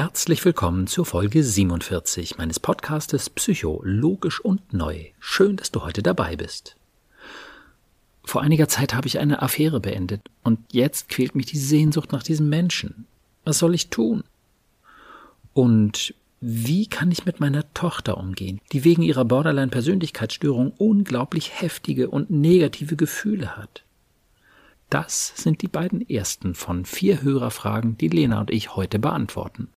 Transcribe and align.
Herzlich 0.00 0.44
willkommen 0.44 0.86
zur 0.86 1.04
Folge 1.04 1.42
47 1.42 2.38
meines 2.38 2.60
Podcastes 2.60 3.28
Psycho, 3.30 3.80
logisch 3.82 4.38
und 4.38 4.72
neu. 4.72 5.06
Schön, 5.18 5.56
dass 5.56 5.72
du 5.72 5.82
heute 5.82 6.04
dabei 6.04 6.36
bist. 6.36 6.76
Vor 8.22 8.40
einiger 8.40 8.68
Zeit 8.68 8.94
habe 8.94 9.08
ich 9.08 9.18
eine 9.18 9.42
Affäre 9.42 9.80
beendet 9.80 10.20
und 10.44 10.60
jetzt 10.70 11.08
quält 11.08 11.34
mich 11.34 11.46
die 11.46 11.58
Sehnsucht 11.58 12.12
nach 12.12 12.22
diesem 12.22 12.48
Menschen. 12.48 13.08
Was 13.44 13.58
soll 13.58 13.74
ich 13.74 13.90
tun? 13.90 14.22
Und 15.52 16.14
wie 16.40 16.86
kann 16.86 17.10
ich 17.10 17.26
mit 17.26 17.40
meiner 17.40 17.64
Tochter 17.74 18.18
umgehen, 18.18 18.60
die 18.70 18.84
wegen 18.84 19.02
ihrer 19.02 19.24
Borderline-Persönlichkeitsstörung 19.24 20.74
unglaublich 20.78 21.60
heftige 21.60 22.08
und 22.08 22.30
negative 22.30 22.94
Gefühle 22.94 23.56
hat? 23.56 23.82
Das 24.90 25.32
sind 25.34 25.60
die 25.60 25.66
beiden 25.66 26.08
ersten 26.08 26.54
von 26.54 26.84
vier 26.84 27.20
Hörerfragen, 27.20 27.98
die 27.98 28.08
Lena 28.08 28.38
und 28.38 28.52
ich 28.52 28.76
heute 28.76 29.00
beantworten 29.00 29.70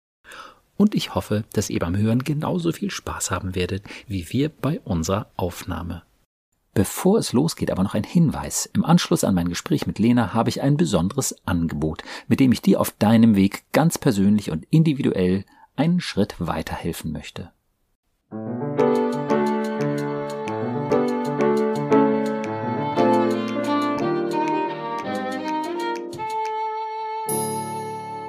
und 0.81 0.95
ich 0.95 1.15
hoffe, 1.15 1.45
dass 1.52 1.69
ihr 1.69 1.79
beim 1.79 1.95
Hören 1.95 2.25
genauso 2.25 2.73
viel 2.73 2.91
Spaß 2.91 3.30
haben 3.30 3.55
werdet 3.55 3.84
wie 4.07 4.27
wir 4.30 4.48
bei 4.48 4.80
unserer 4.80 5.30
Aufnahme. 5.37 6.05
Bevor 6.73 7.19
es 7.19 7.34
losgeht, 7.34 7.70
aber 7.70 7.83
noch 7.83 7.93
ein 7.93 8.05
Hinweis. 8.05 8.65
Im 8.73 8.83
Anschluss 8.83 9.23
an 9.23 9.34
mein 9.34 9.51
Gespräch 9.51 9.87
mit 9.87 9.98
Lena 9.98 10.33
habe 10.33 10.48
ich 10.48 10.62
ein 10.62 10.79
besonderes 10.79 11.37
Angebot, 11.45 12.03
mit 12.29 12.41
dem 12.41 12.51
ich 12.51 12.62
dir 12.62 12.80
auf 12.80 12.93
deinem 12.93 13.37
Weg 13.37 13.65
ganz 13.73 13.98
persönlich 13.98 14.51
und 14.51 14.65
individuell 14.70 15.45
einen 15.77 16.01
Schritt 16.01 16.37
weiterhelfen 16.39 17.12
möchte. 17.12 17.51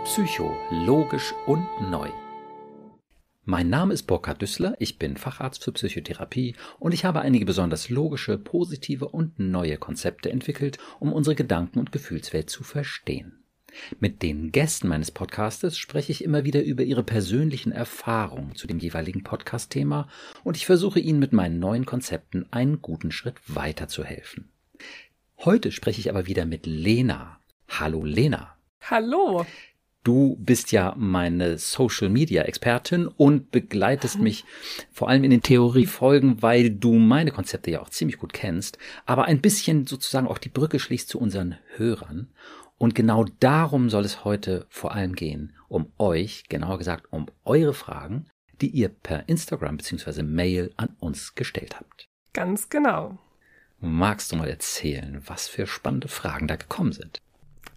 Psycho, 0.04 0.52
logisch 0.70 1.34
und 1.46 1.66
neu. 1.90 2.10
Mein 3.44 3.70
Name 3.70 3.96
ist 3.96 4.04
Burkhard 4.04 4.40
Düssler, 4.40 4.76
ich 4.78 5.00
bin 5.00 5.18
Facharzt 5.18 5.64
für 5.64 5.72
Psychotherapie 5.72 6.56
und 6.78 6.94
ich 6.94 7.06
habe 7.06 7.22
einige 7.22 7.44
besonders 7.44 7.90
logische, 7.90 8.38
positive 8.38 9.08
und 9.08 9.40
neue 9.40 9.78
Konzepte 9.78 10.30
entwickelt, 10.32 10.78
um 11.00 11.12
unsere 11.12 11.36
Gedanken- 11.36 11.80
und 11.80 11.92
Gefühlswelt 11.92 12.52
zu 12.52 12.64
verstehen. 12.64 13.44
Mit 14.00 14.22
den 14.22 14.52
Gästen 14.52 14.88
meines 14.88 15.10
Podcastes 15.10 15.80
spreche 15.80 16.12
ich 16.12 16.24
immer 16.24 16.44
wieder 16.44 16.62
über 16.62 16.84
ihre 16.84 17.02
persönlichen 17.02 17.72
Erfahrungen 17.72 18.56
zu 18.56 18.68
dem 18.68 18.78
jeweiligen 18.78 19.24
Podcast-Thema 19.24 20.08
und 20.44 20.56
ich 20.56 20.68
versuche 20.68 21.00
ihnen 21.00 21.18
mit 21.18 21.34
meinen 21.34 21.58
neuen 21.58 21.88
Konzepten 21.88 22.46
einen 22.52 22.84
guten 22.84 23.12
Schritt 23.12 23.38
weiterzuhelfen. 23.48 24.52
Heute 25.40 25.72
spreche 25.72 26.00
ich 26.00 26.12
aber 26.12 26.28
wieder 26.28 26.46
mit 26.46 26.68
Lena. 26.68 27.40
Hallo 27.68 28.06
Lena. 28.06 28.56
Hallo. 28.82 29.48
Du 30.04 30.36
bist 30.40 30.72
ja 30.72 30.96
meine 30.98 31.60
Social 31.60 32.10
Media 32.10 32.42
Expertin 32.42 33.08
und 33.08 33.52
begleitest 33.52 34.18
mich 34.18 34.46
vor 34.92 35.10
allem 35.10 35.24
in 35.24 35.30
den 35.30 35.44
Theoriefolgen, 35.44 36.42
weil 36.42 36.72
du 36.72 36.94
meine 36.94 37.32
Konzepte 37.32 37.70
ja 37.70 37.82
auch 37.82 37.90
ziemlich 37.90 38.18
gut 38.18 38.34
kennst, 38.34 38.80
aber 39.06 39.26
ein 39.26 39.42
bisschen 39.42 39.86
sozusagen 39.86 40.28
auch 40.28 40.40
die 40.40 40.50
Brücke 40.50 40.80
schließt 40.80 41.08
zu 41.08 41.20
unseren 41.20 41.58
Hörern. 41.76 42.30
Und 42.80 42.96
genau 42.96 43.26
darum 43.40 43.92
soll 43.92 44.04
es 44.04 44.26
heute 44.26 44.66
vor 44.70 44.94
allem 44.94 45.14
gehen, 45.14 45.54
um 45.68 45.92
euch, 46.00 46.46
genauer 46.50 46.80
gesagt, 46.80 47.06
um 47.12 47.28
eure 47.46 47.76
Fragen, 47.76 48.26
die 48.60 48.70
ihr 48.70 48.90
per 48.90 49.30
Instagram 49.30 49.78
bzw. 49.78 50.24
Mail 50.24 50.74
an 50.78 50.96
uns 51.00 51.36
gestellt 51.36 51.80
habt. 51.80 52.08
Ganz 52.34 52.70
genau. 52.70 53.20
Magst 53.80 54.32
du 54.32 54.36
mal 54.36 54.50
erzählen, 54.50 55.22
was 55.28 55.48
für 55.48 55.68
spannende 55.68 56.08
Fragen 56.08 56.48
da 56.48 56.56
gekommen 56.56 56.92
sind? 56.92 57.22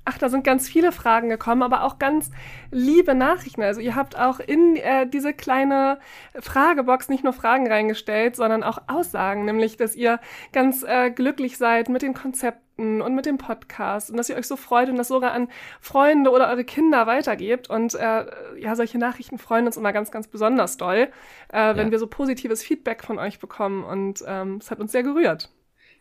Ach, 0.06 0.18
da 0.18 0.28
sind 0.28 0.44
ganz 0.44 0.68
viele 0.68 0.92
Fragen 0.92 1.30
gekommen, 1.30 1.62
aber 1.62 1.82
auch 1.82 1.98
ganz 1.98 2.30
liebe 2.70 3.14
Nachrichten. 3.14 3.62
Also 3.62 3.80
ihr 3.80 3.96
habt 3.96 4.18
auch 4.18 4.38
in 4.38 4.76
äh, 4.76 5.06
diese 5.06 5.32
kleine 5.32 5.98
Fragebox 6.38 7.08
nicht 7.08 7.24
nur 7.24 7.32
Fragen 7.32 7.66
reingestellt, 7.66 8.36
sondern 8.36 8.62
auch 8.62 8.78
Aussagen, 8.86 9.46
nämlich, 9.46 9.78
dass 9.78 9.96
ihr 9.96 10.20
ganz 10.52 10.82
äh, 10.82 11.10
glücklich 11.10 11.56
seid 11.56 11.88
mit 11.88 12.02
den 12.02 12.12
Konzepten 12.12 13.00
und 13.00 13.14
mit 13.14 13.24
dem 13.24 13.38
Podcast 13.38 14.10
und 14.10 14.18
dass 14.18 14.28
ihr 14.28 14.36
euch 14.36 14.46
so 14.46 14.56
freut 14.56 14.90
und 14.90 14.96
das 14.96 15.08
sogar 15.08 15.32
an 15.32 15.48
Freunde 15.80 16.30
oder 16.30 16.48
eure 16.48 16.64
Kinder 16.64 17.06
weitergebt. 17.06 17.70
Und 17.70 17.94
äh, 17.94 18.26
ja, 18.60 18.76
solche 18.76 18.98
Nachrichten 18.98 19.38
freuen 19.38 19.64
uns 19.64 19.78
immer 19.78 19.94
ganz, 19.94 20.10
ganz 20.10 20.28
besonders 20.28 20.76
doll, 20.76 21.08
äh, 21.48 21.76
wenn 21.76 21.86
ja. 21.86 21.90
wir 21.92 21.98
so 21.98 22.08
positives 22.08 22.62
Feedback 22.62 23.04
von 23.04 23.18
euch 23.18 23.38
bekommen. 23.38 23.84
Und 23.84 24.22
ähm, 24.26 24.58
es 24.60 24.70
hat 24.70 24.80
uns 24.80 24.92
sehr 24.92 25.02
gerührt. 25.02 25.50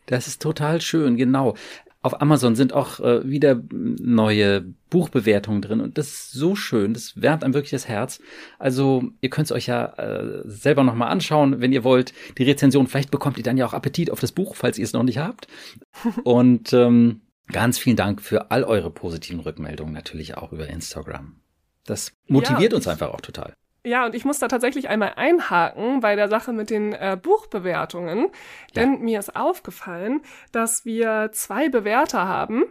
Das 0.07 0.27
ist 0.27 0.41
total 0.41 0.81
schön, 0.81 1.15
genau 1.15 1.55
auf 2.03 2.21
Amazon 2.21 2.55
sind 2.55 2.73
auch 2.73 2.99
äh, 2.99 3.27
wieder 3.27 3.59
neue 3.71 4.65
Buchbewertungen 4.89 5.61
drin 5.61 5.79
und 5.79 5.97
das 5.97 6.07
ist 6.07 6.31
so 6.33 6.55
schön, 6.55 6.93
das 6.93 7.19
wärmt 7.19 7.43
einem 7.43 7.53
wirklich 7.53 7.71
das 7.71 7.87
Herz. 7.87 8.19
Also 8.59 9.05
ihr 9.21 9.29
könnt 9.29 9.45
es 9.45 9.51
euch 9.53 9.67
ja 9.67 9.85
äh, 9.93 10.41
selber 10.43 10.83
nochmal 10.83 11.09
anschauen, 11.09 11.61
wenn 11.61 11.71
ihr 11.71 11.85
wollt. 11.85 12.13
Die 12.37 12.43
Rezension, 12.43 12.87
vielleicht 12.87 13.09
bekommt 13.09 13.37
ihr 13.37 13.43
dann 13.43 13.57
ja 13.57 13.65
auch 13.65 13.73
Appetit 13.73 14.11
auf 14.11 14.19
das 14.19 14.33
Buch, 14.33 14.55
falls 14.55 14.77
ihr 14.77 14.83
es 14.83 14.93
noch 14.93 15.03
nicht 15.03 15.17
habt. 15.17 15.47
Und 16.25 16.73
ähm, 16.73 17.21
ganz 17.47 17.79
vielen 17.79 17.95
Dank 17.95 18.21
für 18.21 18.51
all 18.51 18.65
eure 18.65 18.91
positiven 18.91 19.39
Rückmeldungen, 19.39 19.93
natürlich 19.93 20.37
auch 20.37 20.51
über 20.51 20.67
Instagram. 20.67 21.37
Das 21.85 22.11
motiviert 22.27 22.73
ja, 22.73 22.75
uns 22.75 22.87
einfach 22.87 23.13
auch 23.13 23.21
total. 23.21 23.55
Ja, 23.85 24.05
und 24.05 24.15
ich 24.15 24.23
muss 24.23 24.39
da 24.39 24.47
tatsächlich 24.47 24.87
einmal 24.87 25.13
einhaken 25.17 25.99
bei 25.99 26.15
der 26.15 26.29
Sache 26.29 26.53
mit 26.53 26.69
den 26.69 26.93
äh, 26.93 27.17
Buchbewertungen, 27.21 28.29
denn 28.75 28.93
ja. 28.93 28.99
mir 28.99 29.19
ist 29.19 29.35
aufgefallen, 29.35 30.21
dass 30.53 30.85
wir 30.85 31.31
zwei 31.33 31.67
Bewerter 31.67 32.27
haben, 32.27 32.63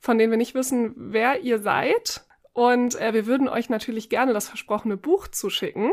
von 0.00 0.18
denen 0.18 0.32
wir 0.32 0.38
nicht 0.38 0.54
wissen, 0.54 0.92
wer 0.96 1.40
ihr 1.40 1.60
seid. 1.60 2.24
Und 2.52 3.00
äh, 3.00 3.12
wir 3.12 3.26
würden 3.26 3.48
euch 3.48 3.68
natürlich 3.68 4.08
gerne 4.08 4.32
das 4.32 4.48
versprochene 4.48 4.96
Buch 4.96 5.28
zuschicken 5.28 5.92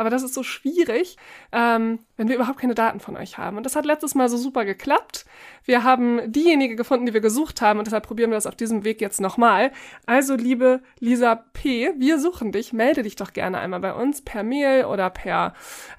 aber 0.00 0.08
das 0.08 0.22
ist 0.22 0.32
so 0.32 0.42
schwierig, 0.42 1.18
ähm, 1.52 1.98
wenn 2.16 2.28
wir 2.28 2.36
überhaupt 2.36 2.58
keine 2.58 2.74
Daten 2.74 3.00
von 3.00 3.18
euch 3.18 3.36
haben. 3.36 3.58
Und 3.58 3.66
das 3.66 3.76
hat 3.76 3.84
letztes 3.84 4.14
Mal 4.14 4.30
so 4.30 4.38
super 4.38 4.64
geklappt. 4.64 5.26
Wir 5.64 5.84
haben 5.84 6.32
diejenige 6.32 6.74
gefunden, 6.74 7.04
die 7.04 7.12
wir 7.12 7.20
gesucht 7.20 7.60
haben 7.60 7.78
und 7.78 7.86
deshalb 7.86 8.06
probieren 8.06 8.30
wir 8.30 8.36
das 8.36 8.46
auf 8.46 8.56
diesem 8.56 8.82
Weg 8.84 9.02
jetzt 9.02 9.20
nochmal. 9.20 9.72
Also, 10.06 10.36
liebe 10.36 10.80
Lisa 11.00 11.34
P., 11.34 11.92
wir 11.98 12.18
suchen 12.18 12.50
dich. 12.50 12.72
Melde 12.72 13.02
dich 13.02 13.14
doch 13.16 13.34
gerne 13.34 13.58
einmal 13.58 13.80
bei 13.80 13.92
uns 13.92 14.22
per 14.22 14.42
Mail 14.42 14.86
oder 14.86 15.10
per 15.10 15.52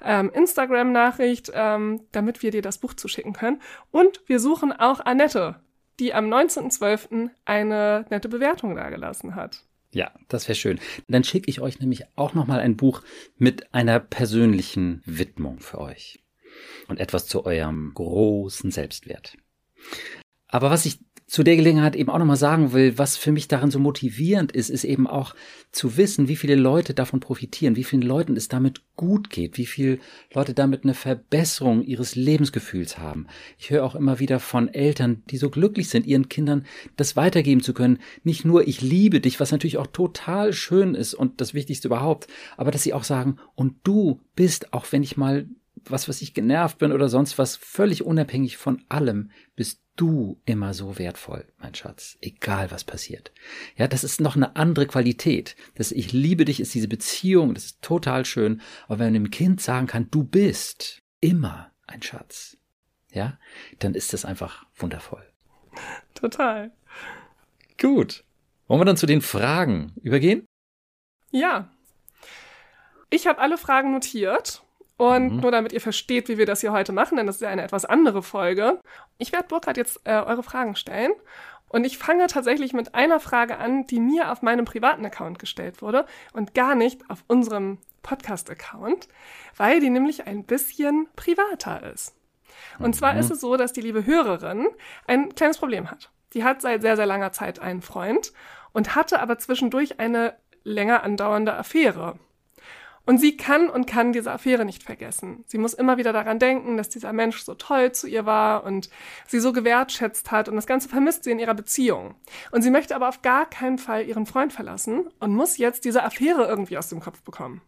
ähm, 0.04 0.32
Instagram-Nachricht, 0.34 1.52
ähm, 1.54 2.00
damit 2.10 2.42
wir 2.42 2.50
dir 2.50 2.62
das 2.62 2.78
Buch 2.78 2.94
zuschicken 2.94 3.34
können. 3.34 3.62
Und 3.92 4.20
wir 4.26 4.40
suchen 4.40 4.72
auch 4.72 4.98
Annette, 4.98 5.60
die 6.00 6.12
am 6.12 6.26
19.12. 6.26 7.30
eine 7.44 8.04
nette 8.10 8.28
Bewertung 8.28 8.74
dagelassen 8.74 9.36
hat. 9.36 9.62
Ja, 9.92 10.12
das 10.28 10.48
wäre 10.48 10.56
schön. 10.56 10.80
Dann 11.08 11.24
schicke 11.24 11.50
ich 11.50 11.60
euch 11.60 11.78
nämlich 11.78 12.04
auch 12.16 12.34
nochmal 12.34 12.60
ein 12.60 12.76
Buch 12.76 13.02
mit 13.36 13.74
einer 13.74 14.00
persönlichen 14.00 15.02
Widmung 15.04 15.60
für 15.60 15.78
euch. 15.78 16.18
Und 16.88 16.98
etwas 16.98 17.26
zu 17.26 17.44
eurem 17.44 17.92
großen 17.94 18.70
Selbstwert. 18.70 19.36
Aber 20.48 20.70
was 20.70 20.86
ich 20.86 20.98
zu 21.32 21.42
der 21.42 21.56
Gelegenheit 21.56 21.96
eben 21.96 22.10
auch 22.10 22.18
nochmal 22.18 22.36
sagen 22.36 22.74
will, 22.74 22.98
was 22.98 23.16
für 23.16 23.32
mich 23.32 23.48
darin 23.48 23.70
so 23.70 23.78
motivierend 23.78 24.52
ist, 24.52 24.68
ist 24.68 24.84
eben 24.84 25.06
auch 25.06 25.34
zu 25.70 25.96
wissen, 25.96 26.28
wie 26.28 26.36
viele 26.36 26.56
Leute 26.56 26.92
davon 26.92 27.20
profitieren, 27.20 27.74
wie 27.74 27.84
vielen 27.84 28.02
Leuten 28.02 28.36
es 28.36 28.48
damit 28.48 28.82
gut 28.96 29.30
geht, 29.30 29.56
wie 29.56 29.64
viele 29.64 29.98
Leute 30.34 30.52
damit 30.52 30.84
eine 30.84 30.92
Verbesserung 30.92 31.84
ihres 31.84 32.16
Lebensgefühls 32.16 32.98
haben. 32.98 33.28
Ich 33.58 33.70
höre 33.70 33.82
auch 33.82 33.94
immer 33.94 34.18
wieder 34.18 34.40
von 34.40 34.68
Eltern, 34.68 35.22
die 35.30 35.38
so 35.38 35.48
glücklich 35.48 35.88
sind, 35.88 36.06
ihren 36.06 36.28
Kindern 36.28 36.66
das 36.98 37.16
weitergeben 37.16 37.62
zu 37.62 37.72
können. 37.72 38.00
Nicht 38.24 38.44
nur 38.44 38.68
ich 38.68 38.82
liebe 38.82 39.22
dich, 39.22 39.40
was 39.40 39.52
natürlich 39.52 39.78
auch 39.78 39.86
total 39.86 40.52
schön 40.52 40.94
ist 40.94 41.14
und 41.14 41.40
das 41.40 41.54
Wichtigste 41.54 41.88
überhaupt, 41.88 42.26
aber 42.58 42.72
dass 42.72 42.82
sie 42.82 42.92
auch 42.92 43.04
sagen, 43.04 43.38
und 43.54 43.76
du 43.84 44.20
bist, 44.36 44.74
auch 44.74 44.84
wenn 44.90 45.02
ich 45.02 45.16
mal 45.16 45.46
was, 45.90 46.08
was 46.08 46.22
ich 46.22 46.34
genervt 46.34 46.78
bin 46.78 46.92
oder 46.92 47.08
sonst 47.08 47.38
was, 47.38 47.56
völlig 47.56 48.04
unabhängig 48.04 48.56
von 48.56 48.84
allem, 48.88 49.30
bist 49.56 49.82
du 49.96 50.40
immer 50.44 50.74
so 50.74 50.98
wertvoll, 50.98 51.46
mein 51.58 51.74
Schatz, 51.74 52.16
egal 52.20 52.70
was 52.70 52.84
passiert. 52.84 53.32
Ja, 53.76 53.88
das 53.88 54.04
ist 54.04 54.20
noch 54.20 54.36
eine 54.36 54.56
andere 54.56 54.86
Qualität. 54.86 55.56
Das 55.74 55.92
Ich 55.92 56.12
liebe 56.12 56.44
dich 56.44 56.60
ist 56.60 56.74
diese 56.74 56.88
Beziehung, 56.88 57.54
das 57.54 57.64
ist 57.66 57.82
total 57.82 58.24
schön. 58.24 58.60
Aber 58.86 58.98
wenn 58.98 59.12
man 59.12 59.24
dem 59.24 59.30
Kind 59.30 59.60
sagen 59.60 59.86
kann, 59.86 60.10
du 60.10 60.24
bist 60.24 61.02
immer 61.20 61.70
ein 61.86 62.02
Schatz, 62.02 62.56
ja, 63.10 63.38
dann 63.80 63.94
ist 63.94 64.12
das 64.12 64.24
einfach 64.24 64.64
wundervoll. 64.74 65.26
Total. 66.14 66.72
Gut. 67.78 68.24
Wollen 68.66 68.80
wir 68.80 68.84
dann 68.86 68.96
zu 68.96 69.06
den 69.06 69.20
Fragen 69.20 69.92
übergehen? 70.02 70.46
Ja. 71.30 71.70
Ich 73.10 73.26
habe 73.26 73.40
alle 73.40 73.58
Fragen 73.58 73.92
notiert 73.92 74.62
und 74.96 75.34
mhm. 75.34 75.40
nur 75.40 75.50
damit 75.50 75.72
ihr 75.72 75.80
versteht, 75.80 76.28
wie 76.28 76.38
wir 76.38 76.46
das 76.46 76.60
hier 76.60 76.72
heute 76.72 76.92
machen, 76.92 77.16
denn 77.16 77.26
das 77.26 77.36
ist 77.36 77.42
ja 77.42 77.48
eine 77.48 77.62
etwas 77.62 77.84
andere 77.84 78.22
Folge. 78.22 78.80
Ich 79.18 79.32
werde 79.32 79.48
Burkhard 79.48 79.76
jetzt 79.76 80.00
äh, 80.04 80.12
eure 80.12 80.42
Fragen 80.42 80.76
stellen. 80.76 81.12
Und 81.68 81.84
ich 81.84 81.96
fange 81.96 82.26
tatsächlich 82.26 82.74
mit 82.74 82.94
einer 82.94 83.18
Frage 83.18 83.56
an, 83.56 83.86
die 83.86 83.98
mir 83.98 84.30
auf 84.30 84.42
meinem 84.42 84.66
privaten 84.66 85.06
Account 85.06 85.38
gestellt 85.38 85.80
wurde 85.80 86.04
und 86.34 86.52
gar 86.54 86.74
nicht 86.74 87.08
auf 87.08 87.24
unserem 87.28 87.78
Podcast-Account, 88.02 89.08
weil 89.56 89.80
die 89.80 89.88
nämlich 89.88 90.26
ein 90.26 90.44
bisschen 90.44 91.08
privater 91.16 91.90
ist. 91.90 92.14
Und 92.78 92.88
mhm. 92.88 92.92
zwar 92.92 93.16
ist 93.16 93.30
es 93.30 93.40
so, 93.40 93.56
dass 93.56 93.72
die 93.72 93.80
liebe 93.80 94.04
Hörerin 94.04 94.68
ein 95.06 95.34
kleines 95.34 95.56
Problem 95.56 95.90
hat. 95.90 96.10
Die 96.34 96.44
hat 96.44 96.60
seit 96.60 96.82
sehr, 96.82 96.96
sehr 96.96 97.06
langer 97.06 97.32
Zeit 97.32 97.58
einen 97.58 97.80
Freund 97.80 98.32
und 98.72 98.94
hatte 98.94 99.20
aber 99.20 99.38
zwischendurch 99.38 99.98
eine 99.98 100.34
länger 100.64 101.02
andauernde 101.02 101.54
Affäre 101.54 102.18
Und 103.04 103.18
sie 103.18 103.36
kann 103.36 103.68
und 103.68 103.86
kann 103.86 104.12
diese 104.12 104.30
Affäre 104.30 104.64
nicht 104.64 104.82
vergessen. 104.82 105.42
Sie 105.46 105.58
muss 105.58 105.74
immer 105.74 105.96
wieder 105.96 106.12
daran 106.12 106.38
denken, 106.38 106.76
dass 106.76 106.88
dieser 106.88 107.12
Mensch 107.12 107.42
so 107.42 107.54
toll 107.54 107.92
zu 107.92 108.06
ihr 108.06 108.26
war 108.26 108.64
und 108.64 108.90
sie 109.26 109.40
so 109.40 109.52
gewertschätzt 109.52 110.30
hat 110.30 110.48
und 110.48 110.54
das 110.54 110.66
Ganze 110.66 110.88
vermisst 110.88 111.24
sie 111.24 111.32
in 111.32 111.40
ihrer 111.40 111.54
Beziehung. 111.54 112.14
Und 112.52 112.62
sie 112.62 112.70
möchte 112.70 112.94
aber 112.94 113.08
auf 113.08 113.22
gar 113.22 113.48
keinen 113.48 113.78
Fall 113.78 114.06
ihren 114.06 114.26
Freund 114.26 114.52
verlassen 114.52 115.08
und 115.18 115.34
muss 115.34 115.58
jetzt 115.58 115.84
diese 115.84 116.04
Affäre 116.04 116.46
irgendwie 116.46 116.78
aus 116.78 116.88
dem 116.88 117.00
Kopf 117.00 117.22
bekommen. 117.22 117.60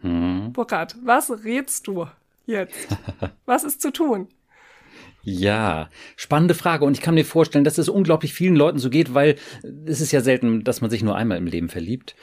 Hm. 0.00 0.52
Burkhard, 0.52 0.96
was 1.02 1.30
rätst 1.44 1.86
du 1.86 2.06
jetzt? 2.46 2.88
was 3.44 3.64
ist 3.64 3.82
zu 3.82 3.90
tun? 3.90 4.28
Ja, 5.28 5.90
spannende 6.14 6.54
Frage. 6.54 6.84
Und 6.84 6.92
ich 6.92 7.00
kann 7.00 7.16
mir 7.16 7.24
vorstellen, 7.24 7.64
dass 7.64 7.78
es 7.78 7.88
unglaublich 7.88 8.32
vielen 8.32 8.54
Leuten 8.54 8.78
so 8.78 8.90
geht, 8.90 9.12
weil 9.12 9.34
es 9.84 10.00
ist 10.00 10.12
ja 10.12 10.20
selten, 10.20 10.62
dass 10.62 10.80
man 10.80 10.88
sich 10.88 11.02
nur 11.02 11.16
einmal 11.16 11.38
im 11.38 11.46
Leben 11.46 11.68
verliebt. 11.68 12.14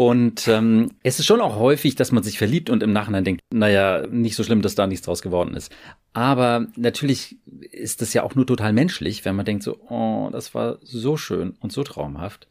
Und 0.00 0.48
ähm, 0.48 0.92
es 1.02 1.18
ist 1.18 1.26
schon 1.26 1.42
auch 1.42 1.56
häufig, 1.56 1.94
dass 1.94 2.10
man 2.10 2.22
sich 2.22 2.38
verliebt 2.38 2.70
und 2.70 2.82
im 2.82 2.90
Nachhinein 2.90 3.22
denkt, 3.22 3.42
naja, 3.52 4.06
nicht 4.06 4.34
so 4.34 4.42
schlimm, 4.42 4.62
dass 4.62 4.74
da 4.74 4.86
nichts 4.86 5.04
draus 5.04 5.20
geworden 5.20 5.54
ist. 5.54 5.70
Aber 6.14 6.68
natürlich 6.74 7.36
ist 7.70 8.00
das 8.00 8.14
ja 8.14 8.22
auch 8.22 8.34
nur 8.34 8.46
total 8.46 8.72
menschlich, 8.72 9.26
wenn 9.26 9.36
man 9.36 9.44
denkt 9.44 9.62
so, 9.62 9.76
oh, 9.90 10.30
das 10.32 10.54
war 10.54 10.78
so 10.80 11.18
schön 11.18 11.54
und 11.60 11.70
so 11.70 11.84
traumhaft. 11.84 12.48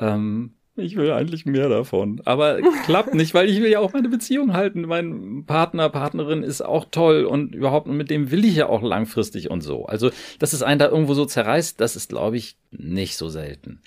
Ähm, 0.00 0.54
ich 0.74 0.96
will 0.96 1.12
eigentlich 1.12 1.46
mehr 1.46 1.68
davon. 1.68 2.22
Aber 2.24 2.58
klappt 2.86 3.14
nicht, 3.14 3.34
weil 3.34 3.48
ich 3.48 3.60
will 3.60 3.70
ja 3.70 3.78
auch 3.78 3.92
meine 3.92 4.08
Beziehung 4.08 4.52
halten. 4.52 4.80
Mein 4.80 5.44
Partner, 5.46 5.90
Partnerin 5.90 6.42
ist 6.42 6.60
auch 6.60 6.86
toll 6.90 7.24
und 7.24 7.54
überhaupt, 7.54 7.86
mit 7.86 8.10
dem 8.10 8.32
will 8.32 8.44
ich 8.44 8.56
ja 8.56 8.68
auch 8.68 8.82
langfristig 8.82 9.48
und 9.48 9.60
so. 9.60 9.86
Also, 9.86 10.10
dass 10.40 10.52
es 10.52 10.64
einen 10.64 10.80
da 10.80 10.88
irgendwo 10.88 11.14
so 11.14 11.24
zerreißt, 11.24 11.80
das 11.80 11.94
ist, 11.94 12.08
glaube 12.08 12.36
ich, 12.36 12.56
nicht 12.72 13.16
so 13.16 13.28
selten. 13.28 13.80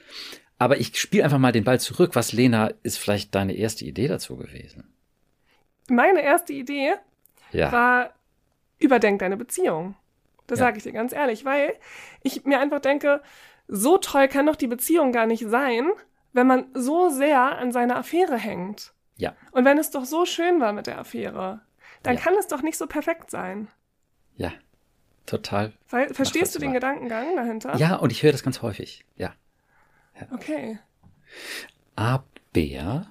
Aber 0.63 0.77
ich 0.77 0.97
spiele 0.97 1.25
einfach 1.25 1.39
mal 1.39 1.51
den 1.51 1.65
Ball 1.65 1.81
zurück. 1.81 2.11
Was, 2.13 2.31
Lena, 2.31 2.71
ist 2.83 2.97
vielleicht 2.97 3.35
deine 3.35 3.53
erste 3.53 3.83
Idee 3.83 4.07
dazu 4.07 4.37
gewesen? 4.37 4.93
Meine 5.89 6.21
erste 6.21 6.53
Idee 6.53 6.93
ja. 7.51 7.69
war, 7.69 8.13
überdenk 8.79 9.19
deine 9.19 9.35
Beziehung. 9.35 9.95
Das 10.47 10.59
ja. 10.59 10.67
sage 10.67 10.77
ich 10.77 10.83
dir 10.83 10.93
ganz 10.93 11.11
ehrlich, 11.11 11.43
weil 11.43 11.73
ich 12.21 12.45
mir 12.45 12.61
einfach 12.61 12.79
denke, 12.79 13.21
so 13.67 13.97
toll 13.97 14.29
kann 14.29 14.45
doch 14.45 14.55
die 14.55 14.67
Beziehung 14.67 15.11
gar 15.11 15.25
nicht 15.25 15.45
sein, 15.49 15.89
wenn 16.31 16.47
man 16.47 16.67
so 16.73 17.09
sehr 17.09 17.57
an 17.57 17.73
seiner 17.73 17.97
Affäre 17.97 18.37
hängt. 18.37 18.93
Ja. 19.17 19.35
Und 19.51 19.65
wenn 19.65 19.77
es 19.77 19.91
doch 19.91 20.05
so 20.05 20.25
schön 20.25 20.61
war 20.61 20.71
mit 20.71 20.87
der 20.87 20.97
Affäre, 20.97 21.59
dann 22.03 22.15
ja. 22.15 22.21
kann 22.21 22.35
es 22.39 22.47
doch 22.47 22.61
nicht 22.61 22.77
so 22.77 22.87
perfekt 22.87 23.31
sein. 23.31 23.67
Ja, 24.37 24.53
total. 25.25 25.73
Weil, 25.89 26.13
verstehst 26.13 26.55
du 26.55 26.59
den 26.59 26.71
Gedankengang 26.71 27.35
dahinter? 27.35 27.75
Ja, 27.75 27.97
und 27.97 28.13
ich 28.13 28.23
höre 28.23 28.31
das 28.31 28.43
ganz 28.43 28.61
häufig. 28.61 29.03
Ja. 29.17 29.33
Okay. 30.31 30.79
Aber 31.95 32.23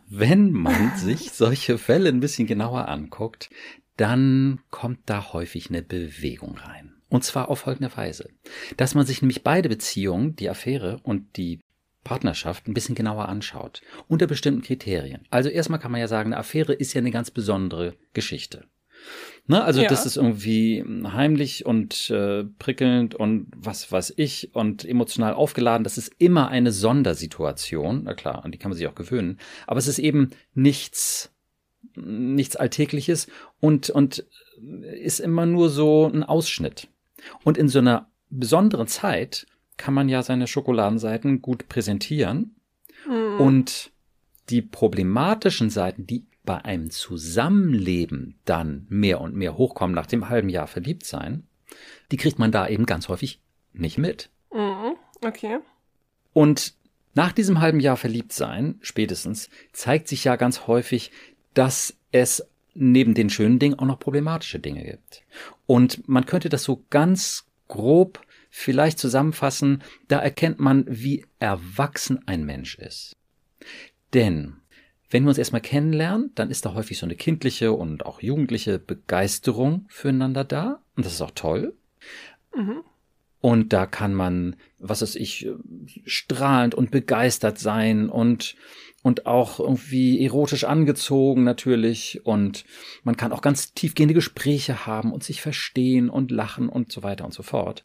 wenn 0.08 0.52
man 0.52 0.92
sich 0.96 1.32
solche 1.32 1.78
Fälle 1.78 2.08
ein 2.08 2.20
bisschen 2.20 2.46
genauer 2.46 2.88
anguckt, 2.88 3.50
dann 3.96 4.60
kommt 4.70 5.00
da 5.06 5.32
häufig 5.32 5.68
eine 5.68 5.82
Bewegung 5.82 6.56
rein. 6.56 6.94
Und 7.08 7.24
zwar 7.24 7.50
auf 7.50 7.60
folgende 7.60 7.94
Weise. 7.96 8.30
Dass 8.76 8.94
man 8.94 9.04
sich 9.04 9.20
nämlich 9.20 9.42
beide 9.42 9.68
Beziehungen, 9.68 10.34
die 10.36 10.48
Affäre 10.48 11.00
und 11.02 11.36
die 11.36 11.60
Partnerschaft 12.04 12.66
ein 12.66 12.74
bisschen 12.74 12.94
genauer 12.94 13.28
anschaut. 13.28 13.82
Unter 14.08 14.26
bestimmten 14.26 14.62
Kriterien. 14.62 15.26
Also 15.30 15.48
erstmal 15.48 15.78
kann 15.78 15.92
man 15.92 16.00
ja 16.00 16.08
sagen, 16.08 16.32
eine 16.32 16.38
Affäre 16.38 16.72
ist 16.72 16.94
ja 16.94 17.00
eine 17.00 17.10
ganz 17.10 17.30
besondere 17.30 17.94
Geschichte. 18.12 18.64
Ne? 19.46 19.62
Also 19.62 19.82
ja. 19.82 19.88
das 19.88 20.06
ist 20.06 20.16
irgendwie 20.16 20.84
heimlich 21.04 21.66
und 21.66 22.10
äh, 22.10 22.44
prickelnd 22.44 23.14
und 23.14 23.48
was 23.56 23.90
weiß 23.90 24.14
ich 24.16 24.54
und 24.54 24.84
emotional 24.84 25.34
aufgeladen. 25.34 25.84
Das 25.84 25.98
ist 25.98 26.12
immer 26.18 26.48
eine 26.48 26.70
Sondersituation. 26.70 28.02
Na 28.04 28.14
klar, 28.14 28.44
an 28.44 28.52
die 28.52 28.58
kann 28.58 28.70
man 28.70 28.78
sich 28.78 28.86
auch 28.86 28.94
gewöhnen. 28.94 29.38
Aber 29.66 29.78
es 29.78 29.88
ist 29.88 29.98
eben 29.98 30.30
nichts, 30.54 31.32
nichts 31.96 32.54
Alltägliches 32.56 33.26
und, 33.60 33.90
und 33.90 34.24
ist 34.94 35.18
immer 35.18 35.44
nur 35.44 35.70
so 35.70 36.06
ein 36.06 36.22
Ausschnitt. 36.22 36.88
Und 37.42 37.58
in 37.58 37.68
so 37.68 37.80
einer 37.80 38.08
besonderen 38.30 38.86
Zeit 38.86 39.46
kann 39.76 39.94
man 39.94 40.08
ja 40.08 40.22
seine 40.22 40.46
Schokoladenseiten 40.46 41.42
gut 41.42 41.68
präsentieren. 41.68 42.54
Mhm. 43.08 43.40
Und 43.40 43.92
die 44.50 44.62
problematischen 44.62 45.70
Seiten, 45.70 46.06
die 46.06 46.26
bei 46.44 46.64
einem 46.64 46.90
Zusammenleben 46.90 48.38
dann 48.44 48.86
mehr 48.88 49.20
und 49.20 49.34
mehr 49.34 49.56
hochkommen 49.56 49.94
nach 49.94 50.06
dem 50.06 50.28
halben 50.28 50.48
Jahr 50.48 50.66
verliebt 50.66 51.04
sein, 51.04 51.46
die 52.10 52.16
kriegt 52.16 52.38
man 52.38 52.52
da 52.52 52.68
eben 52.68 52.86
ganz 52.86 53.08
häufig 53.08 53.40
nicht 53.72 53.98
mit. 53.98 54.30
Mhm, 54.52 54.96
okay. 55.24 55.58
Und 56.32 56.74
nach 57.14 57.32
diesem 57.32 57.60
halben 57.60 57.80
Jahr 57.80 57.96
verliebt 57.96 58.32
sein, 58.32 58.78
spätestens, 58.80 59.50
zeigt 59.72 60.08
sich 60.08 60.24
ja 60.24 60.36
ganz 60.36 60.66
häufig, 60.66 61.10
dass 61.54 61.96
es 62.10 62.46
neben 62.74 63.14
den 63.14 63.30
schönen 63.30 63.58
Dingen 63.58 63.78
auch 63.78 63.86
noch 63.86 63.98
problematische 63.98 64.58
Dinge 64.58 64.82
gibt. 64.82 65.22
Und 65.66 66.08
man 66.08 66.26
könnte 66.26 66.48
das 66.48 66.64
so 66.64 66.84
ganz 66.90 67.46
grob 67.68 68.20
vielleicht 68.50 68.98
zusammenfassen, 68.98 69.82
da 70.08 70.18
erkennt 70.18 70.58
man, 70.58 70.84
wie 70.88 71.24
erwachsen 71.38 72.26
ein 72.26 72.44
Mensch 72.44 72.78
ist. 72.78 73.16
Denn 74.14 74.56
wenn 75.12 75.24
wir 75.24 75.28
uns 75.28 75.38
erstmal 75.38 75.60
kennenlernen, 75.60 76.30
dann 76.34 76.50
ist 76.50 76.64
da 76.64 76.72
häufig 76.74 76.98
so 76.98 77.04
eine 77.04 77.16
kindliche 77.16 77.72
und 77.72 78.06
auch 78.06 78.22
jugendliche 78.22 78.78
Begeisterung 78.78 79.84
füreinander 79.88 80.42
da. 80.42 80.80
Und 80.96 81.04
das 81.04 81.12
ist 81.12 81.20
auch 81.20 81.32
toll. 81.34 81.74
Mhm. 82.56 82.82
Und 83.40 83.72
da 83.72 83.86
kann 83.86 84.14
man, 84.14 84.56
was 84.78 85.02
weiß 85.02 85.16
ich, 85.16 85.48
strahlend 86.06 86.74
und 86.74 86.90
begeistert 86.90 87.58
sein 87.58 88.08
und, 88.08 88.54
und 89.02 89.26
auch 89.26 89.60
irgendwie 89.60 90.24
erotisch 90.24 90.64
angezogen 90.64 91.44
natürlich. 91.44 92.24
Und 92.24 92.64
man 93.02 93.16
kann 93.16 93.32
auch 93.32 93.42
ganz 93.42 93.74
tiefgehende 93.74 94.14
Gespräche 94.14 94.86
haben 94.86 95.12
und 95.12 95.24
sich 95.24 95.42
verstehen 95.42 96.08
und 96.08 96.30
lachen 96.30 96.68
und 96.70 96.90
so 96.90 97.02
weiter 97.02 97.24
und 97.26 97.34
so 97.34 97.42
fort. 97.42 97.84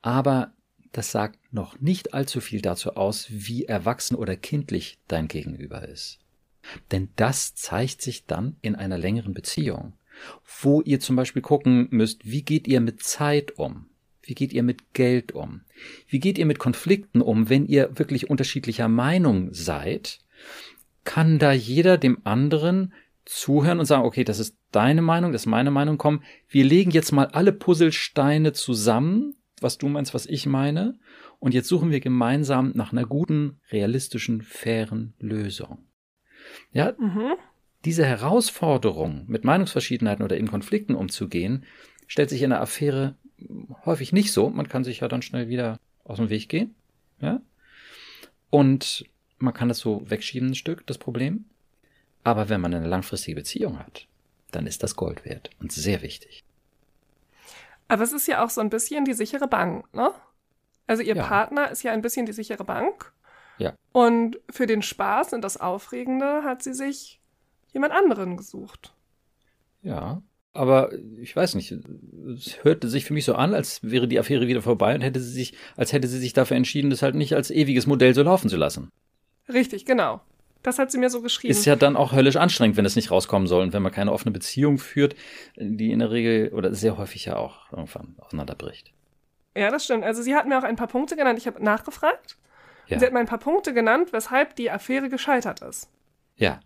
Aber 0.00 0.52
das 0.92 1.10
sagt 1.10 1.38
noch 1.52 1.80
nicht 1.80 2.14
allzu 2.14 2.40
viel 2.40 2.60
dazu 2.60 2.94
aus, 2.94 3.26
wie 3.30 3.64
erwachsen 3.64 4.14
oder 4.14 4.36
kindlich 4.36 4.98
dein 5.08 5.26
Gegenüber 5.26 5.88
ist. 5.88 6.20
Denn 6.90 7.08
das 7.16 7.54
zeigt 7.54 8.02
sich 8.02 8.26
dann 8.26 8.56
in 8.62 8.74
einer 8.74 8.98
längeren 8.98 9.34
Beziehung, 9.34 9.94
wo 10.60 10.80
ihr 10.82 11.00
zum 11.00 11.16
Beispiel 11.16 11.42
gucken 11.42 11.88
müsst, 11.90 12.24
wie 12.24 12.42
geht 12.42 12.66
ihr 12.66 12.80
mit 12.80 13.02
Zeit 13.02 13.58
um? 13.58 13.86
Wie 14.22 14.34
geht 14.34 14.52
ihr 14.52 14.62
mit 14.62 14.92
Geld 14.92 15.32
um? 15.32 15.60
Wie 16.08 16.18
geht 16.18 16.38
ihr 16.38 16.46
mit 16.46 16.58
Konflikten 16.58 17.20
um, 17.20 17.48
wenn 17.48 17.66
ihr 17.66 17.96
wirklich 17.96 18.28
unterschiedlicher 18.28 18.88
Meinung 18.88 19.52
seid? 19.52 20.18
Kann 21.04 21.38
da 21.38 21.52
jeder 21.52 21.96
dem 21.96 22.18
anderen 22.24 22.92
zuhören 23.24 23.78
und 23.78 23.86
sagen, 23.86 24.04
okay, 24.04 24.24
das 24.24 24.38
ist 24.38 24.56
deine 24.72 25.02
Meinung, 25.02 25.32
das 25.32 25.42
ist 25.42 25.46
meine 25.46 25.70
Meinung, 25.70 25.98
komm, 25.98 26.22
wir 26.48 26.64
legen 26.64 26.90
jetzt 26.90 27.12
mal 27.12 27.26
alle 27.26 27.52
Puzzlesteine 27.52 28.52
zusammen, 28.52 29.34
was 29.60 29.78
du 29.78 29.88
meinst, 29.88 30.14
was 30.14 30.26
ich 30.26 30.46
meine, 30.46 30.98
und 31.38 31.54
jetzt 31.54 31.68
suchen 31.68 31.90
wir 31.90 32.00
gemeinsam 32.00 32.72
nach 32.74 32.92
einer 32.92 33.04
guten, 33.04 33.60
realistischen, 33.70 34.42
fairen 34.42 35.14
Lösung. 35.18 35.85
Ja, 36.72 36.94
mhm. 36.98 37.34
diese 37.84 38.04
Herausforderung, 38.04 39.24
mit 39.26 39.44
Meinungsverschiedenheiten 39.44 40.24
oder 40.24 40.36
in 40.36 40.48
Konflikten 40.48 40.94
umzugehen, 40.94 41.64
stellt 42.06 42.30
sich 42.30 42.42
in 42.42 42.52
einer 42.52 42.60
Affäre 42.60 43.14
häufig 43.84 44.12
nicht 44.12 44.32
so. 44.32 44.50
Man 44.50 44.68
kann 44.68 44.84
sich 44.84 45.00
ja 45.00 45.08
dann 45.08 45.22
schnell 45.22 45.48
wieder 45.48 45.78
aus 46.04 46.18
dem 46.18 46.30
Weg 46.30 46.48
gehen. 46.48 46.74
Ja? 47.20 47.40
Und 48.50 49.04
man 49.38 49.54
kann 49.54 49.68
das 49.68 49.78
so 49.78 50.08
wegschieben, 50.08 50.50
ein 50.50 50.54
Stück, 50.54 50.86
das 50.86 50.98
Problem. 50.98 51.44
Aber 52.24 52.48
wenn 52.48 52.60
man 52.60 52.74
eine 52.74 52.86
langfristige 52.86 53.36
Beziehung 53.36 53.78
hat, 53.78 54.06
dann 54.50 54.66
ist 54.66 54.82
das 54.82 54.96
Gold 54.96 55.24
wert 55.24 55.50
und 55.60 55.72
sehr 55.72 56.02
wichtig. 56.02 56.44
Aber 57.88 58.02
es 58.02 58.12
ist 58.12 58.26
ja 58.26 58.44
auch 58.44 58.50
so 58.50 58.60
ein 58.60 58.70
bisschen 58.70 59.04
die 59.04 59.12
sichere 59.12 59.46
Bank, 59.46 59.92
ne? 59.94 60.10
Also 60.88 61.02
ihr 61.02 61.16
ja. 61.16 61.26
Partner 61.26 61.70
ist 61.70 61.82
ja 61.82 61.92
ein 61.92 62.02
bisschen 62.02 62.26
die 62.26 62.32
sichere 62.32 62.64
Bank. 62.64 63.12
Ja. 63.58 63.74
Und 63.92 64.38
für 64.50 64.66
den 64.66 64.82
Spaß 64.82 65.32
und 65.32 65.42
das 65.42 65.56
Aufregende 65.58 66.42
hat 66.44 66.62
sie 66.62 66.74
sich 66.74 67.20
jemand 67.72 67.92
anderen 67.92 68.36
gesucht. 68.36 68.94
Ja, 69.82 70.22
aber 70.52 70.90
ich 71.20 71.36
weiß 71.36 71.54
nicht, 71.54 71.70
es 71.70 72.64
hörte 72.64 72.88
sich 72.88 73.04
für 73.04 73.12
mich 73.12 73.24
so 73.24 73.34
an, 73.34 73.54
als 73.54 73.80
wäre 73.82 74.08
die 74.08 74.18
Affäre 74.18 74.46
wieder 74.46 74.62
vorbei 74.62 74.94
und 74.94 75.02
hätte 75.02 75.20
sie 75.20 75.32
sich, 75.32 75.54
als 75.76 75.92
hätte 75.92 76.08
sie 76.08 76.18
sich 76.18 76.32
dafür 76.32 76.56
entschieden, 76.56 76.90
das 76.90 77.02
halt 77.02 77.14
nicht 77.14 77.34
als 77.34 77.50
ewiges 77.50 77.86
Modell 77.86 78.14
so 78.14 78.22
laufen 78.22 78.48
zu 78.48 78.56
lassen. 78.56 78.90
Richtig, 79.52 79.84
genau. 79.84 80.20
Das 80.62 80.78
hat 80.80 80.90
sie 80.90 80.98
mir 80.98 81.10
so 81.10 81.22
geschrieben. 81.22 81.52
Ist 81.52 81.64
ja 81.64 81.76
dann 81.76 81.94
auch 81.94 82.12
höllisch 82.12 82.36
anstrengend, 82.36 82.76
wenn 82.76 82.84
es 82.84 82.96
nicht 82.96 83.10
rauskommen 83.10 83.46
soll 83.46 83.62
und 83.62 83.72
wenn 83.72 83.82
man 83.82 83.92
keine 83.92 84.12
offene 84.12 84.32
Beziehung 84.32 84.78
führt, 84.78 85.14
die 85.56 85.92
in 85.92 86.00
der 86.00 86.10
Regel 86.10 86.52
oder 86.52 86.74
sehr 86.74 86.98
häufig 86.98 87.26
ja 87.26 87.36
auch 87.36 87.70
irgendwann 87.70 88.16
auseinanderbricht. 88.18 88.92
Ja, 89.54 89.70
das 89.70 89.84
stimmt. 89.84 90.04
Also 90.04 90.22
sie 90.22 90.34
hat 90.34 90.48
mir 90.48 90.58
auch 90.58 90.64
ein 90.64 90.76
paar 90.76 90.88
Punkte 90.88 91.16
genannt. 91.16 91.38
Ich 91.38 91.46
habe 91.46 91.62
nachgefragt. 91.62 92.36
Ja. 92.88 92.98
Sie 92.98 93.04
hat 93.06 93.12
mir 93.12 93.18
ein 93.20 93.26
paar 93.26 93.38
Punkte 93.38 93.74
genannt, 93.74 94.12
weshalb 94.12 94.54
die 94.56 94.70
Affäre 94.70 95.08
gescheitert 95.08 95.60
ist. 95.62 95.90
Ja. 96.36 96.60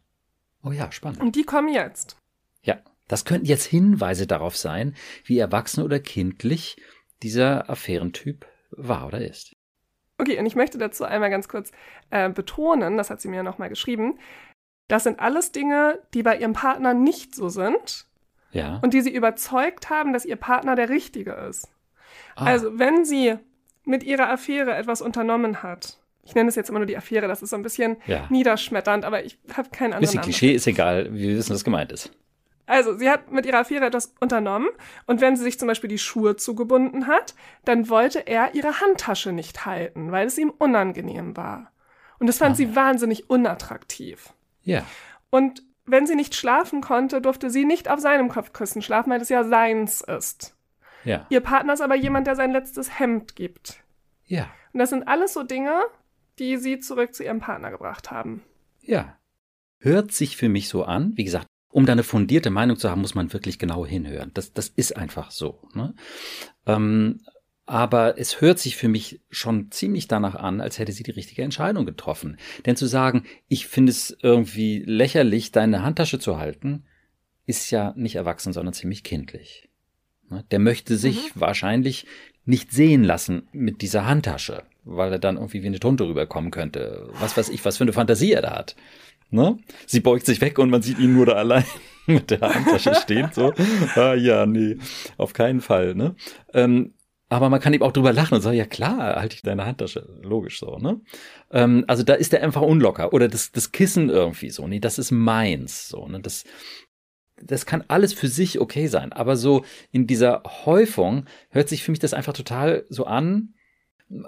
Oh 0.62 0.72
ja, 0.72 0.90
spannend. 0.92 1.20
Und 1.20 1.36
die 1.36 1.44
kommen 1.44 1.68
jetzt. 1.72 2.16
Ja. 2.62 2.78
Das 3.08 3.24
könnten 3.24 3.46
jetzt 3.46 3.64
Hinweise 3.64 4.26
darauf 4.26 4.56
sein, 4.56 4.94
wie 5.24 5.38
erwachsen 5.38 5.82
oder 5.82 5.98
kindlich 5.98 6.80
dieser 7.22 7.68
Affärentyp 7.70 8.46
war 8.70 9.06
oder 9.06 9.20
ist. 9.20 9.56
Okay, 10.18 10.38
und 10.38 10.46
ich 10.46 10.54
möchte 10.54 10.76
dazu 10.78 11.04
einmal 11.04 11.30
ganz 11.30 11.48
kurz 11.48 11.72
äh, 12.10 12.28
betonen, 12.28 12.96
das 12.98 13.08
hat 13.10 13.20
sie 13.20 13.28
mir 13.28 13.42
nochmal 13.42 13.68
geschrieben, 13.70 14.18
Das 14.88 15.04
sind 15.04 15.18
alles 15.20 15.50
Dinge, 15.52 16.00
die 16.14 16.22
bei 16.22 16.36
ihrem 16.36 16.52
Partner 16.52 16.94
nicht 16.94 17.34
so 17.34 17.48
sind 17.48 18.06
Ja. 18.52 18.78
und 18.82 18.92
die 18.92 19.00
sie 19.00 19.14
überzeugt 19.14 19.88
haben, 19.88 20.12
dass 20.12 20.24
ihr 20.26 20.36
Partner 20.36 20.74
der 20.76 20.88
Richtige 20.88 21.32
ist. 21.32 21.68
Ah, 22.36 22.44
Also, 22.46 22.78
wenn 22.78 23.04
sie 23.04 23.36
mit 23.84 24.02
ihrer 24.02 24.28
Affäre 24.28 24.74
etwas 24.74 25.00
unternommen 25.00 25.62
hat, 25.62 25.98
ich 26.22 26.34
nenne 26.34 26.48
es 26.48 26.54
jetzt 26.56 26.68
immer 26.70 26.78
nur 26.78 26.86
die 26.86 26.96
Affäre, 26.96 27.28
das 27.28 27.42
ist 27.42 27.50
so 27.50 27.56
ein 27.56 27.62
bisschen 27.62 27.96
Ja. 28.06 28.26
niederschmetternd, 28.30 29.04
aber 29.04 29.24
ich 29.24 29.38
habe 29.56 29.70
keinen 29.70 29.92
anderen 29.94 30.00
bisschen. 30.02 30.20
Klischee 30.22 30.52
ist 30.54 30.66
egal. 30.66 31.12
Wir 31.12 31.36
wissen, 31.36 31.54
was 31.54 31.64
gemeint 31.64 31.92
ist. 31.92 32.10
Also, 32.66 32.96
sie 32.96 33.10
hat 33.10 33.32
mit 33.32 33.46
ihrer 33.46 33.58
Affäre 33.60 33.86
etwas 33.86 34.14
unternommen 34.20 34.68
und 35.06 35.20
wenn 35.20 35.34
sie 35.36 35.42
sich 35.42 35.58
zum 35.58 35.66
Beispiel 35.66 35.88
die 35.90 35.98
Schuhe 35.98 36.36
zugebunden 36.36 37.08
hat, 37.08 37.34
dann 37.64 37.88
wollte 37.88 38.20
er 38.28 38.54
ihre 38.54 38.80
Handtasche 38.80 39.32
nicht 39.32 39.66
halten, 39.66 40.12
weil 40.12 40.28
es 40.28 40.38
ihm 40.38 40.50
unangenehm 40.50 41.36
war. 41.36 41.72
Und 42.20 42.28
das 42.28 42.38
fand 42.38 42.52
Ah. 42.52 42.54
sie 42.54 42.76
wahnsinnig 42.76 43.28
unattraktiv. 43.28 44.32
Ja. 44.62 44.84
Und 45.30 45.62
wenn 45.86 46.06
sie 46.06 46.14
nicht 46.14 46.36
schlafen 46.36 46.80
konnte, 46.80 47.20
durfte 47.20 47.50
sie 47.50 47.64
nicht 47.64 47.88
auf 47.90 47.98
seinem 47.98 48.28
Kopfkissen 48.28 48.82
schlafen, 48.82 49.10
weil 49.10 49.18
das 49.18 49.30
ja 49.30 49.42
seins 49.42 50.02
ist. 50.02 50.54
Ja. 51.04 51.26
Ihr 51.30 51.40
Partner 51.40 51.72
ist 51.72 51.80
aber 51.80 51.96
jemand, 51.96 52.26
der 52.28 52.36
sein 52.36 52.52
letztes 52.52 53.00
Hemd 53.00 53.34
gibt. 53.34 53.82
Ja. 54.26 54.46
Und 54.72 54.78
das 54.78 54.90
sind 54.90 55.08
alles 55.08 55.32
so 55.32 55.42
Dinge, 55.42 55.80
die 56.40 56.56
sie 56.56 56.80
zurück 56.80 57.14
zu 57.14 57.22
ihrem 57.22 57.40
Partner 57.40 57.70
gebracht 57.70 58.10
haben. 58.10 58.42
Ja. 58.80 59.16
Hört 59.78 60.12
sich 60.12 60.36
für 60.36 60.48
mich 60.48 60.68
so 60.68 60.84
an. 60.84 61.12
Wie 61.16 61.24
gesagt, 61.24 61.46
um 61.70 61.86
da 61.86 61.92
eine 61.92 62.02
fundierte 62.02 62.50
Meinung 62.50 62.76
zu 62.76 62.90
haben, 62.90 63.00
muss 63.00 63.14
man 63.14 63.32
wirklich 63.32 63.58
genau 63.58 63.86
hinhören. 63.86 64.32
Das, 64.34 64.52
das 64.52 64.68
ist 64.68 64.96
einfach 64.96 65.30
so. 65.30 65.62
Ne? 65.74 65.94
Ähm, 66.66 67.20
aber 67.64 68.18
es 68.18 68.40
hört 68.40 68.58
sich 68.58 68.76
für 68.76 68.88
mich 68.88 69.20
schon 69.30 69.70
ziemlich 69.70 70.08
danach 70.08 70.34
an, 70.34 70.60
als 70.60 70.78
hätte 70.78 70.92
sie 70.92 71.04
die 71.04 71.12
richtige 71.12 71.42
Entscheidung 71.42 71.86
getroffen. 71.86 72.36
Denn 72.66 72.74
zu 72.74 72.86
sagen, 72.86 73.24
ich 73.46 73.68
finde 73.68 73.92
es 73.92 74.16
irgendwie 74.22 74.82
lächerlich, 74.84 75.52
deine 75.52 75.82
Handtasche 75.82 76.18
zu 76.18 76.38
halten, 76.38 76.84
ist 77.46 77.70
ja 77.70 77.94
nicht 77.96 78.16
erwachsen, 78.16 78.52
sondern 78.52 78.74
ziemlich 78.74 79.04
kindlich. 79.04 79.68
Ne? 80.28 80.44
Der 80.50 80.58
möchte 80.58 80.96
sich 80.96 81.30
wahrscheinlich 81.36 82.06
nicht 82.44 82.72
sehen 82.72 83.04
lassen 83.04 83.48
mit 83.52 83.82
dieser 83.82 84.06
Handtasche, 84.06 84.64
weil 84.84 85.12
er 85.12 85.18
dann 85.18 85.36
irgendwie 85.36 85.62
wie 85.62 85.66
eine 85.66 85.80
Tunte 85.80 86.06
rüberkommen 86.06 86.50
könnte. 86.50 87.08
Was 87.20 87.36
weiß 87.36 87.48
ich, 87.48 87.64
was 87.64 87.76
für 87.76 87.84
eine 87.84 87.92
Fantasie 87.92 88.32
er 88.32 88.42
da 88.42 88.52
hat. 88.52 88.76
Ne? 89.30 89.58
Sie 89.86 90.00
beugt 90.00 90.26
sich 90.26 90.40
weg 90.40 90.58
und 90.58 90.70
man 90.70 90.82
sieht 90.82 90.98
ihn 90.98 91.14
nur 91.14 91.26
da 91.26 91.32
allein 91.32 91.64
mit 92.06 92.30
der 92.30 92.40
Handtasche 92.40 92.94
stehen. 92.96 93.30
So, 93.32 93.52
ah, 93.94 94.14
ja, 94.14 94.46
nee, 94.46 94.76
auf 95.16 95.32
keinen 95.32 95.60
Fall. 95.60 95.94
Ne? 95.94 96.16
Ähm, 96.52 96.94
aber 97.28 97.48
man 97.48 97.60
kann 97.60 97.72
eben 97.72 97.84
auch 97.84 97.92
drüber 97.92 98.12
lachen 98.12 98.34
und 98.34 98.40
sagen, 98.40 98.56
ja 98.56 98.66
klar, 98.66 99.14
halte 99.14 99.36
ich 99.36 99.42
deine 99.42 99.64
Handtasche. 99.64 100.18
Logisch 100.20 100.58
so, 100.58 100.78
ne? 100.78 101.00
Ähm, 101.52 101.84
also 101.86 102.02
da 102.02 102.14
ist 102.14 102.34
er 102.34 102.42
einfach 102.42 102.62
unlocker. 102.62 103.12
Oder 103.12 103.28
das, 103.28 103.52
das 103.52 103.70
Kissen 103.70 104.10
irgendwie 104.10 104.50
so. 104.50 104.66
Nee, 104.66 104.80
das 104.80 104.98
ist 104.98 105.12
meins. 105.12 105.88
So, 105.88 106.08
ne? 106.08 106.18
Das, 106.18 106.42
das 107.40 107.66
kann 107.66 107.84
alles 107.86 108.12
für 108.12 108.26
sich 108.26 108.58
okay 108.58 108.88
sein. 108.88 109.12
Aber 109.12 109.36
so 109.36 109.64
in 109.92 110.08
dieser 110.08 110.42
Häufung 110.64 111.26
hört 111.50 111.68
sich 111.68 111.84
für 111.84 111.92
mich 111.92 112.00
das 112.00 112.14
einfach 112.14 112.32
total 112.32 112.84
so 112.88 113.04
an, 113.04 113.54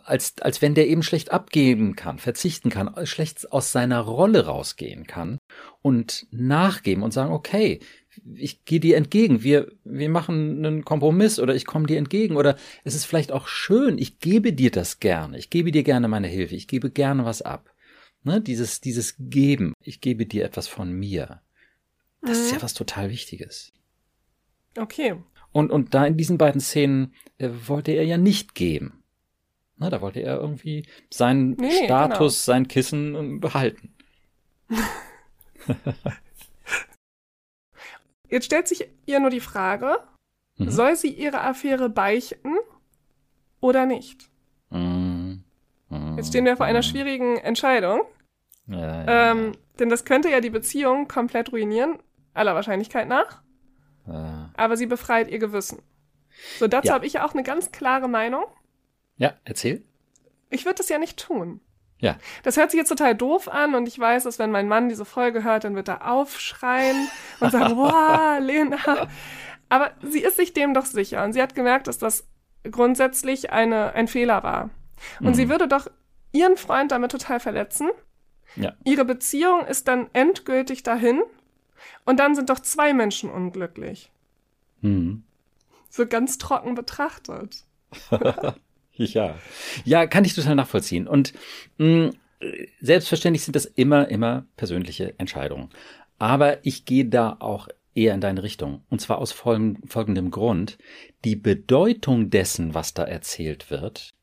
als, 0.04 0.34
als 0.40 0.62
wenn 0.62 0.74
der 0.74 0.88
eben 0.88 1.02
schlecht 1.02 1.32
abgeben 1.32 1.96
kann, 1.96 2.18
verzichten 2.18 2.70
kann, 2.70 2.94
schlecht 3.06 3.50
aus 3.52 3.72
seiner 3.72 4.00
Rolle 4.00 4.46
rausgehen 4.46 5.06
kann 5.06 5.38
und 5.82 6.26
nachgeben 6.30 7.02
und 7.02 7.12
sagen, 7.12 7.32
okay, 7.32 7.80
ich 8.34 8.64
gehe 8.64 8.80
dir 8.80 8.96
entgegen, 8.96 9.42
wir, 9.42 9.72
wir 9.84 10.08
machen 10.08 10.64
einen 10.64 10.84
Kompromiss 10.84 11.40
oder 11.40 11.54
ich 11.54 11.64
komme 11.64 11.86
dir 11.86 11.98
entgegen 11.98 12.36
oder 12.36 12.56
es 12.84 12.94
ist 12.94 13.06
vielleicht 13.06 13.32
auch 13.32 13.48
schön, 13.48 13.98
ich 13.98 14.18
gebe 14.18 14.52
dir 14.52 14.70
das 14.70 15.00
gerne, 15.00 15.38
ich 15.38 15.50
gebe 15.50 15.72
dir 15.72 15.82
gerne 15.82 16.08
meine 16.08 16.28
Hilfe, 16.28 16.54
ich 16.54 16.68
gebe 16.68 16.90
gerne 16.90 17.24
was 17.24 17.42
ab. 17.42 17.70
Ne, 18.24 18.40
dieses, 18.40 18.80
dieses 18.80 19.16
Geben, 19.18 19.74
ich 19.82 20.00
gebe 20.00 20.26
dir 20.26 20.44
etwas 20.44 20.68
von 20.68 20.92
mir. 20.92 21.40
Das 22.20 22.38
ist 22.38 22.52
Mhm. 22.52 22.58
ja 22.58 22.62
was 22.62 22.74
total 22.74 23.10
Wichtiges. 23.10 23.72
Okay. 24.78 25.16
Und, 25.50 25.72
und 25.72 25.92
da 25.94 26.06
in 26.06 26.16
diesen 26.16 26.38
beiden 26.38 26.60
Szenen 26.60 27.14
äh, 27.38 27.48
wollte 27.66 27.90
er 27.90 28.04
ja 28.04 28.18
nicht 28.18 28.54
geben. 28.54 29.01
Na, 29.82 29.90
da 29.90 30.00
wollte 30.00 30.20
er 30.20 30.38
irgendwie 30.38 30.86
seinen 31.12 31.50
Nee, 31.56 31.66
nee, 31.66 31.84
Status, 31.86 32.44
sein 32.44 32.68
Kissen 32.68 33.14
ähm, 33.16 33.40
behalten. 33.40 33.94
Jetzt 38.28 38.46
stellt 38.46 38.68
sich 38.68 38.88
ihr 39.06 39.20
nur 39.20 39.30
die 39.30 39.40
Frage, 39.40 39.98
Mhm. 40.58 40.70
soll 40.70 40.96
sie 40.96 41.10
ihre 41.10 41.40
Affäre 41.40 41.88
beichten 41.88 42.54
oder 43.60 43.86
nicht? 43.86 44.30
Mhm. 44.70 45.42
Jetzt 46.16 46.28
stehen 46.28 46.44
wir 46.44 46.56
vor 46.56 46.66
einer 46.66 46.78
Mhm. 46.80 46.84
schwierigen 46.84 47.36
Entscheidung, 47.38 48.02
Ja, 48.66 48.78
ja, 49.04 49.30
ähm, 49.32 49.52
denn 49.78 49.88
das 49.88 50.04
könnte 50.04 50.30
ja 50.30 50.40
die 50.40 50.50
Beziehung 50.50 51.08
komplett 51.08 51.52
ruinieren, 51.52 51.98
aller 52.32 52.54
Wahrscheinlichkeit 52.54 53.08
nach, 53.08 53.42
ja. 54.06 54.50
aber 54.56 54.76
sie 54.76 54.86
befreit 54.86 55.28
ihr 55.30 55.38
Gewissen. 55.38 55.82
So, 56.58 56.68
dazu 56.68 56.92
habe 56.92 57.04
ich 57.06 57.14
ja 57.14 57.26
auch 57.26 57.34
eine 57.34 57.42
ganz 57.42 57.72
klare 57.72 58.08
Meinung. 58.08 58.44
Ja, 59.16 59.34
erzähl. 59.44 59.82
Ich 60.50 60.64
würde 60.64 60.76
das 60.76 60.88
ja 60.88 60.98
nicht 60.98 61.18
tun. 61.18 61.60
Ja. 61.98 62.16
Das 62.42 62.56
hört 62.56 62.70
sich 62.72 62.78
jetzt 62.78 62.88
total 62.88 63.14
doof 63.14 63.48
an 63.48 63.74
und 63.74 63.86
ich 63.86 63.98
weiß, 63.98 64.24
dass 64.24 64.38
wenn 64.38 64.50
mein 64.50 64.66
Mann 64.68 64.88
diese 64.88 65.04
Folge 65.04 65.44
hört, 65.44 65.64
dann 65.64 65.76
wird 65.76 65.88
er 65.88 66.10
aufschreien 66.10 67.08
und 67.40 67.50
sagen, 67.52 67.74
boah, 67.76 68.38
Lena. 68.40 69.08
Aber 69.68 69.92
sie 70.02 70.20
ist 70.20 70.36
sich 70.36 70.52
dem 70.52 70.74
doch 70.74 70.84
sicher 70.84 71.22
und 71.24 71.32
sie 71.32 71.40
hat 71.40 71.54
gemerkt, 71.54 71.86
dass 71.86 71.98
das 71.98 72.26
grundsätzlich 72.68 73.50
eine, 73.52 73.92
ein 73.94 74.08
Fehler 74.08 74.42
war. 74.42 74.70
Und 75.20 75.28
Mhm. 75.28 75.34
sie 75.34 75.48
würde 75.48 75.68
doch 75.68 75.86
ihren 76.32 76.56
Freund 76.56 76.90
damit 76.92 77.10
total 77.12 77.38
verletzen. 77.40 77.90
Ja. 78.56 78.72
Ihre 78.84 79.04
Beziehung 79.04 79.64
ist 79.66 79.88
dann 79.88 80.10
endgültig 80.12 80.82
dahin 80.82 81.22
und 82.04 82.18
dann 82.18 82.34
sind 82.34 82.50
doch 82.50 82.60
zwei 82.60 82.92
Menschen 82.92 83.30
unglücklich. 83.30 84.10
Mhm. 84.80 85.22
So 85.88 86.06
ganz 86.06 86.36
trocken 86.38 86.74
betrachtet. 86.74 87.64
Ja. 88.96 89.38
Ja, 89.84 90.06
kann 90.06 90.24
ich 90.24 90.34
total 90.34 90.54
nachvollziehen. 90.54 91.08
Und 91.08 91.32
mh, 91.78 92.10
selbstverständlich 92.80 93.42
sind 93.44 93.56
das 93.56 93.66
immer, 93.66 94.08
immer 94.08 94.46
persönliche 94.56 95.14
Entscheidungen. 95.18 95.70
Aber 96.18 96.64
ich 96.64 96.84
gehe 96.84 97.06
da 97.06 97.36
auch 97.40 97.68
eher 97.94 98.14
in 98.14 98.20
deine 98.20 98.42
Richtung. 98.42 98.82
Und 98.90 99.00
zwar 99.00 99.18
aus 99.18 99.32
folgen- 99.32 99.80
folgendem 99.86 100.30
Grund. 100.30 100.78
Die 101.24 101.36
Bedeutung 101.36 102.30
dessen, 102.30 102.74
was 102.74 102.94
da 102.94 103.04
erzählt 103.04 103.70
wird, 103.70 104.14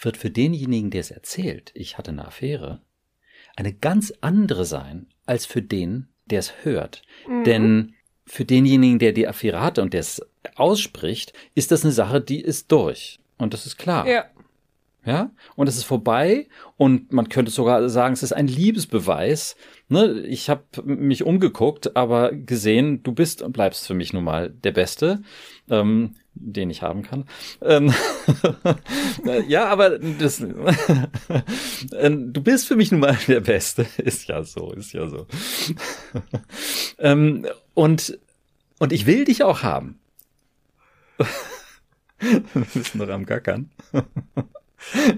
wird 0.00 0.16
für 0.16 0.30
denjenigen, 0.30 0.90
der 0.90 1.00
es 1.00 1.10
erzählt, 1.10 1.72
ich 1.74 1.98
hatte 1.98 2.10
eine 2.12 2.26
Affäre, 2.26 2.80
eine 3.56 3.72
ganz 3.72 4.12
andere 4.20 4.64
sein, 4.64 5.06
als 5.26 5.46
für 5.46 5.62
den, 5.62 6.08
der 6.26 6.38
es 6.38 6.52
hört. 6.62 7.02
Mhm. 7.26 7.44
Denn 7.44 7.94
für 8.24 8.44
denjenigen, 8.44 8.98
der 8.98 9.12
die 9.12 9.26
Affäre 9.26 9.60
hatte 9.60 9.82
und 9.82 9.92
der 9.94 10.00
es 10.00 10.22
ausspricht, 10.54 11.32
ist 11.54 11.70
das 11.72 11.82
eine 11.84 11.92
Sache, 11.92 12.20
die 12.20 12.40
ist 12.40 12.70
durch. 12.70 13.18
Und 13.38 13.54
das 13.54 13.66
ist 13.66 13.78
klar. 13.78 14.06
Ja. 14.06 14.24
Ja, 15.08 15.30
und 15.56 15.68
es 15.68 15.76
ist 15.76 15.84
vorbei 15.84 16.48
und 16.76 17.12
man 17.12 17.30
könnte 17.30 17.50
sogar 17.50 17.88
sagen, 17.88 18.12
es 18.12 18.22
ist 18.22 18.32
ein 18.32 18.46
Liebesbeweis. 18.46 19.56
Ne? 19.88 20.20
Ich 20.26 20.50
habe 20.50 20.64
mich 20.84 21.24
umgeguckt, 21.24 21.96
aber 21.96 22.32
gesehen, 22.32 23.02
du 23.04 23.12
bist 23.12 23.40
und 23.40 23.52
bleibst 23.52 23.86
für 23.86 23.94
mich 23.94 24.12
nun 24.12 24.24
mal 24.24 24.50
der 24.50 24.72
Beste, 24.72 25.22
ähm, 25.70 26.16
den 26.34 26.68
ich 26.68 26.82
haben 26.82 27.04
kann. 27.04 27.24
Ähm, 27.62 27.94
ja, 29.48 29.68
aber 29.68 29.98
das, 29.98 30.40
ähm, 31.98 32.32
du 32.32 32.42
bist 32.42 32.66
für 32.66 32.76
mich 32.76 32.90
nun 32.90 33.00
mal 33.00 33.16
der 33.28 33.40
Beste. 33.40 33.86
Ist 33.96 34.28
ja 34.28 34.42
so, 34.42 34.72
ist 34.72 34.92
ja 34.92 35.08
so. 35.08 35.26
ähm, 36.98 37.46
und, 37.72 38.18
und 38.78 38.92
ich 38.92 39.06
will 39.06 39.24
dich 39.24 39.42
auch 39.42 39.62
haben. 39.62 39.98
Wir 42.20 42.66
bist 42.74 42.94
noch 42.94 43.08
am 43.08 43.24
Gackern. 43.26 43.70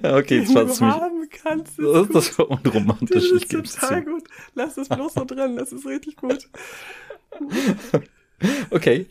Okay, 0.03 0.39
jetzt 0.39 0.55
war 0.55 0.65
mich. 0.65 0.81
haben 0.81 1.29
kannst, 1.31 1.79
ist 1.79 2.15
Das 2.15 2.35
so 2.35 2.49
unromantisch, 2.49 3.09
Das 3.11 3.25
ich 3.25 3.33
ist 3.43 3.49
geb's 3.51 3.75
total 3.75 4.03
zu. 4.05 4.11
gut. 4.11 4.25
Lass 4.55 4.79
es 4.79 4.89
bloß 4.89 5.13
so 5.13 5.25
drin, 5.27 5.57
das 5.57 5.71
ist 5.73 5.85
richtig 5.87 6.17
gut. 6.17 6.49
Okay. 8.71 9.07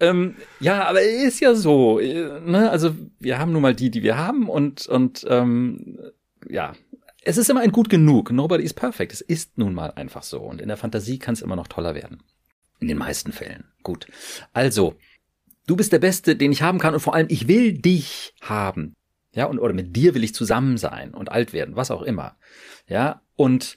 Ähm, 0.00 0.36
ja, 0.60 0.84
aber 0.86 1.00
ist 1.00 1.40
ja 1.40 1.54
so. 1.54 1.98
äh, 2.00 2.38
Ne? 2.40 2.70
Also 2.70 2.94
wir 3.18 3.38
haben 3.38 3.52
nun 3.52 3.62
mal 3.62 3.74
die, 3.74 3.90
die 3.90 4.02
wir 4.02 4.18
haben 4.18 4.48
und, 4.50 4.86
und 4.86 5.24
ähm, 5.28 5.98
ja, 6.48 6.74
es 7.22 7.38
ist 7.38 7.48
immer 7.48 7.60
ein 7.60 7.72
gut 7.72 7.88
genug. 7.88 8.30
Nobody 8.30 8.62
is 8.62 8.74
perfect. 8.74 9.12
Es 9.14 9.22
ist 9.22 9.56
nun 9.56 9.72
mal 9.72 9.90
einfach 9.92 10.22
so. 10.22 10.40
Und 10.40 10.60
in 10.60 10.68
der 10.68 10.76
Fantasie 10.76 11.18
kann 11.18 11.32
es 11.32 11.40
immer 11.40 11.56
noch 11.56 11.68
toller 11.68 11.94
werden. 11.94 12.22
In 12.80 12.88
den 12.88 12.98
meisten 12.98 13.32
Fällen. 13.32 13.64
Gut. 13.82 14.06
Also, 14.52 14.96
du 15.66 15.76
bist 15.76 15.92
der 15.92 15.98
Beste, 15.98 16.36
den 16.36 16.52
ich 16.52 16.62
haben 16.62 16.78
kann 16.78 16.94
und 16.94 17.00
vor 17.00 17.14
allem, 17.14 17.26
ich 17.30 17.48
will 17.48 17.72
dich 17.72 18.34
haben. 18.40 18.94
Ja, 19.32 19.46
und 19.46 19.58
oder 19.58 19.74
mit 19.74 19.96
dir 19.96 20.14
will 20.14 20.22
ich 20.22 20.34
zusammen 20.34 20.78
sein 20.78 21.12
und 21.12 21.32
alt 21.32 21.52
werden, 21.52 21.74
was 21.76 21.90
auch 21.90 22.02
immer. 22.02 22.36
Ja, 22.88 23.22
und 23.36 23.76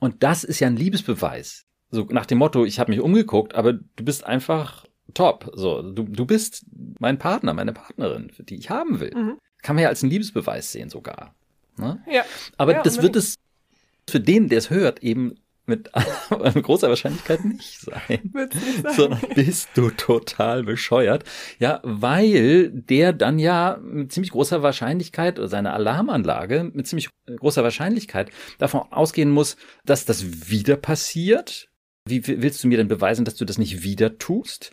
und 0.00 0.22
das 0.22 0.44
ist 0.44 0.60
ja 0.60 0.66
ein 0.66 0.76
Liebesbeweis. 0.76 1.64
So 1.90 2.04
nach 2.10 2.26
dem 2.26 2.38
Motto, 2.38 2.64
ich 2.66 2.78
habe 2.78 2.90
mich 2.90 3.00
umgeguckt, 3.00 3.54
aber 3.54 3.72
du 3.72 4.04
bist 4.04 4.24
einfach 4.24 4.84
top. 5.14 5.50
So, 5.54 5.80
du, 5.80 6.02
du 6.02 6.26
bist 6.26 6.66
mein 6.98 7.18
Partner, 7.18 7.54
meine 7.54 7.72
Partnerin, 7.72 8.30
die 8.40 8.56
ich 8.56 8.68
haben 8.68 9.00
will. 9.00 9.14
Mhm. 9.14 9.38
Kann 9.62 9.76
man 9.76 9.84
ja 9.84 9.88
als 9.88 10.02
einen 10.02 10.10
Liebesbeweis 10.10 10.72
sehen 10.72 10.90
sogar. 10.90 11.34
Ne? 11.78 12.02
Ja. 12.10 12.24
Aber 12.58 12.72
Ja, 12.72 12.82
das 12.82 12.96
wird 12.96 13.16
unbedingt. 13.16 13.24
es 13.24 13.36
für 14.08 14.20
den, 14.20 14.48
der 14.50 14.58
es 14.58 14.68
hört, 14.68 15.02
eben 15.02 15.36
mit 15.66 15.90
großer 16.62 16.88
Wahrscheinlichkeit 16.88 17.44
nicht 17.44 17.80
sein, 17.80 18.30
nicht 18.32 18.82
sein. 18.82 18.94
sondern 18.94 19.20
bist 19.34 19.70
du 19.74 19.90
total 19.90 20.62
bescheuert. 20.62 21.24
Ja, 21.58 21.80
weil 21.82 22.70
der 22.70 23.12
dann 23.12 23.38
ja 23.38 23.78
mit 23.82 24.12
ziemlich 24.12 24.30
großer 24.30 24.62
Wahrscheinlichkeit 24.62 25.38
oder 25.38 25.48
seine 25.48 25.72
Alarmanlage 25.72 26.70
mit 26.72 26.86
ziemlich 26.86 27.10
großer 27.26 27.62
Wahrscheinlichkeit 27.62 28.30
davon 28.58 28.82
ausgehen 28.90 29.30
muss, 29.30 29.56
dass 29.84 30.04
das 30.04 30.50
wieder 30.50 30.76
passiert. 30.76 31.68
Wie 32.06 32.26
willst 32.26 32.62
du 32.62 32.68
mir 32.68 32.78
denn 32.78 32.88
beweisen, 32.88 33.24
dass 33.24 33.34
du 33.34 33.44
das 33.44 33.58
nicht 33.58 33.82
wieder 33.82 34.18
tust? 34.18 34.70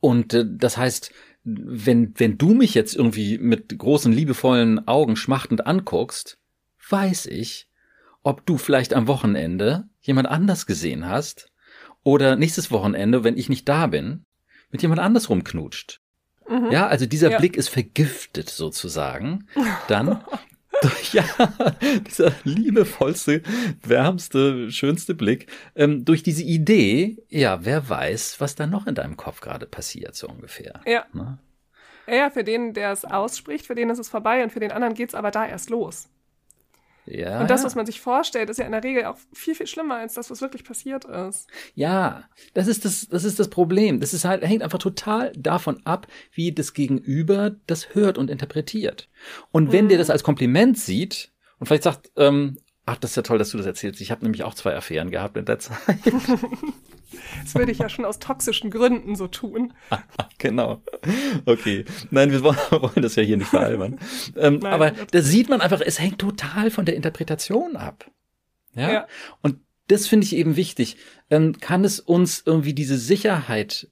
Und 0.00 0.34
äh, 0.34 0.44
das 0.46 0.76
heißt, 0.76 1.12
wenn, 1.42 2.12
wenn 2.18 2.36
du 2.36 2.52
mich 2.54 2.74
jetzt 2.74 2.94
irgendwie 2.94 3.38
mit 3.38 3.76
großen, 3.78 4.12
liebevollen 4.12 4.86
Augen 4.86 5.16
schmachtend 5.16 5.66
anguckst, 5.66 6.38
weiß 6.90 7.26
ich, 7.26 7.68
ob 8.22 8.44
du 8.44 8.58
vielleicht 8.58 8.92
am 8.94 9.06
Wochenende 9.06 9.88
jemand 10.10 10.28
anders 10.28 10.66
gesehen 10.66 11.08
hast 11.08 11.50
oder 12.02 12.36
nächstes 12.36 12.70
Wochenende, 12.70 13.24
wenn 13.24 13.36
ich 13.38 13.48
nicht 13.48 13.68
da 13.68 13.86
bin, 13.86 14.24
mit 14.70 14.82
jemand 14.82 15.00
anders 15.00 15.28
rumknutscht. 15.28 16.00
Mhm. 16.48 16.72
Ja, 16.72 16.88
also 16.88 17.06
dieser 17.06 17.30
ja. 17.30 17.38
Blick 17.38 17.56
ist 17.56 17.68
vergiftet 17.68 18.50
sozusagen. 18.50 19.46
Dann, 19.88 20.20
ja, 21.12 21.24
dieser 22.06 22.32
liebevollste, 22.44 23.42
wärmste, 23.82 24.70
schönste 24.72 25.14
Blick, 25.14 25.46
ähm, 25.76 26.04
durch 26.04 26.22
diese 26.22 26.42
Idee, 26.42 27.18
ja, 27.28 27.64
wer 27.64 27.88
weiß, 27.88 28.40
was 28.40 28.56
da 28.56 28.66
noch 28.66 28.86
in 28.86 28.94
deinem 28.94 29.16
Kopf 29.16 29.40
gerade 29.40 29.66
passiert, 29.66 30.16
so 30.16 30.28
ungefähr. 30.28 30.80
Ja. 30.86 31.06
Ne? 31.12 31.38
Ja, 32.08 32.30
für 32.30 32.42
den, 32.42 32.74
der 32.74 32.90
es 32.92 33.04
ausspricht, 33.04 33.66
für 33.66 33.74
den 33.76 33.90
ist 33.90 33.98
es 33.98 34.08
vorbei 34.08 34.42
und 34.42 34.50
für 34.50 34.60
den 34.60 34.72
anderen 34.72 34.94
geht's 34.94 35.14
aber 35.14 35.30
da 35.30 35.46
erst 35.46 35.70
los. 35.70 36.08
Ja, 37.10 37.40
und 37.40 37.50
das, 37.50 37.60
ja. 37.60 37.66
was 37.66 37.74
man 37.74 37.86
sich 37.86 38.00
vorstellt, 38.00 38.50
ist 38.50 38.58
ja 38.58 38.64
in 38.64 38.72
der 38.72 38.84
Regel 38.84 39.04
auch 39.04 39.16
viel, 39.32 39.54
viel 39.54 39.66
schlimmer 39.66 39.96
als 39.96 40.14
das, 40.14 40.30
was 40.30 40.40
wirklich 40.40 40.64
passiert 40.64 41.04
ist. 41.04 41.48
Ja, 41.74 42.24
das 42.54 42.68
ist 42.68 42.84
das, 42.84 43.08
das 43.08 43.24
ist 43.24 43.38
das 43.38 43.48
Problem. 43.48 44.00
Das 44.00 44.14
ist 44.14 44.24
halt, 44.24 44.42
hängt 44.44 44.62
einfach 44.62 44.78
total 44.78 45.32
davon 45.36 45.80
ab, 45.84 46.06
wie 46.32 46.52
das 46.52 46.72
Gegenüber 46.72 47.52
das 47.66 47.94
hört 47.94 48.18
und 48.18 48.30
interpretiert. 48.30 49.08
Und 49.50 49.72
wenn 49.72 49.86
mhm. 49.86 49.90
der 49.90 49.98
das 49.98 50.10
als 50.10 50.22
Kompliment 50.22 50.78
sieht 50.78 51.32
und 51.58 51.66
vielleicht 51.66 51.82
sagt, 51.82 52.10
ähm, 52.16 52.58
ach, 52.86 52.96
das 52.96 53.10
ist 53.10 53.16
ja 53.16 53.22
toll, 53.22 53.38
dass 53.38 53.50
du 53.50 53.56
das 53.56 53.66
erzählst. 53.66 54.00
Ich 54.00 54.10
habe 54.10 54.24
nämlich 54.24 54.44
auch 54.44 54.54
zwei 54.54 54.74
Affären 54.74 55.10
gehabt 55.10 55.36
in 55.36 55.44
der 55.44 55.58
Zeit. 55.58 55.78
Das 57.42 57.54
würde 57.54 57.72
ich 57.72 57.78
ja 57.78 57.88
schon 57.88 58.04
aus 58.04 58.18
toxischen 58.18 58.70
Gründen 58.70 59.16
so 59.16 59.26
tun. 59.26 59.72
genau. 60.38 60.82
Okay. 61.44 61.84
Nein, 62.10 62.30
wir 62.30 62.42
wollen 62.44 63.02
das 63.02 63.16
ja 63.16 63.22
hier 63.22 63.36
nicht 63.36 63.50
veralbern. 63.50 63.98
ähm, 64.36 64.60
Nein, 64.62 64.72
aber 64.72 64.90
da 64.90 65.22
sieht 65.22 65.48
man 65.48 65.60
einfach, 65.60 65.80
es 65.80 65.98
hängt 66.00 66.18
total 66.18 66.70
von 66.70 66.84
der 66.84 66.96
Interpretation 66.96 67.76
ab. 67.76 68.10
Ja. 68.74 68.92
ja. 68.92 69.06
Und 69.42 69.58
das 69.88 70.06
finde 70.06 70.24
ich 70.24 70.36
eben 70.36 70.56
wichtig. 70.56 70.96
Ähm, 71.30 71.58
kann 71.58 71.84
es 71.84 71.98
uns 71.98 72.42
irgendwie 72.46 72.74
diese 72.74 72.96
Sicherheit, 72.96 73.88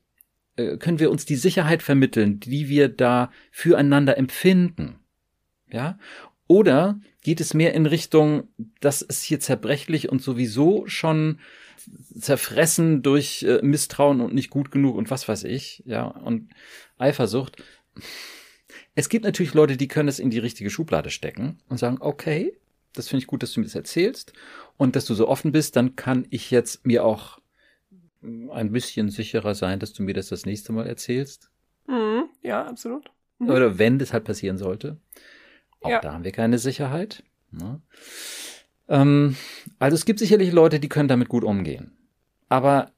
äh, 0.56 0.76
können 0.76 1.00
wir 1.00 1.10
uns 1.10 1.25
die 1.25 1.37
Sicherheit 1.37 1.82
vermitteln, 1.82 2.38
die 2.38 2.68
wir 2.68 2.88
da 2.88 3.30
füreinander 3.50 4.16
empfinden? 4.16 5.00
Ja. 5.70 5.98
Oder 6.46 7.00
geht 7.22 7.40
es 7.40 7.52
mehr 7.52 7.75
in 7.75 7.87
Richtung, 7.87 8.48
das 8.80 9.02
ist 9.02 9.22
hier 9.22 9.40
zerbrechlich 9.40 10.08
und 10.08 10.22
sowieso 10.22 10.87
schon 10.87 11.40
zerfressen 12.18 13.02
durch 13.02 13.42
äh, 13.42 13.61
Misstrauen 13.62 14.21
und 14.21 14.35
nicht 14.35 14.50
gut 14.50 14.71
genug 14.71 14.97
und 14.97 15.11
was 15.11 15.28
weiß 15.28 15.45
ich, 15.45 15.83
ja, 15.87 16.04
und 16.04 16.50
Eifersucht. 16.99 17.62
Es 18.95 19.09
gibt 19.09 19.25
natürlich 19.25 19.54
Leute, 19.54 19.76
die 19.76 19.88
können 19.88 20.09
es 20.09 20.18
in 20.18 20.30
die 20.30 20.38
richtige 20.38 20.71
Schublade 20.71 21.11
stecken 21.11 21.59
und 21.68 21.78
sagen, 21.78 21.99
okay, 22.00 22.57
das 22.95 23.09
finde 23.09 23.23
ich 23.23 23.26
gut, 23.26 23.42
dass 23.42 23.52
du 23.52 23.61
mir 23.61 23.66
das 23.66 23.75
erzählst 23.75 24.33
und 24.76 24.97
dass 24.97 25.04
du 25.04 25.14
so 25.14 25.28
offen 25.28 25.52
bist, 25.52 25.76
dann 25.76 25.97
kann 25.97 26.26
ich 26.30 26.50
jetzt 26.50 26.85
mir 26.85 27.04
auch 27.04 27.38
ein 28.23 28.73
bisschen 28.73 29.11
sicherer 29.11 29.54
sein, 29.54 29.78
dass 29.78 29.92
du 29.92 30.02
mir 30.02 30.14
das 30.14 30.28
das 30.28 30.47
nächste 30.47 30.73
Mal 30.73 30.87
erzählst. 30.87 31.50
Mhm, 31.87 32.24
ja, 32.42 32.66
absolut. 32.66 33.11
Mhm. 33.38 33.51
Oder 33.51 33.79
wenn 33.79 33.98
das 33.98 34.12
halt 34.12 34.24
passieren 34.24 34.59
sollte. 34.59 34.98
Auch 35.81 35.90
ja. 35.90 36.01
da 36.01 36.12
haben 36.12 36.24
wir 36.24 36.33
keine 36.33 36.59
Sicherheit. 36.59 37.22
Ne? 37.51 37.81
Ähm, 38.88 39.37
also 39.79 39.94
es 39.94 40.05
gibt 40.05 40.18
sicherlich 40.18 40.53
Leute, 40.53 40.81
die 40.81 40.88
können 40.88 41.09
damit 41.09 41.29
gut 41.29 41.44
umgehen. 41.44 41.96
Aber 42.48 42.92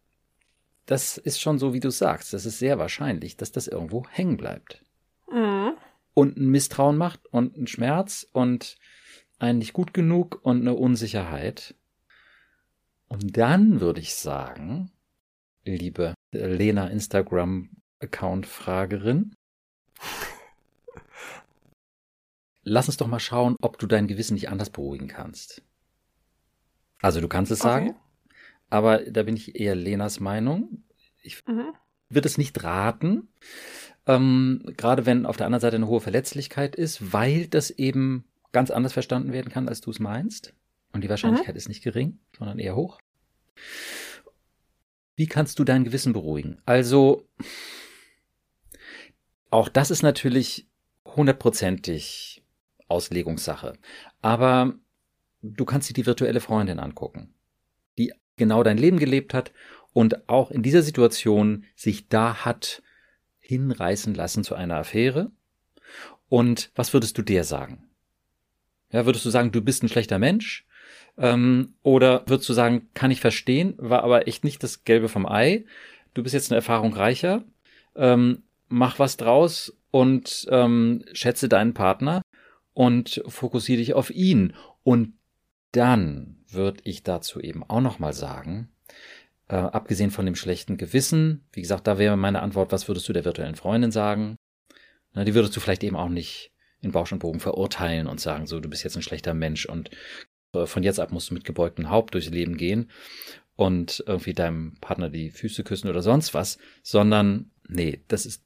das 0.87 1.19
ist 1.19 1.41
schon 1.41 1.59
so, 1.59 1.73
wie 1.73 1.81
du 1.81 1.91
sagst. 1.91 2.33
Das 2.33 2.47
ist 2.47 2.59
sehr 2.59 2.79
wahrscheinlich, 2.79 3.37
dass 3.37 3.53
das 3.53 3.69
irgendwo 3.69 4.07
hängen 4.09 4.37
bleibt. 4.37 4.85
Mhm. 5.31 5.73
Und 6.15 6.37
ein 6.37 6.51
Misstrauen 6.51 6.97
macht 6.97 7.27
und 7.27 7.57
ein 7.57 7.67
Schmerz 7.67 8.27
und 8.33 8.77
ein 9.39 9.59
nicht 9.59 9.73
gut 9.73 9.95
genug 9.95 10.41
und 10.43 10.61
eine 10.61 10.75
Unsicherheit. 10.75 11.75
Und 13.09 13.37
dann 13.37 13.81
würde 13.81 14.01
ich 14.01 14.15
sagen, 14.15 14.93
liebe 15.65 16.15
Lena 16.33 16.89
Instagram-Account-Fragerin, 16.89 19.35
lass 22.63 22.89
uns 22.89 22.97
doch 22.97 23.09
mal 23.09 23.21
schauen, 23.21 23.57
ob 23.61 23.79
du 23.79 23.87
dein 23.87 24.07
Gewissen 24.07 24.35
nicht 24.35 24.49
anders 24.49 24.71
beruhigen 24.71 25.09
kannst. 25.09 25.63
Also 27.03 27.21
du 27.21 27.29
kannst 27.29 27.51
es 27.51 27.61
sagen, 27.61 27.95
aber 28.69 28.99
da 28.99 29.23
bin 29.23 29.37
ich 29.37 29.59
eher 29.59 29.75
Lenas 29.75 30.21
Meinung. 30.21 30.85
Ich 31.23 31.47
mhm. 31.47 31.73
würde 32.09 32.29
es 32.29 32.39
nicht 32.39 32.63
raten, 32.63 33.29
ähm, 34.07 34.63
gerade 34.77 35.07
wenn 35.07 35.27
auf 35.27 35.37
der 35.37 35.47
anderen 35.47 35.61
Seite 35.61 35.77
eine 35.77 35.89
hohe 35.89 36.01
Verletzlichkeit 36.01 36.77
ist, 36.77 37.13
weil 37.13 37.47
das 37.47 37.71
eben 37.71 38.25
ganz 38.53 38.71
anders 38.71 38.93
verstanden 38.93 39.33
werden 39.33 39.53
kann, 39.53 39.69
als 39.69 39.81
du 39.81 39.91
es 39.91 40.01
meinst. 40.01 40.55
Und 40.93 41.05
die 41.05 41.09
Wahrscheinlichkeit 41.09 41.55
mhm. 41.55 41.59
ist 41.59 41.69
nicht 41.69 41.85
gering, 41.85 42.19
sondern 42.37 42.59
eher 42.59 42.75
hoch. 42.75 43.01
Wie 45.17 45.27
kannst 45.27 45.59
du 45.59 45.65
dein 45.65 45.85
Gewissen 45.85 46.13
beruhigen? 46.13 46.61
Also, 46.65 47.29
auch 49.51 49.69
das 49.69 49.91
ist 49.91 50.03
natürlich 50.03 50.67
hundertprozentig 51.05 52.43
Auslegungssache. 52.89 53.75
Aber 54.23 54.75
du 55.43 55.65
kannst 55.65 55.89
dir 55.89 55.95
die 55.95 56.07
virtuelle 56.07 56.41
Freundin 56.41 56.79
angucken, 56.79 57.35
die 57.99 58.13
genau 58.37 58.63
dein 58.63 58.79
Leben 58.79 58.99
gelebt 58.99 59.35
hat 59.35 59.53
und 59.93 60.29
auch 60.29 60.51
in 60.51 60.63
dieser 60.63 60.83
Situation 60.83 61.65
sich 61.75 62.09
da 62.09 62.45
hat 62.45 62.83
hinreißen 63.41 64.15
lassen 64.15 64.45
zu 64.45 64.55
einer 64.55 64.77
Affäre. 64.77 65.31
Und 66.29 66.71
was 66.75 66.93
würdest 66.93 67.19
du 67.19 67.23
der 67.23 67.45
sagen? 67.45 67.91
Ja, 68.93 69.07
würdest 69.07 69.25
du 69.25 69.31
sagen, 69.31 69.53
du 69.53 69.61
bist 69.61 69.83
ein 69.83 69.89
schlechter 69.89 70.19
Mensch? 70.19 70.67
Ähm, 71.19 71.75
oder 71.83 72.23
würdest 72.27 72.49
du 72.49 72.53
sagen, 72.53 72.89
kann 72.95 73.11
ich 73.11 73.21
verstehen, 73.21 73.75
war 73.79 74.05
aber 74.05 74.29
echt 74.29 74.45
nicht 74.45 74.63
das 74.63 74.85
Gelbe 74.85 75.09
vom 75.09 75.27
Ei. 75.27 75.65
Du 76.15 76.23
bist 76.23 76.35
jetzt 76.35 76.51
eine 76.51 76.57
Erfahrung 76.57 76.93
reicher. 76.93 77.45
Ähm, 77.97 78.43
mach 78.69 78.99
was 78.99 79.17
draus 79.17 79.77
und 79.91 80.47
ähm, 80.51 81.05
schätze 81.13 81.49
deinen 81.49 81.75
Partner 81.75 82.23
und 82.73 83.23
fokussiere 83.27 83.79
dich 83.79 83.95
auf 83.95 84.11
ihn. 84.11 84.55
Und 84.83 85.15
dann 85.73 86.37
würde 86.49 86.81
ich 86.85 87.03
dazu 87.03 87.41
eben 87.41 87.63
auch 87.63 87.81
nochmal 87.81 88.13
sagen, 88.13 88.69
äh, 89.49 89.57
abgesehen 89.57 90.11
von 90.11 90.27
dem 90.27 90.35
schlechten 90.35 90.77
Gewissen, 90.77 91.45
wie 91.53 91.63
gesagt, 91.63 91.87
da 91.87 91.99
wäre 91.99 92.17
meine 92.17 92.43
Antwort, 92.43 92.73
was 92.73 92.89
würdest 92.89 93.09
du 93.09 93.13
der 93.13 93.25
virtuellen 93.25 93.57
Freundin 93.57 93.91
sagen? 93.91 94.37
Na, 95.13 95.25
die 95.25 95.35
würdest 95.35 95.57
du 95.57 95.61
vielleicht 95.61 95.83
eben 95.85 95.97
auch 95.97 96.09
nicht 96.09 96.53
in 96.81 96.93
Bausch 96.93 97.13
und 97.13 97.19
Bogen 97.19 97.41
verurteilen 97.41 98.07
und 98.07 98.21
sagen, 98.21 98.47
so, 98.47 98.61
du 98.61 98.69
bist 98.69 98.85
jetzt 98.85 98.97
ein 98.97 99.03
schlechter 99.03 99.35
Mensch 99.35 99.67
und 99.67 99.91
äh, 100.55 100.67
von 100.67 100.83
jetzt 100.83 101.01
ab 101.01 101.13
musst 101.13 101.31
du 101.31 101.35
mit 101.35 101.45
gebeugtem 101.45 101.91
Haupt 101.91 102.15
durchs 102.15 102.31
Leben 102.31 102.57
gehen 102.57 102.91
und 103.57 104.03
irgendwie 104.07 104.35
deinem 104.35 104.75
Partner 104.81 105.11
die 105.11 105.31
Füße 105.31 105.65
küssen 105.65 105.89
oder 105.89 106.03
sonst 106.03 106.33
was, 106.33 106.59
sondern 106.83 107.51
nee, 107.69 108.03
das 108.09 108.27
ist 108.27 108.43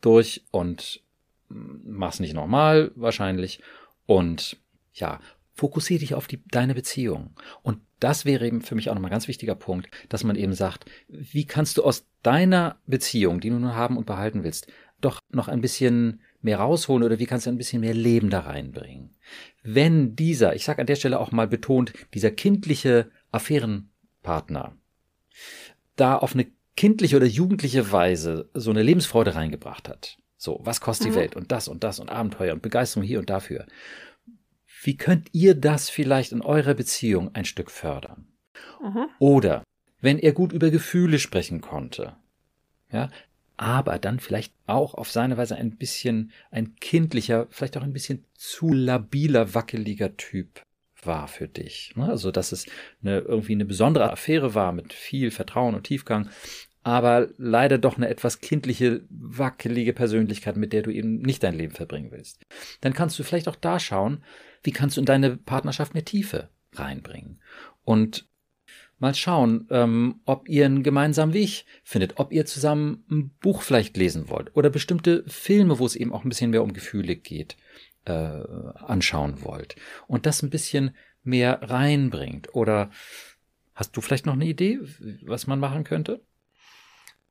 durch 0.00 0.44
und 0.50 1.02
mm, 1.48 1.76
mach's 1.84 2.20
nicht 2.20 2.34
normal 2.34 2.92
wahrscheinlich 2.94 3.60
und 4.06 4.56
ja, 4.92 5.20
fokussiere 5.58 5.98
dich 5.98 6.14
auf 6.14 6.28
die, 6.28 6.40
deine 6.50 6.74
Beziehung. 6.74 7.34
Und 7.62 7.80
das 7.98 8.24
wäre 8.24 8.46
eben 8.46 8.62
für 8.62 8.76
mich 8.76 8.88
auch 8.88 8.94
nochmal 8.94 9.10
ein 9.10 9.12
ganz 9.12 9.26
wichtiger 9.26 9.56
Punkt, 9.56 9.90
dass 10.08 10.22
man 10.22 10.36
eben 10.36 10.54
sagt, 10.54 10.84
wie 11.08 11.46
kannst 11.46 11.76
du 11.76 11.82
aus 11.82 12.06
deiner 12.22 12.76
Beziehung, 12.86 13.40
die 13.40 13.50
du 13.50 13.56
nun 13.56 13.74
haben 13.74 13.96
und 13.96 14.06
behalten 14.06 14.44
willst, 14.44 14.68
doch 15.00 15.20
noch 15.30 15.48
ein 15.48 15.60
bisschen 15.60 16.20
mehr 16.42 16.60
rausholen 16.60 17.02
oder 17.02 17.18
wie 17.18 17.26
kannst 17.26 17.46
du 17.46 17.50
ein 17.50 17.58
bisschen 17.58 17.80
mehr 17.80 17.94
Leben 17.94 18.30
da 18.30 18.40
reinbringen? 18.40 19.16
Wenn 19.64 20.14
dieser, 20.14 20.54
ich 20.54 20.64
sage 20.64 20.80
an 20.80 20.86
der 20.86 20.94
Stelle 20.94 21.18
auch 21.18 21.32
mal 21.32 21.48
betont, 21.48 21.92
dieser 22.14 22.30
kindliche 22.30 23.10
Affärenpartner 23.32 24.76
da 25.96 26.16
auf 26.16 26.34
eine 26.34 26.46
kindliche 26.76 27.16
oder 27.16 27.26
jugendliche 27.26 27.90
Weise 27.90 28.48
so 28.54 28.70
eine 28.70 28.84
Lebensfreude 28.84 29.34
reingebracht 29.34 29.88
hat, 29.88 30.18
so, 30.36 30.60
was 30.62 30.80
kostet 30.80 31.08
mhm. 31.08 31.12
die 31.12 31.18
Welt 31.18 31.36
und 31.36 31.50
das 31.50 31.66
und 31.66 31.82
das 31.82 31.98
und 31.98 32.10
Abenteuer 32.10 32.54
und 32.54 32.62
Begeisterung 32.62 33.04
hier 33.04 33.18
und 33.18 33.28
dafür. 33.28 33.66
Wie 34.82 34.96
könnt 34.96 35.28
ihr 35.32 35.54
das 35.54 35.90
vielleicht 35.90 36.32
in 36.32 36.42
eurer 36.42 36.74
Beziehung 36.74 37.34
ein 37.34 37.44
Stück 37.44 37.70
fördern? 37.70 38.28
Mhm. 38.82 39.06
Oder 39.18 39.64
wenn 40.00 40.18
er 40.18 40.32
gut 40.32 40.52
über 40.52 40.70
Gefühle 40.70 41.18
sprechen 41.18 41.60
konnte, 41.60 42.16
ja, 42.92 43.10
aber 43.56 43.98
dann 43.98 44.20
vielleicht 44.20 44.54
auch 44.66 44.94
auf 44.94 45.10
seine 45.10 45.36
Weise 45.36 45.56
ein 45.56 45.76
bisschen 45.76 46.30
ein 46.50 46.76
kindlicher, 46.76 47.48
vielleicht 47.50 47.76
auch 47.76 47.82
ein 47.82 47.92
bisschen 47.92 48.24
zu 48.34 48.72
labiler, 48.72 49.52
wackeliger 49.54 50.16
Typ 50.16 50.62
war 51.02 51.26
für 51.26 51.48
dich. 51.48 51.92
Ne? 51.96 52.08
Also, 52.08 52.30
dass 52.30 52.52
es 52.52 52.66
eine, 53.02 53.18
irgendwie 53.18 53.54
eine 53.54 53.64
besondere 53.64 54.12
Affäre 54.12 54.54
war 54.54 54.72
mit 54.72 54.92
viel 54.92 55.32
Vertrauen 55.32 55.74
und 55.74 55.84
Tiefgang, 55.84 56.28
aber 56.84 57.28
leider 57.36 57.78
doch 57.78 57.96
eine 57.96 58.08
etwas 58.08 58.40
kindliche, 58.40 59.02
wackelige 59.10 59.92
Persönlichkeit, 59.92 60.56
mit 60.56 60.72
der 60.72 60.82
du 60.82 60.90
eben 60.90 61.20
nicht 61.20 61.42
dein 61.42 61.54
Leben 61.54 61.74
verbringen 61.74 62.12
willst. 62.12 62.40
Dann 62.80 62.94
kannst 62.94 63.18
du 63.18 63.24
vielleicht 63.24 63.48
auch 63.48 63.56
da 63.56 63.80
schauen, 63.80 64.22
wie 64.62 64.72
kannst 64.72 64.96
du 64.96 65.00
in 65.00 65.06
deine 65.06 65.36
Partnerschaft 65.36 65.94
mehr 65.94 66.04
Tiefe 66.04 66.50
reinbringen. 66.74 67.40
Und 67.84 68.28
mal 68.98 69.14
schauen, 69.14 69.66
ähm, 69.70 70.20
ob 70.24 70.48
ihr 70.48 70.66
einen 70.66 70.82
gemeinsamen 70.82 71.34
Weg 71.34 71.64
findet, 71.84 72.18
ob 72.18 72.32
ihr 72.32 72.46
zusammen 72.46 73.04
ein 73.10 73.30
Buch 73.40 73.62
vielleicht 73.62 73.96
lesen 73.96 74.28
wollt 74.28 74.54
oder 74.56 74.70
bestimmte 74.70 75.24
Filme, 75.26 75.78
wo 75.78 75.86
es 75.86 75.96
eben 75.96 76.12
auch 76.12 76.24
ein 76.24 76.28
bisschen 76.28 76.50
mehr 76.50 76.62
um 76.62 76.72
Gefühle 76.72 77.16
geht, 77.16 77.56
äh, 78.04 78.12
anschauen 78.12 79.42
wollt 79.44 79.76
und 80.06 80.26
das 80.26 80.42
ein 80.42 80.50
bisschen 80.50 80.96
mehr 81.22 81.60
reinbringt. 81.62 82.54
Oder 82.54 82.90
hast 83.74 83.96
du 83.96 84.00
vielleicht 84.00 84.26
noch 84.26 84.34
eine 84.34 84.46
Idee, 84.46 84.80
was 85.22 85.46
man 85.46 85.60
machen 85.60 85.84
könnte? 85.84 86.20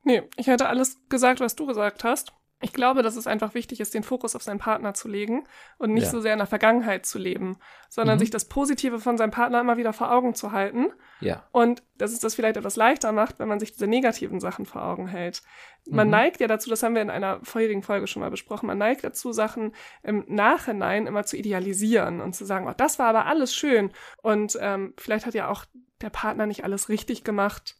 Nee, 0.03 0.23
ich 0.37 0.47
hätte 0.47 0.69
alles 0.69 1.01
gesagt, 1.09 1.41
was 1.41 1.55
du 1.55 1.65
gesagt 1.65 2.03
hast. 2.03 2.31
Ich 2.59 2.73
glaube, 2.73 3.03
dass 3.03 3.15
es 3.15 3.27
einfach 3.27 3.53
wichtig 3.53 3.79
ist, 3.79 3.93
den 3.93 4.01
Fokus 4.01 4.35
auf 4.35 4.41
seinen 4.41 4.57
Partner 4.57 4.95
zu 4.95 5.07
legen 5.07 5.43
und 5.77 5.93
nicht 5.93 6.05
ja. 6.05 6.09
so 6.09 6.21
sehr 6.21 6.33
in 6.33 6.39
der 6.39 6.47
Vergangenheit 6.47 7.05
zu 7.05 7.19
leben, 7.19 7.57
sondern 7.87 8.15
mhm. 8.15 8.19
sich 8.19 8.31
das 8.31 8.45
Positive 8.45 8.99
von 8.99 9.15
seinem 9.15 9.29
Partner 9.29 9.61
immer 9.61 9.77
wieder 9.77 9.93
vor 9.93 10.11
Augen 10.11 10.33
zu 10.33 10.51
halten. 10.51 10.87
Ja. 11.19 11.43
Und 11.51 11.83
dass 11.99 12.13
es 12.13 12.19
das 12.19 12.33
vielleicht 12.33 12.57
etwas 12.57 12.75
leichter 12.75 13.11
macht, 13.11 13.37
wenn 13.37 13.47
man 13.47 13.59
sich 13.59 13.73
diese 13.73 13.85
negativen 13.85 14.39
Sachen 14.39 14.65
vor 14.65 14.83
Augen 14.83 15.07
hält. 15.07 15.43
Man 15.87 16.07
mhm. 16.07 16.11
neigt 16.11 16.39
ja 16.39 16.47
dazu, 16.47 16.69
das 16.69 16.81
haben 16.81 16.95
wir 16.95 17.03
in 17.03 17.11
einer 17.11 17.39
vorherigen 17.43 17.83
Folge 17.83 18.07
schon 18.07 18.21
mal 18.21 18.31
besprochen, 18.31 18.65
man 18.65 18.79
neigt 18.79 19.03
dazu, 19.03 19.31
Sachen 19.31 19.73
im 20.01 20.25
Nachhinein 20.27 21.05
immer 21.05 21.25
zu 21.25 21.37
idealisieren 21.37 22.21
und 22.21 22.35
zu 22.35 22.43
sagen, 22.43 22.67
oh, 22.67 22.73
das 22.75 22.97
war 22.97 23.09
aber 23.09 23.27
alles 23.27 23.53
schön. 23.53 23.91
Und 24.23 24.57
ähm, 24.59 24.95
vielleicht 24.97 25.27
hat 25.27 25.35
ja 25.35 25.47
auch 25.47 25.65
der 26.01 26.09
Partner 26.09 26.47
nicht 26.47 26.63
alles 26.63 26.89
richtig 26.89 27.23
gemacht 27.23 27.75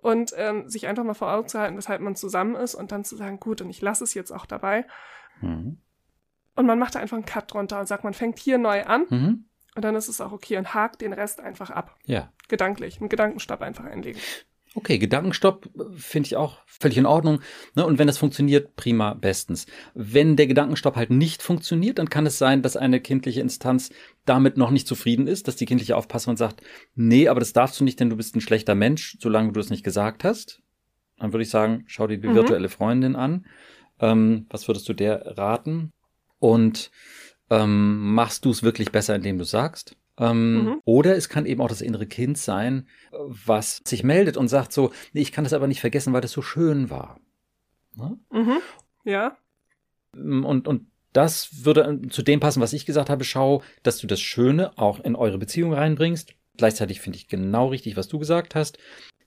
und 0.00 0.32
ähm, 0.36 0.68
sich 0.68 0.86
einfach 0.86 1.04
mal 1.04 1.14
vor 1.14 1.32
Augen 1.32 1.48
zu 1.48 1.58
halten, 1.58 1.76
weshalb 1.76 2.00
man 2.00 2.16
zusammen 2.16 2.54
ist 2.54 2.74
und 2.74 2.92
dann 2.92 3.04
zu 3.04 3.16
sagen, 3.16 3.40
gut, 3.40 3.60
und 3.60 3.70
ich 3.70 3.80
lasse 3.80 4.04
es 4.04 4.14
jetzt 4.14 4.30
auch 4.30 4.46
dabei. 4.46 4.86
Mhm. 5.40 5.78
Und 6.54 6.66
man 6.66 6.78
macht 6.78 6.94
da 6.94 7.00
einfach 7.00 7.16
einen 7.16 7.26
Cut 7.26 7.52
drunter 7.52 7.80
und 7.80 7.86
sagt, 7.86 8.04
man 8.04 8.14
fängt 8.14 8.38
hier 8.38 8.58
neu 8.58 8.84
an 8.84 9.06
mhm. 9.08 9.44
und 9.74 9.84
dann 9.84 9.94
ist 9.94 10.08
es 10.08 10.20
auch 10.20 10.32
okay 10.32 10.56
und 10.56 10.74
hakt 10.74 11.00
den 11.00 11.12
Rest 11.12 11.40
einfach 11.40 11.70
ab. 11.70 11.96
Ja. 12.04 12.32
Gedanklich, 12.48 13.00
einen 13.00 13.08
Gedankenstab 13.08 13.60
einfach 13.60 13.84
einlegen. 13.84 14.20
Okay, 14.78 14.98
Gedankenstopp 14.98 15.68
finde 15.96 16.28
ich 16.28 16.36
auch 16.36 16.58
völlig 16.66 16.98
in 16.98 17.04
Ordnung. 17.04 17.40
Ne? 17.74 17.84
Und 17.84 17.98
wenn 17.98 18.06
das 18.06 18.16
funktioniert, 18.16 18.76
prima, 18.76 19.14
bestens. 19.14 19.66
Wenn 19.92 20.36
der 20.36 20.46
Gedankenstopp 20.46 20.94
halt 20.94 21.10
nicht 21.10 21.42
funktioniert, 21.42 21.98
dann 21.98 22.08
kann 22.08 22.26
es 22.26 22.38
sein, 22.38 22.62
dass 22.62 22.76
eine 22.76 23.00
kindliche 23.00 23.40
Instanz 23.40 23.90
damit 24.24 24.56
noch 24.56 24.70
nicht 24.70 24.86
zufrieden 24.86 25.26
ist, 25.26 25.48
dass 25.48 25.56
die 25.56 25.66
kindliche 25.66 25.96
Aufpasserin 25.96 26.36
sagt, 26.36 26.62
nee, 26.94 27.26
aber 27.26 27.40
das 27.40 27.52
darfst 27.52 27.80
du 27.80 27.82
nicht, 27.82 27.98
denn 27.98 28.08
du 28.08 28.14
bist 28.14 28.36
ein 28.36 28.40
schlechter 28.40 28.76
Mensch, 28.76 29.16
solange 29.18 29.50
du 29.50 29.58
es 29.58 29.68
nicht 29.68 29.82
gesagt 29.82 30.22
hast. 30.22 30.62
Dann 31.18 31.32
würde 31.32 31.42
ich 31.42 31.50
sagen, 31.50 31.82
schau 31.88 32.06
dir 32.06 32.18
die 32.18 32.28
mhm. 32.28 32.36
virtuelle 32.36 32.68
Freundin 32.68 33.16
an. 33.16 33.46
Ähm, 33.98 34.46
was 34.48 34.68
würdest 34.68 34.88
du 34.88 34.92
der 34.92 35.36
raten? 35.36 35.90
Und 36.38 36.92
ähm, 37.50 38.14
machst 38.14 38.44
du 38.44 38.50
es 38.50 38.62
wirklich 38.62 38.92
besser, 38.92 39.16
indem 39.16 39.38
du 39.38 39.44
sagst? 39.44 39.96
Ähm, 40.18 40.64
mhm. 40.64 40.80
Oder 40.84 41.16
es 41.16 41.28
kann 41.28 41.46
eben 41.46 41.60
auch 41.60 41.68
das 41.68 41.80
innere 41.80 42.06
Kind 42.06 42.38
sein, 42.38 42.88
was 43.10 43.82
sich 43.86 44.02
meldet 44.02 44.36
und 44.36 44.48
sagt 44.48 44.72
so, 44.72 44.90
nee, 45.12 45.20
ich 45.20 45.32
kann 45.32 45.44
das 45.44 45.52
aber 45.52 45.66
nicht 45.66 45.80
vergessen, 45.80 46.12
weil 46.12 46.20
das 46.20 46.32
so 46.32 46.42
schön 46.42 46.90
war. 46.90 47.20
Ne? 47.94 48.18
Mhm. 48.30 48.58
Ja. 49.04 49.36
Mm, 50.14 50.44
und, 50.44 50.68
und 50.68 50.86
das 51.12 51.64
würde 51.64 52.00
zu 52.10 52.22
dem 52.22 52.40
passen, 52.40 52.60
was 52.60 52.72
ich 52.72 52.86
gesagt 52.86 53.10
habe. 53.10 53.24
Schau, 53.24 53.62
dass 53.82 53.98
du 53.98 54.06
das 54.06 54.20
Schöne 54.20 54.76
auch 54.78 55.00
in 55.00 55.16
eure 55.16 55.38
Beziehung 55.38 55.72
reinbringst. 55.72 56.34
Gleichzeitig 56.56 57.00
finde 57.00 57.16
ich 57.16 57.28
genau 57.28 57.68
richtig, 57.68 57.96
was 57.96 58.08
du 58.08 58.18
gesagt 58.18 58.54
hast. 58.54 58.78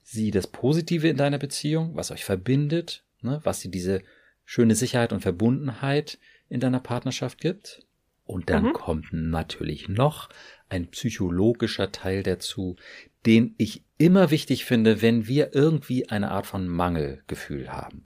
Sieh 0.03 0.31
das 0.31 0.47
Positive 0.47 1.07
in 1.07 1.17
deiner 1.17 1.37
Beziehung, 1.37 1.95
was 1.95 2.11
euch 2.11 2.25
verbindet, 2.25 3.05
ne, 3.21 3.39
was 3.43 3.61
dir 3.61 3.71
diese 3.71 4.01
schöne 4.45 4.75
Sicherheit 4.75 5.13
und 5.13 5.21
Verbundenheit 5.21 6.19
in 6.49 6.59
deiner 6.59 6.81
Partnerschaft 6.81 7.39
gibt. 7.39 7.85
Und 8.31 8.49
dann 8.49 8.67
mhm. 8.67 8.73
kommt 8.73 9.11
natürlich 9.11 9.89
noch 9.89 10.29
ein 10.69 10.87
psychologischer 10.87 11.91
Teil 11.91 12.23
dazu, 12.23 12.77
den 13.25 13.55
ich 13.57 13.83
immer 13.97 14.31
wichtig 14.31 14.63
finde, 14.63 15.01
wenn 15.01 15.27
wir 15.27 15.53
irgendwie 15.53 16.09
eine 16.09 16.31
Art 16.31 16.47
von 16.47 16.67
Mangelgefühl 16.67 17.71
haben. 17.71 18.05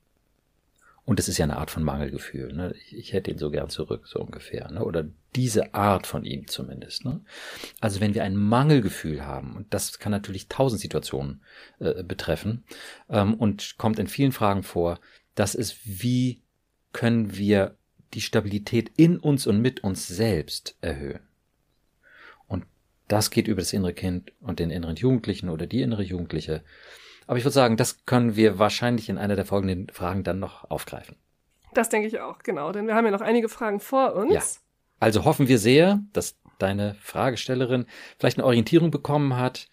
Und 1.05 1.19
es 1.19 1.29
ist 1.29 1.37
ja 1.37 1.43
eine 1.43 1.57
Art 1.57 1.69
von 1.69 1.83
Mangelgefühl. 1.83 2.51
Ne? 2.53 2.73
Ich, 2.75 2.97
ich, 2.97 3.13
hätte 3.13 3.29
ihn 3.29 3.37
so 3.37 3.51
gern 3.51 3.69
zurück, 3.69 4.07
so 4.07 4.19
ungefähr. 4.19 4.71
Ne? 4.71 4.83
Oder 4.83 5.05
diese 5.35 5.75
Art 5.75 6.07
von 6.07 6.25
ihm 6.25 6.47
zumindest. 6.47 7.05
Ne? 7.05 7.21
Also 7.79 8.01
wenn 8.01 8.15
wir 8.15 8.23
ein 8.23 8.35
Mangelgefühl 8.35 9.23
haben, 9.23 9.55
und 9.55 9.71
das 9.71 9.99
kann 9.99 10.11
natürlich 10.11 10.47
tausend 10.47 10.81
Situationen 10.81 11.43
äh, 11.77 12.03
betreffen 12.03 12.63
ähm, 13.09 13.35
und 13.35 13.77
kommt 13.77 13.99
in 13.99 14.07
vielen 14.07 14.31
Fragen 14.31 14.63
vor, 14.63 14.99
das 15.35 15.53
ist, 15.53 15.77
wie 15.85 16.41
können 16.93 17.37
wir 17.37 17.77
die 18.15 18.21
Stabilität 18.21 18.91
in 18.97 19.17
uns 19.17 19.45
und 19.45 19.61
mit 19.61 19.83
uns 19.83 20.07
selbst 20.07 20.77
erhöhen. 20.81 21.19
Und 22.47 22.65
das 23.07 23.29
geht 23.29 23.47
über 23.47 23.61
das 23.61 23.73
innere 23.73 23.93
Kind 23.93 24.31
und 24.41 24.59
den 24.59 24.71
inneren 24.71 24.95
Jugendlichen 24.95 25.49
oder 25.49 25.67
die 25.67 25.81
innere 25.81 26.03
Jugendliche. 26.03 26.63
Aber 27.27 27.37
ich 27.37 27.43
würde 27.43 27.53
sagen, 27.53 27.77
das 27.77 28.05
können 28.05 28.35
wir 28.35 28.59
wahrscheinlich 28.59 29.09
in 29.09 29.17
einer 29.17 29.35
der 29.35 29.45
folgenden 29.45 29.89
Fragen 29.89 30.23
dann 30.23 30.39
noch 30.39 30.69
aufgreifen. 30.69 31.15
Das 31.73 31.89
denke 31.89 32.07
ich 32.07 32.19
auch, 32.19 32.39
genau, 32.39 32.71
denn 32.71 32.87
wir 32.87 32.95
haben 32.95 33.05
ja 33.05 33.11
noch 33.11 33.21
einige 33.21 33.49
Fragen 33.49 33.79
vor 33.79 34.15
uns. 34.15 34.33
Ja. 34.33 34.41
Also 34.99 35.25
hoffen 35.25 35.47
wir 35.47 35.59
sehr, 35.59 35.99
dass 36.13 36.37
deine 36.57 36.95
Fragestellerin 37.01 37.85
vielleicht 38.17 38.37
eine 38.37 38.45
Orientierung 38.45 38.91
bekommen 38.91 39.35
hat 39.35 39.67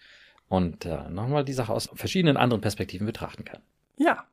und 0.49 0.85
äh, 0.85 1.09
nochmal 1.09 1.45
die 1.45 1.53
Sache 1.53 1.71
aus 1.71 1.89
verschiedenen 1.93 2.35
anderen 2.35 2.61
Perspektiven 2.61 3.07
betrachten 3.07 3.45
kann. 3.45 3.61
Ja, 3.95 4.25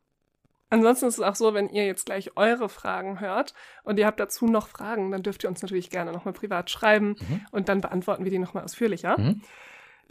Ansonsten 0.71 1.07
ist 1.07 1.19
es 1.19 1.25
auch 1.25 1.35
so, 1.35 1.53
wenn 1.53 1.69
ihr 1.69 1.85
jetzt 1.85 2.07
gleich 2.07 2.37
eure 2.37 2.69
Fragen 2.69 3.19
hört 3.19 3.55
und 3.83 3.99
ihr 3.99 4.07
habt 4.07 4.21
dazu 4.21 4.47
noch 4.47 4.69
Fragen, 4.69 5.11
dann 5.11 5.25
dürft 5.25 5.43
ihr 5.43 5.51
uns 5.51 5.63
natürlich 5.63 5.91
gerne 5.91 6.13
nochmal 6.13 6.33
privat 6.33 6.71
schreiben 6.71 7.17
mhm. 7.19 7.47
und 7.51 7.69
dann 7.69 7.81
beantworten 7.81 8.25
wir 8.25 8.31
die 8.31 8.39
nochmal 8.39 8.63
ausführlicher. 8.63 9.19
Mhm. 9.19 9.43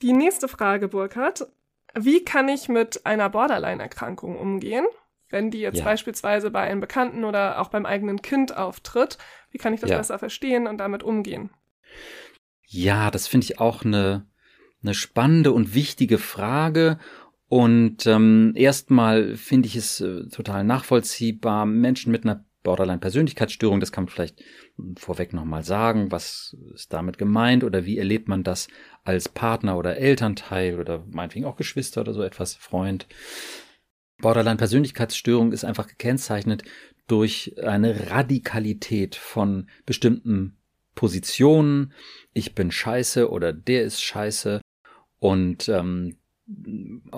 Die 0.02 0.14
nächste 0.14 0.48
Frage, 0.48 0.90
Burkhard. 0.90 1.48
Wie 1.96 2.24
kann 2.24 2.50
ich 2.50 2.70
mit 2.70 3.06
einer 3.06 3.30
Borderline-Erkrankung 3.30 4.38
umgehen, 4.38 4.86
wenn 5.30 5.50
die 5.50 5.60
jetzt 5.60 5.80
ja. 5.80 5.86
beispielsweise 5.86 6.52
bei 6.52 6.62
einem 6.62 6.82
Bekannten 6.82 7.24
oder 7.24 7.60
auch 7.60 7.70
beim 7.70 7.86
eigenen 7.86 8.22
Kind 8.22 8.56
auftritt? 8.56 9.18
Wie 9.52 9.58
kann 9.58 9.74
ich 9.74 9.80
das 9.80 9.90
ja. 9.90 9.98
besser 9.98 10.20
verstehen 10.20 10.68
und 10.68 10.78
damit 10.78 11.04
umgehen? 11.04 11.52
Ja, 12.66 13.10
das 13.10 13.28
finde 13.28 13.46
ich 13.46 13.60
auch 13.60 13.84
eine, 13.84 14.28
eine 14.84 14.94
spannende 14.94 15.52
und 15.52 15.74
wichtige 15.74 16.20
Frage. 16.20 17.00
Und 17.50 18.06
ähm, 18.06 18.54
erstmal 18.56 19.36
finde 19.36 19.68
ich 19.68 19.76
es 19.76 20.00
äh, 20.02 20.28
total 20.28 20.64
nachvollziehbar, 20.64 21.66
Menschen 21.66 22.12
mit 22.12 22.24
einer 22.24 22.46
Borderline-Persönlichkeitsstörung, 22.62 23.80
das 23.80 23.92
kann 23.92 24.04
man 24.04 24.14
vielleicht 24.14 24.44
vorweg 24.98 25.34
nochmal 25.34 25.64
sagen, 25.64 26.12
was 26.12 26.56
ist 26.74 26.94
damit 26.94 27.18
gemeint 27.18 27.64
oder 27.64 27.86
wie 27.86 27.98
erlebt 27.98 28.28
man 28.28 28.44
das 28.44 28.68
als 29.04 29.30
Partner 29.30 29.78
oder 29.78 29.98
Elternteil 29.98 30.80
oder 30.80 31.04
meinetwegen 31.10 31.46
auch 31.46 31.56
Geschwister 31.56 32.02
oder 32.02 32.14
so 32.14 32.22
etwas, 32.22 32.54
Freund. 32.54 33.08
Borderline-Persönlichkeitsstörung 34.22 35.52
ist 35.52 35.64
einfach 35.64 35.88
gekennzeichnet 35.88 36.64
durch 37.08 37.56
eine 37.64 38.12
Radikalität 38.12 39.16
von 39.16 39.68
bestimmten 39.86 40.58
Positionen. 40.94 41.94
Ich 42.34 42.54
bin 42.54 42.72
scheiße 42.72 43.30
oder 43.32 43.54
der 43.54 43.84
ist 43.84 44.04
scheiße. 44.04 44.62
Und 45.20 45.70
ähm, 45.70 46.18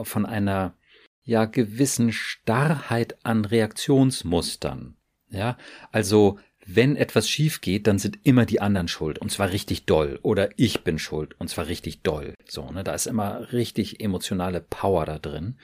von 0.04 0.26
einer 0.26 0.76
ja 1.24 1.46
gewissen 1.46 2.12
Starrheit 2.12 3.26
an 3.26 3.46
Reaktionsmustern. 3.46 4.96
Ja, 5.30 5.58
also 5.92 6.40
wenn 6.66 6.96
etwas 6.96 7.30
schief 7.30 7.62
geht, 7.62 7.88
dann 7.88 8.00
sind 8.00 8.20
immer 8.24 8.46
die 8.46 8.62
anderen 8.62 8.88
schuld 8.88 9.20
und 9.20 9.32
zwar 9.32 9.52
richtig 9.52 9.86
doll 9.86 10.20
oder 10.22 10.50
ich 10.58 10.84
bin 10.84 11.00
schuld 11.00 11.40
und 11.40 11.50
zwar 11.50 11.68
richtig 11.68 12.02
doll. 12.02 12.36
So, 12.46 12.70
ne, 12.72 12.84
da 12.84 12.94
ist 12.94 13.08
immer 13.08 13.52
richtig 13.52 14.02
emotionale 14.02 14.62
Power 14.62 15.06
da 15.06 15.20
drin. 15.20 15.58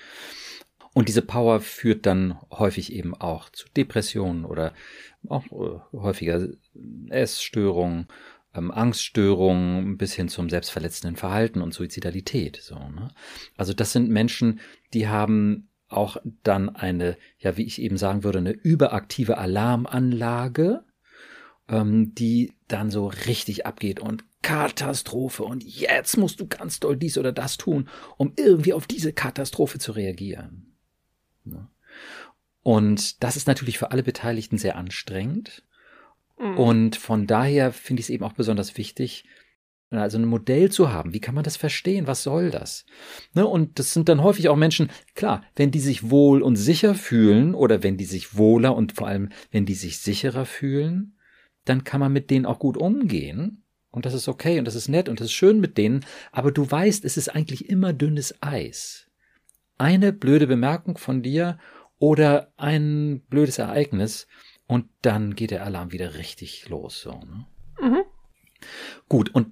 Und 0.93 1.09
diese 1.09 1.21
Power 1.21 1.61
führt 1.61 2.07
dann 2.07 2.39
häufig 2.49 2.91
eben 2.91 3.13
auch 3.13 3.49
zu 3.49 3.67
Depressionen 3.75 4.45
oder 4.45 4.73
auch 5.29 5.45
äh, 5.51 5.79
häufiger 5.93 6.47
Essstörungen 7.09 8.07
ähm, 8.57 8.71
Angststörungen 8.71 9.97
bis 9.97 10.13
hin 10.13 10.29
zum 10.29 10.49
selbstverletzenden 10.49 11.15
Verhalten 11.15 11.61
und 11.61 11.73
Suizidalität. 11.73 12.59
So, 12.61 12.75
ne? 12.75 13.11
Also 13.55 13.73
das 13.73 13.91
sind 13.91 14.09
Menschen, 14.09 14.59
die 14.93 15.07
haben 15.07 15.69
auch 15.89 16.17
dann 16.43 16.69
eine, 16.69 17.17
ja, 17.39 17.55
wie 17.55 17.63
ich 17.63 17.81
eben 17.81 17.97
sagen 17.97 18.23
würde, 18.23 18.39
eine 18.39 18.51
überaktive 18.51 19.37
Alarmanlage, 19.37 20.83
ähm, 21.69 22.13
die 22.13 22.53
dann 22.67 22.91
so 22.91 23.07
richtig 23.07 23.65
abgeht 23.65 23.99
und 23.99 24.25
Katastrophe 24.41 25.43
und 25.43 25.63
jetzt 25.63 26.17
musst 26.17 26.39
du 26.39 26.47
ganz 26.47 26.79
doll 26.79 26.95
dies 26.95 27.17
oder 27.17 27.31
das 27.31 27.57
tun, 27.57 27.89
um 28.17 28.33
irgendwie 28.37 28.73
auf 28.73 28.87
diese 28.87 29.11
Katastrophe 29.11 29.79
zu 29.79 29.91
reagieren. 29.91 30.77
Ne? 31.43 31.67
Und 32.61 33.23
das 33.23 33.35
ist 33.35 33.47
natürlich 33.47 33.77
für 33.77 33.91
alle 33.91 34.03
Beteiligten 34.03 34.57
sehr 34.57 34.75
anstrengend. 34.75 35.63
Mhm. 36.39 36.57
Und 36.57 36.95
von 36.95 37.27
daher 37.27 37.71
finde 37.71 37.99
ich 37.99 38.07
es 38.07 38.09
eben 38.09 38.23
auch 38.23 38.33
besonders 38.33 38.77
wichtig, 38.77 39.25
also 39.89 40.17
ein 40.17 40.25
Modell 40.25 40.69
zu 40.69 40.91
haben. 40.91 41.13
Wie 41.13 41.21
kann 41.21 41.35
man 41.35 41.45
das 41.45 41.55
verstehen? 41.55 42.07
Was 42.07 42.23
soll 42.23 42.51
das? 42.51 42.85
Ne? 43.33 43.47
Und 43.47 43.79
das 43.79 43.93
sind 43.93 44.09
dann 44.09 44.21
häufig 44.21 44.49
auch 44.49 44.57
Menschen, 44.57 44.89
klar, 45.15 45.43
wenn 45.55 45.71
die 45.71 45.79
sich 45.79 46.09
wohl 46.09 46.41
und 46.41 46.57
sicher 46.57 46.93
fühlen 46.93 47.55
oder 47.55 47.83
wenn 47.83 47.97
die 47.97 48.05
sich 48.05 48.35
wohler 48.35 48.75
und 48.75 48.93
vor 48.93 49.07
allem, 49.07 49.29
wenn 49.51 49.65
die 49.65 49.75
sich 49.75 49.99
sicherer 49.99 50.45
fühlen, 50.45 51.17
dann 51.63 51.83
kann 51.83 52.01
man 52.01 52.11
mit 52.11 52.29
denen 52.29 52.45
auch 52.45 52.59
gut 52.59 52.77
umgehen. 52.77 53.63
Und 53.89 54.05
das 54.05 54.13
ist 54.13 54.27
okay 54.27 54.59
und 54.59 54.65
das 54.65 54.75
ist 54.75 54.89
nett 54.89 55.07
und 55.07 55.19
das 55.19 55.27
ist 55.27 55.33
schön 55.33 55.59
mit 55.59 55.77
denen. 55.77 56.05
Aber 56.31 56.51
du 56.51 56.69
weißt, 56.69 57.05
es 57.05 57.15
ist 57.15 57.29
eigentlich 57.29 57.69
immer 57.69 57.93
dünnes 57.93 58.35
Eis. 58.41 59.07
Eine 59.77 60.11
blöde 60.11 60.47
Bemerkung 60.47 60.97
von 60.97 61.23
dir 61.23 61.57
oder 61.97 62.51
ein 62.57 63.21
blödes 63.29 63.57
Ereignis 63.57 64.27
und 64.67 64.85
dann 65.01 65.35
geht 65.35 65.51
der 65.51 65.65
Alarm 65.65 65.91
wieder 65.91 66.15
richtig 66.15 66.69
los. 66.69 67.01
So, 67.01 67.11
ne? 67.11 67.45
mhm. 67.81 68.03
Gut, 69.09 69.33
und 69.33 69.51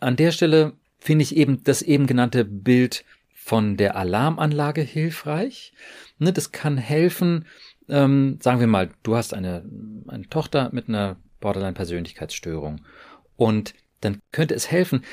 an 0.00 0.16
der 0.16 0.32
Stelle 0.32 0.74
finde 0.98 1.22
ich 1.22 1.36
eben 1.36 1.62
das 1.64 1.82
eben 1.82 2.06
genannte 2.06 2.44
Bild 2.44 3.04
von 3.34 3.76
der 3.76 3.96
Alarmanlage 3.96 4.80
hilfreich. 4.80 5.74
Ne, 6.18 6.32
das 6.32 6.52
kann 6.52 6.78
helfen, 6.78 7.46
ähm, 7.88 8.38
sagen 8.40 8.60
wir 8.60 8.66
mal, 8.66 8.90
du 9.02 9.16
hast 9.16 9.34
eine, 9.34 9.64
eine 10.08 10.28
Tochter 10.28 10.70
mit 10.72 10.88
einer 10.88 11.16
Borderline-Persönlichkeitsstörung 11.40 12.80
und 13.36 13.74
dann 14.00 14.20
könnte 14.32 14.54
es 14.54 14.70
helfen, 14.70 15.04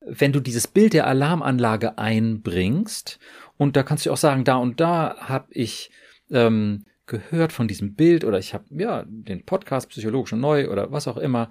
wenn 0.00 0.32
du 0.32 0.40
dieses 0.40 0.66
Bild 0.66 0.92
der 0.92 1.06
Alarmanlage 1.06 1.98
einbringst 1.98 3.20
und 3.56 3.76
da 3.76 3.82
kannst 3.82 4.06
du 4.06 4.12
auch 4.12 4.16
sagen, 4.16 4.44
da 4.44 4.56
und 4.56 4.80
da 4.80 5.16
habe 5.20 5.46
ich 5.50 5.90
ähm, 6.30 6.84
gehört 7.08 7.52
von 7.52 7.66
diesem 7.66 7.94
Bild 7.94 8.24
oder 8.24 8.38
ich 8.38 8.54
habe 8.54 8.64
ja 8.70 9.04
den 9.08 9.44
Podcast 9.44 9.88
psychologisch 9.88 10.32
und 10.32 10.40
neu 10.40 10.70
oder 10.70 10.92
was 10.92 11.08
auch 11.08 11.16
immer 11.16 11.48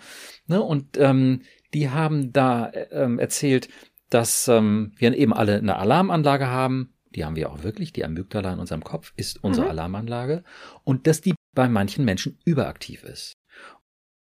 ne 0.48 0.62
und 0.62 0.98
ähm, 0.98 1.41
die 1.74 1.89
haben 1.89 2.32
da 2.32 2.72
ähm, 2.91 3.20
erzählt, 3.20 3.67
dass 4.10 4.48
ähm, 4.48 4.93
wir 4.98 5.13
eben 5.15 5.34
alle 5.34 5.58
eine 5.58 5.78
Alarmanlage 5.78 6.48
haben. 6.48 6.93
Die 7.15 7.26
haben 7.26 7.36
wir 7.36 7.52
auch 7.52 7.63
wirklich. 7.63 7.93
Die 7.93 8.06
Amygdala 8.06 8.54
in 8.54 8.60
unserem 8.60 8.84
Kopf 8.84 9.13
ist 9.17 9.43
unsere 9.43 9.65
mhm. 9.65 9.72
Alarmanlage. 9.72 10.43
Und 10.84 11.08
dass 11.08 11.22
die 11.22 11.36
bei 11.54 11.67
manchen 11.67 12.06
Menschen 12.06 12.38
überaktiv 12.46 13.04
ist. 13.04 13.34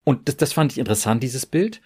Und 0.04 0.28
das, 0.28 0.36
das 0.36 0.52
fand 0.52 0.72
ich 0.72 0.78
interessant, 0.78 1.22
dieses 1.22 1.46
Bild. 1.46 1.80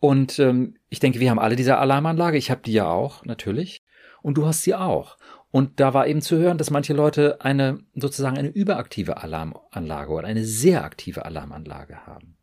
Und 0.00 0.38
ähm, 0.38 0.76
ich 0.88 1.00
denke, 1.00 1.20
wir 1.20 1.30
haben 1.30 1.38
alle 1.38 1.56
diese 1.56 1.78
Alarmanlage. 1.78 2.38
Ich 2.38 2.50
habe 2.50 2.62
die 2.64 2.72
ja 2.72 2.88
auch, 2.88 3.24
natürlich. 3.24 3.78
Und 4.22 4.38
du 4.38 4.46
hast 4.46 4.62
sie 4.62 4.74
auch. 4.74 5.16
Und 5.54 5.78
da 5.78 5.94
war 5.94 6.08
eben 6.08 6.20
zu 6.20 6.36
hören, 6.36 6.58
dass 6.58 6.72
manche 6.72 6.94
Leute 6.94 7.40
eine 7.40 7.78
sozusagen 7.94 8.36
eine 8.36 8.48
überaktive 8.48 9.22
Alarmanlage 9.22 10.10
oder 10.10 10.26
eine 10.26 10.44
sehr 10.44 10.82
aktive 10.82 11.24
Alarmanlage 11.24 12.08
haben. 12.08 12.34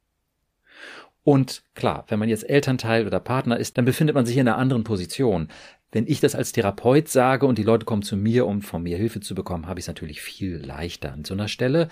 Und 1.26 1.64
klar, 1.76 2.06
wenn 2.08 2.20
man 2.20 2.30
jetzt 2.30 2.50
Elternteil 2.50 3.06
oder 3.06 3.20
Partner 3.20 3.58
ist, 3.58 3.78
dann 3.78 3.84
befindet 3.84 4.16
man 4.16 4.26
sich 4.26 4.38
in 4.38 4.48
einer 4.48 4.58
anderen 4.58 4.86
Position. 4.86 5.50
Wenn 5.92 6.08
ich 6.08 6.22
das 6.22 6.36
als 6.36 6.54
Therapeut 6.54 7.10
sage 7.10 7.46
und 7.48 7.58
die 7.58 7.64
Leute 7.64 7.86
kommen 7.86 8.02
zu 8.02 8.16
mir, 8.16 8.48
um 8.48 8.62
von 8.62 8.82
mir 8.82 8.96
Hilfe 8.96 9.20
zu 9.20 9.36
bekommen, 9.36 9.68
habe 9.68 9.82
ich 9.82 9.84
es 9.84 9.90
natürlich 9.90 10.22
viel 10.22 10.56
leichter 10.56 11.12
an 11.12 11.26
so 11.26 11.34
einer 11.34 11.50
Stelle. 11.50 11.90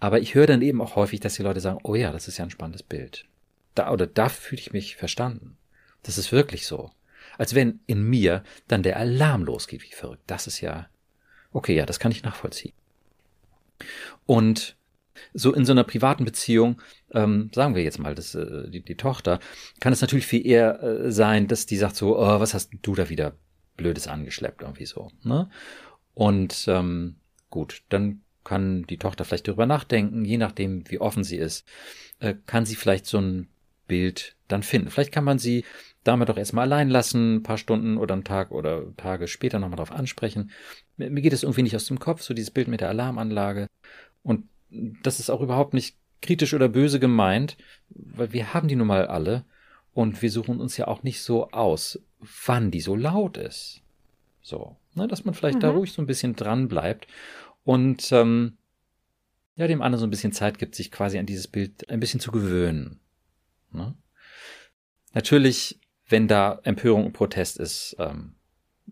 Aber 0.00 0.20
ich 0.20 0.34
höre 0.34 0.46
dann 0.46 0.62
eben 0.62 0.80
auch 0.80 0.96
häufig, 0.96 1.20
dass 1.20 1.34
die 1.34 1.42
Leute 1.42 1.60
sagen, 1.60 1.80
oh 1.82 1.94
ja, 1.94 2.10
das 2.10 2.26
ist 2.26 2.38
ja 2.38 2.44
ein 2.46 2.50
spannendes 2.50 2.82
Bild. 2.82 3.26
Da 3.74 3.92
oder 3.92 4.06
da 4.06 4.30
fühle 4.30 4.62
ich 4.62 4.72
mich 4.72 4.96
verstanden. 4.96 5.58
Das 6.04 6.16
ist 6.16 6.32
wirklich 6.32 6.66
so. 6.66 6.90
Als 7.38 7.54
wenn 7.54 7.80
in 7.86 8.02
mir 8.02 8.42
dann 8.68 8.82
der 8.82 8.98
Alarm 8.98 9.44
losgeht 9.44 9.82
wie 9.82 9.94
verrückt. 9.94 10.22
Das 10.26 10.46
ist 10.46 10.60
ja, 10.60 10.88
okay, 11.52 11.74
ja, 11.74 11.86
das 11.86 11.98
kann 11.98 12.12
ich 12.12 12.22
nachvollziehen. 12.22 12.74
Und 14.26 14.76
so 15.32 15.52
in 15.52 15.64
so 15.64 15.72
einer 15.72 15.84
privaten 15.84 16.24
Beziehung, 16.24 16.80
ähm, 17.12 17.50
sagen 17.54 17.74
wir 17.74 17.82
jetzt 17.82 17.98
mal, 17.98 18.14
das, 18.14 18.34
äh, 18.34 18.68
die, 18.68 18.80
die 18.80 18.96
Tochter, 18.96 19.38
kann 19.80 19.92
es 19.92 20.00
natürlich 20.00 20.26
viel 20.26 20.46
eher 20.46 20.82
äh, 20.82 21.12
sein, 21.12 21.46
dass 21.46 21.66
die 21.66 21.76
sagt 21.76 21.96
so, 21.96 22.18
oh, 22.18 22.40
was 22.40 22.54
hast 22.54 22.70
du 22.82 22.94
da 22.94 23.08
wieder 23.08 23.34
Blödes 23.76 24.06
angeschleppt, 24.06 24.62
irgendwie 24.62 24.86
so. 24.86 25.10
Ne? 25.22 25.48
Und 26.14 26.66
ähm, 26.68 27.16
gut, 27.50 27.82
dann 27.88 28.22
kann 28.44 28.84
die 28.84 28.98
Tochter 28.98 29.24
vielleicht 29.24 29.48
darüber 29.48 29.66
nachdenken, 29.66 30.24
je 30.24 30.36
nachdem, 30.36 30.88
wie 30.90 31.00
offen 31.00 31.24
sie 31.24 31.36
ist, 31.36 31.66
äh, 32.20 32.34
kann 32.46 32.66
sie 32.66 32.76
vielleicht 32.76 33.06
so 33.06 33.18
ein 33.18 33.48
Bild 33.88 34.36
dann 34.48 34.62
finden. 34.62 34.90
Vielleicht 34.90 35.12
kann 35.12 35.24
man 35.24 35.38
sie 35.38 35.64
damit 36.04 36.28
doch 36.28 36.36
erstmal 36.36 36.64
allein 36.64 36.90
lassen, 36.90 37.36
ein 37.36 37.42
paar 37.42 37.58
Stunden 37.58 37.96
oder 37.96 38.14
einen 38.14 38.24
Tag 38.24 38.50
oder 38.50 38.94
Tage 38.96 39.26
später 39.26 39.58
nochmal 39.58 39.76
darauf 39.76 39.92
ansprechen. 39.92 40.50
Mir, 40.96 41.10
mir 41.10 41.22
geht 41.22 41.32
es 41.32 41.42
irgendwie 41.42 41.62
nicht 41.62 41.76
aus 41.76 41.86
dem 41.86 41.98
Kopf, 41.98 42.22
so 42.22 42.34
dieses 42.34 42.50
Bild 42.50 42.68
mit 42.68 42.80
der 42.80 42.90
Alarmanlage. 42.90 43.68
Und 44.22 44.44
das 44.70 45.20
ist 45.20 45.30
auch 45.30 45.40
überhaupt 45.40 45.74
nicht 45.74 45.96
kritisch 46.22 46.54
oder 46.54 46.68
böse 46.68 47.00
gemeint, 47.00 47.56
weil 47.88 48.32
wir 48.32 48.54
haben 48.54 48.68
die 48.68 48.76
nun 48.76 48.86
mal 48.86 49.06
alle 49.06 49.44
und 49.92 50.22
wir 50.22 50.30
suchen 50.30 50.60
uns 50.60 50.76
ja 50.76 50.88
auch 50.88 51.02
nicht 51.02 51.22
so 51.22 51.50
aus, 51.50 52.00
wann 52.44 52.70
die 52.70 52.80
so 52.80 52.96
laut 52.96 53.36
ist. 53.36 53.82
So, 54.42 54.76
ne, 54.94 55.08
dass 55.08 55.24
man 55.24 55.34
vielleicht 55.34 55.58
mhm. 55.58 55.62
da 55.62 55.70
ruhig 55.70 55.92
so 55.92 56.02
ein 56.02 56.06
bisschen 56.06 56.36
dran 56.36 56.68
bleibt 56.68 57.06
und 57.64 58.10
ähm, 58.12 58.56
ja, 59.56 59.66
dem 59.66 59.82
anderen 59.82 60.00
so 60.00 60.06
ein 60.06 60.10
bisschen 60.10 60.32
Zeit 60.32 60.58
gibt, 60.58 60.74
sich 60.74 60.90
quasi 60.90 61.18
an 61.18 61.26
dieses 61.26 61.46
Bild 61.46 61.88
ein 61.88 62.00
bisschen 62.00 62.20
zu 62.20 62.32
gewöhnen. 62.32 62.98
Ne? 63.72 63.94
Natürlich, 65.12 65.78
wenn 66.08 66.28
da 66.28 66.60
Empörung 66.64 67.06
und 67.06 67.12
Protest 67.12 67.58
ist, 67.58 67.96
ähm, 67.98 68.34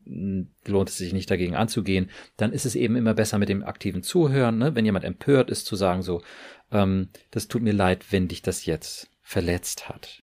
lohnt 0.05 0.89
es 0.89 0.97
sich 0.97 1.13
nicht 1.13 1.31
dagegen 1.31 1.55
anzugehen, 1.55 2.11
dann 2.37 2.53
ist 2.53 2.67
es 2.67 2.75
eben 2.75 2.97
immer 2.97 3.15
besser 3.15 3.39
mit 3.39 3.49
dem 3.49 3.63
aktiven 3.63 4.03
Zuhören, 4.03 4.59
ne? 4.59 4.75
wenn 4.75 4.85
jemand 4.85 5.05
empört 5.05 5.51
ist, 5.51 5.67
zu 5.67 5.77
sagen 5.77 6.03
so, 6.03 6.23
ähm, 6.71 7.09
das 7.31 7.49
tut 7.49 7.63
mir 7.63 7.73
leid, 7.73 8.07
wenn 8.11 8.29
dich 8.29 8.43
das 8.43 8.67
jetzt 8.67 9.11
verletzt 9.23 9.89
hat. 9.89 10.23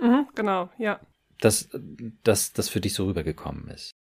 Mhm, 0.00 0.28
genau, 0.34 0.70
ja. 0.78 1.00
Dass, 1.40 1.68
dass 2.24 2.52
das 2.52 2.68
für 2.68 2.80
dich 2.80 2.94
so 2.94 3.06
rübergekommen 3.06 3.68
ist. 3.68 3.94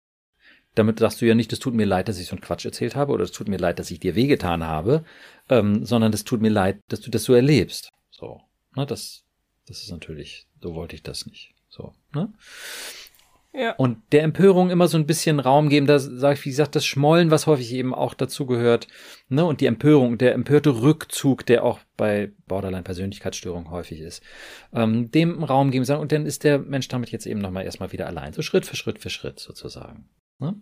Damit 0.75 0.99
sagst 0.99 1.21
du 1.21 1.25
ja 1.25 1.33
nicht, 1.33 1.51
es 1.53 1.59
tut 1.59 1.73
mir 1.73 1.85
leid, 1.85 2.07
dass 2.07 2.19
ich 2.19 2.27
so 2.27 2.35
einen 2.35 2.41
Quatsch 2.41 2.65
erzählt 2.65 2.95
habe 2.95 3.11
oder 3.11 3.23
es 3.23 3.31
tut 3.31 3.47
mir 3.47 3.57
leid, 3.57 3.79
dass 3.79 3.89
ich 3.89 3.99
dir 3.99 4.13
wehgetan 4.13 4.63
habe, 4.63 5.03
ähm, 5.49 5.85
sondern 5.85 6.13
es 6.13 6.23
tut 6.23 6.41
mir 6.41 6.51
leid, 6.51 6.79
dass 6.89 7.01
du 7.01 7.09
das 7.09 7.23
so 7.23 7.33
erlebst. 7.33 7.91
So, 8.11 8.41
ne, 8.75 8.85
das, 8.85 9.23
das 9.67 9.81
ist 9.81 9.89
natürlich, 9.89 10.45
so 10.61 10.75
wollte 10.75 10.95
ich 10.95 11.01
das 11.01 11.25
nicht. 11.25 11.56
So, 11.69 11.93
ne? 12.13 12.33
Ja. 13.57 13.71
Und 13.71 13.97
der 14.11 14.21
Empörung 14.21 14.69
immer 14.69 14.87
so 14.87 14.99
ein 14.99 15.07
bisschen 15.07 15.39
Raum 15.39 15.69
geben, 15.69 15.87
da 15.87 15.97
sage 15.97 16.35
ich, 16.37 16.45
wie 16.45 16.49
gesagt, 16.49 16.75
das 16.75 16.85
Schmollen, 16.85 17.31
was 17.31 17.47
häufig 17.47 17.73
eben 17.73 17.95
auch 17.95 18.13
dazu 18.13 18.45
gehört, 18.45 18.87
ne, 19.29 19.45
und 19.45 19.61
die 19.61 19.65
Empörung, 19.65 20.19
der 20.19 20.35
empörte 20.35 20.81
Rückzug, 20.81 21.43
der 21.43 21.63
auch 21.63 21.79
bei 21.95 22.31
Borderline-Persönlichkeitsstörung 22.47 23.71
häufig 23.71 24.01
ist, 24.01 24.21
ähm, 24.73 25.09
dem 25.09 25.43
Raum 25.43 25.71
geben, 25.71 25.85
sagen, 25.85 26.01
und 26.01 26.11
dann 26.11 26.27
ist 26.27 26.43
der 26.43 26.59
Mensch 26.59 26.87
damit 26.87 27.09
jetzt 27.09 27.25
eben 27.25 27.41
nochmal 27.41 27.65
erstmal 27.65 27.91
wieder 27.91 28.05
allein, 28.05 28.31
so 28.31 28.43
Schritt 28.43 28.67
für 28.67 28.75
Schritt 28.75 28.99
für 28.99 29.09
Schritt 29.09 29.39
sozusagen. 29.39 30.07
Ne? 30.37 30.61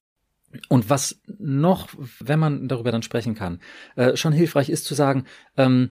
Und 0.69 0.89
was 0.89 1.21
noch, 1.37 1.89
wenn 2.21 2.39
man 2.39 2.69
darüber 2.69 2.93
dann 2.93 3.03
sprechen 3.03 3.35
kann, 3.35 3.59
äh, 3.97 4.15
schon 4.15 4.31
hilfreich 4.31 4.69
ist 4.69 4.85
zu 4.85 4.93
sagen, 4.93 5.25
ähm, 5.57 5.89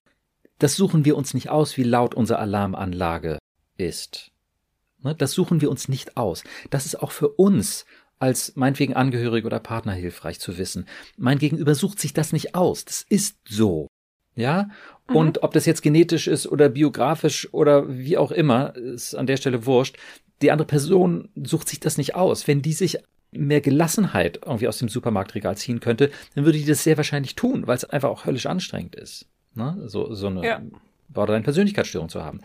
das 0.59 0.74
suchen 0.77 1.05
wir 1.05 1.16
uns 1.16 1.35
nicht 1.35 1.50
aus, 1.50 1.77
wie 1.77 1.83
laut 1.83 2.14
unsere 2.14 2.38
Alarmanlage 2.38 3.38
ist. 3.77 4.31
Ne, 5.05 5.14
das 5.14 5.33
suchen 5.33 5.61
wir 5.61 5.71
uns 5.71 5.88
nicht 5.88 6.17
aus. 6.17 6.43
Das 6.71 6.87
ist 6.87 7.01
auch 7.01 7.12
für 7.12 7.29
uns 7.29 7.85
als 8.19 8.57
meinetwegen 8.57 8.95
Angehörige 8.95 9.47
oder 9.47 9.61
Partner 9.61 9.93
hilfreich 9.93 10.40
zu 10.40 10.57
wissen. 10.57 10.87
Mein 11.17 11.38
Gegenüber 11.38 11.75
sucht 11.75 12.01
sich 12.01 12.14
das 12.14 12.33
nicht 12.33 12.55
aus. 12.55 12.85
Das 12.85 13.05
ist 13.09 13.37
so. 13.47 13.87
Ja? 14.35 14.71
Mhm. 15.09 15.17
Und 15.17 15.43
ob 15.43 15.53
das 15.53 15.67
jetzt 15.67 15.83
genetisch 15.83 16.27
ist 16.27 16.47
oder 16.47 16.71
biografisch 16.71 17.53
oder 17.53 17.88
wie 17.88 18.17
auch 18.17 18.33
immer, 18.33 18.75
ist 18.77 19.14
an 19.14 19.27
der 19.27 19.37
Stelle 19.37 19.67
wurscht. 19.67 19.97
Die 20.43 20.51
andere 20.51 20.67
Person 20.67 21.29
sucht 21.35 21.69
sich 21.69 21.81
das 21.81 21.99
nicht 21.99 22.14
aus. 22.14 22.49
Wenn 22.49 22.62
die 22.62 22.73
sich 22.73 22.99
mehr 23.31 23.61
Gelassenheit 23.61 24.40
irgendwie 24.47 24.69
aus 24.69 24.79
dem 24.79 24.88
Supermarktregal 24.88 25.57
ziehen 25.57 25.81
könnte, 25.81 26.11
dann 26.35 26.45
würde 26.45 26.59
die 26.59 26.64
das 26.64 26.85
sehr 26.85 26.97
wahrscheinlich 26.97 27.35
tun, 27.35 27.67
weil 27.67 27.77
es 27.77 27.85
einfach 27.85 28.09
auch 28.09 28.25
höllisch 28.25 28.47
anstrengend 28.47 28.95
ist. 28.95 29.27
Ne? 29.55 29.83
So, 29.87 30.14
so 30.14 30.29
eine 30.29 30.47
ja. 30.47 30.62
Borderline-Persönlichkeitsstörung 31.14 32.09
zu 32.09 32.22
haben. 32.22 32.40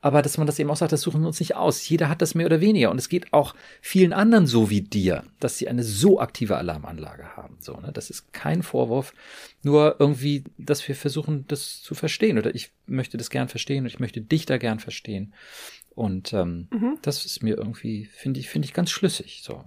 Aber 0.00 0.22
dass 0.22 0.38
man 0.38 0.46
das 0.46 0.58
eben 0.58 0.70
auch 0.70 0.76
sagt, 0.76 0.92
das 0.92 1.02
suchen 1.02 1.20
wir 1.20 1.26
uns 1.26 1.40
nicht 1.40 1.56
aus. 1.56 1.86
Jeder 1.88 2.08
hat 2.08 2.22
das 2.22 2.34
mehr 2.34 2.46
oder 2.46 2.60
weniger. 2.60 2.90
Und 2.90 2.98
es 2.98 3.08
geht 3.08 3.32
auch 3.32 3.54
vielen 3.80 4.12
anderen 4.12 4.46
so 4.46 4.70
wie 4.70 4.80
dir, 4.80 5.24
dass 5.40 5.58
sie 5.58 5.68
eine 5.68 5.82
so 5.82 6.20
aktive 6.20 6.56
Alarmanlage 6.56 7.36
haben. 7.36 7.56
So, 7.60 7.74
ne? 7.80 7.90
Das 7.92 8.10
ist 8.10 8.32
kein 8.32 8.62
Vorwurf. 8.62 9.12
Nur 9.62 9.96
irgendwie, 9.98 10.44
dass 10.56 10.86
wir 10.88 10.94
versuchen, 10.94 11.44
das 11.48 11.82
zu 11.82 11.94
verstehen. 11.94 12.38
Oder 12.38 12.54
ich 12.54 12.70
möchte 12.86 13.16
das 13.16 13.30
gern 13.30 13.48
verstehen 13.48 13.84
und 13.84 13.88
ich 13.88 14.00
möchte 14.00 14.20
dich 14.20 14.46
da 14.46 14.58
gern 14.58 14.78
verstehen. 14.78 15.34
Und 15.94 16.32
ähm, 16.32 16.68
mhm. 16.72 16.98
das 17.02 17.24
ist 17.24 17.42
mir 17.42 17.56
irgendwie, 17.56 18.06
finde 18.06 18.40
ich, 18.40 18.48
finde 18.48 18.66
ich 18.66 18.74
ganz 18.74 18.90
schlüssig. 18.90 19.42
So. 19.42 19.64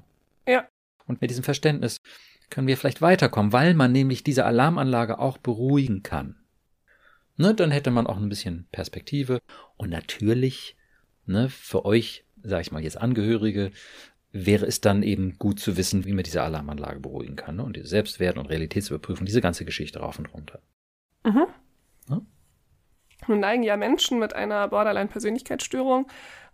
Ja. 0.47 0.67
Und 1.05 1.21
mit 1.21 1.29
diesem 1.29 1.43
Verständnis 1.43 2.01
können 2.49 2.67
wir 2.67 2.77
vielleicht 2.77 3.01
weiterkommen, 3.01 3.53
weil 3.53 3.73
man 3.73 3.91
nämlich 3.91 4.23
diese 4.23 4.45
Alarmanlage 4.45 5.19
auch 5.19 5.37
beruhigen 5.37 6.03
kann. 6.03 6.35
Ne, 7.37 7.53
dann 7.53 7.71
hätte 7.71 7.91
man 7.91 8.07
auch 8.07 8.17
ein 8.17 8.29
bisschen 8.29 8.67
Perspektive. 8.71 9.39
Und 9.77 9.89
natürlich, 9.89 10.75
ne, 11.25 11.49
für 11.49 11.85
euch, 11.85 12.25
sage 12.41 12.61
ich 12.61 12.71
mal 12.71 12.83
jetzt 12.83 12.99
Angehörige, 12.99 13.71
wäre 14.31 14.65
es 14.65 14.81
dann 14.81 15.03
eben 15.03 15.37
gut 15.37 15.59
zu 15.59 15.77
wissen, 15.77 16.05
wie 16.05 16.13
man 16.13 16.23
diese 16.23 16.41
Alarmanlage 16.41 16.99
beruhigen 16.99 17.35
kann. 17.35 17.57
Ne? 17.57 17.63
Und 17.63 17.75
diese 17.75 17.87
Selbstwert 17.87 18.37
und 18.37 18.47
Realitätsüberprüfung, 18.47 19.25
diese 19.25 19.41
ganze 19.41 19.65
Geschichte 19.65 19.99
rauf 19.99 20.19
und 20.19 20.33
runter. 20.33 20.61
Mhm. 21.23 21.47
Ne? 22.09 22.25
Nun 23.29 23.39
neigen 23.39 23.63
ja 23.63 23.77
Menschen 23.77 24.19
mit 24.19 24.33
einer 24.35 24.67
Borderline-Persönlichkeitsstörung 24.67 26.07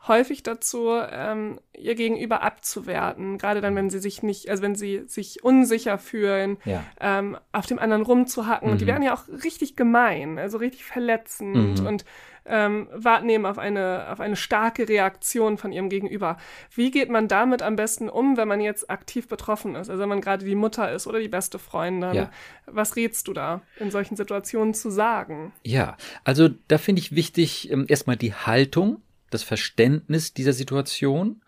häufig 0.08 0.44
dazu, 0.44 0.90
ähm, 1.12 1.60
ihr 1.78 1.96
Gegenüber 1.96 2.42
abzuwerten. 2.44 3.38
Gerade 3.38 3.62
dann, 3.62 3.74
wenn 3.76 3.90
sie 3.90 4.00
sich 4.00 4.22
nicht, 4.22 4.50
also 4.50 4.62
wenn 4.62 4.76
sie 4.76 5.04
sich 5.08 5.44
unsicher 5.46 5.98
fühlen, 5.98 6.58
Ja. 6.66 6.84
ähm, 7.00 7.38
auf 7.54 7.68
dem 7.68 7.80
anderen 7.80 8.02
rumzuhacken. 8.04 8.70
Und 8.70 8.82
die 8.82 8.86
Mhm. 8.86 8.90
werden 8.90 9.04
ja 9.04 9.14
auch 9.14 9.28
richtig 9.46 9.78
gemein, 9.78 10.38
also 10.40 10.58
richtig 10.58 10.84
verletzend 10.84 11.80
Mhm. 11.80 11.88
und 11.88 12.06
ähm, 12.46 12.88
eben 13.30 13.46
auf 13.46 13.58
eine, 13.58 14.12
auf 14.12 14.20
eine 14.20 14.36
starke 14.36 14.88
Reaktion 14.88 15.58
von 15.58 15.72
ihrem 15.72 15.90
Gegenüber. 15.90 16.38
Wie 16.74 16.92
geht 16.92 17.10
man 17.10 17.28
damit 17.28 17.62
am 17.62 17.76
besten 17.76 18.10
um, 18.10 18.38
wenn 18.38 18.48
man 18.48 18.62
jetzt 18.62 18.90
aktiv 18.90 19.28
betroffen 19.28 19.76
ist? 19.76 19.90
Also 19.90 20.02
wenn 20.02 20.10
man 20.10 20.22
gerade 20.22 20.46
die 20.46 20.56
Mutter 20.56 20.92
ist 20.92 21.08
oder 21.08 21.20
die 21.20 21.30
beste 21.30 21.60
Freundin. 21.60 22.14
Ja. 22.14 22.32
Was 22.66 22.96
rätst 22.96 23.28
du 23.28 23.34
da, 23.34 23.62
in 23.80 23.92
solchen 23.92 24.16
Situationen 24.16 24.74
zu 24.74 24.90
sagen? 24.90 25.54
Ja, 25.64 25.98
also 26.24 26.50
da 26.68 26.78
finde 26.78 27.02
ich 27.02 27.16
wichtig 27.16 27.72
ähm, 27.72 27.86
erstmal 27.88 28.18
die 28.18 28.34
Haltung, 28.34 29.02
das 29.30 29.44
Verständnis 29.44 30.34
dieser 30.34 30.54
Situation, 30.54 31.42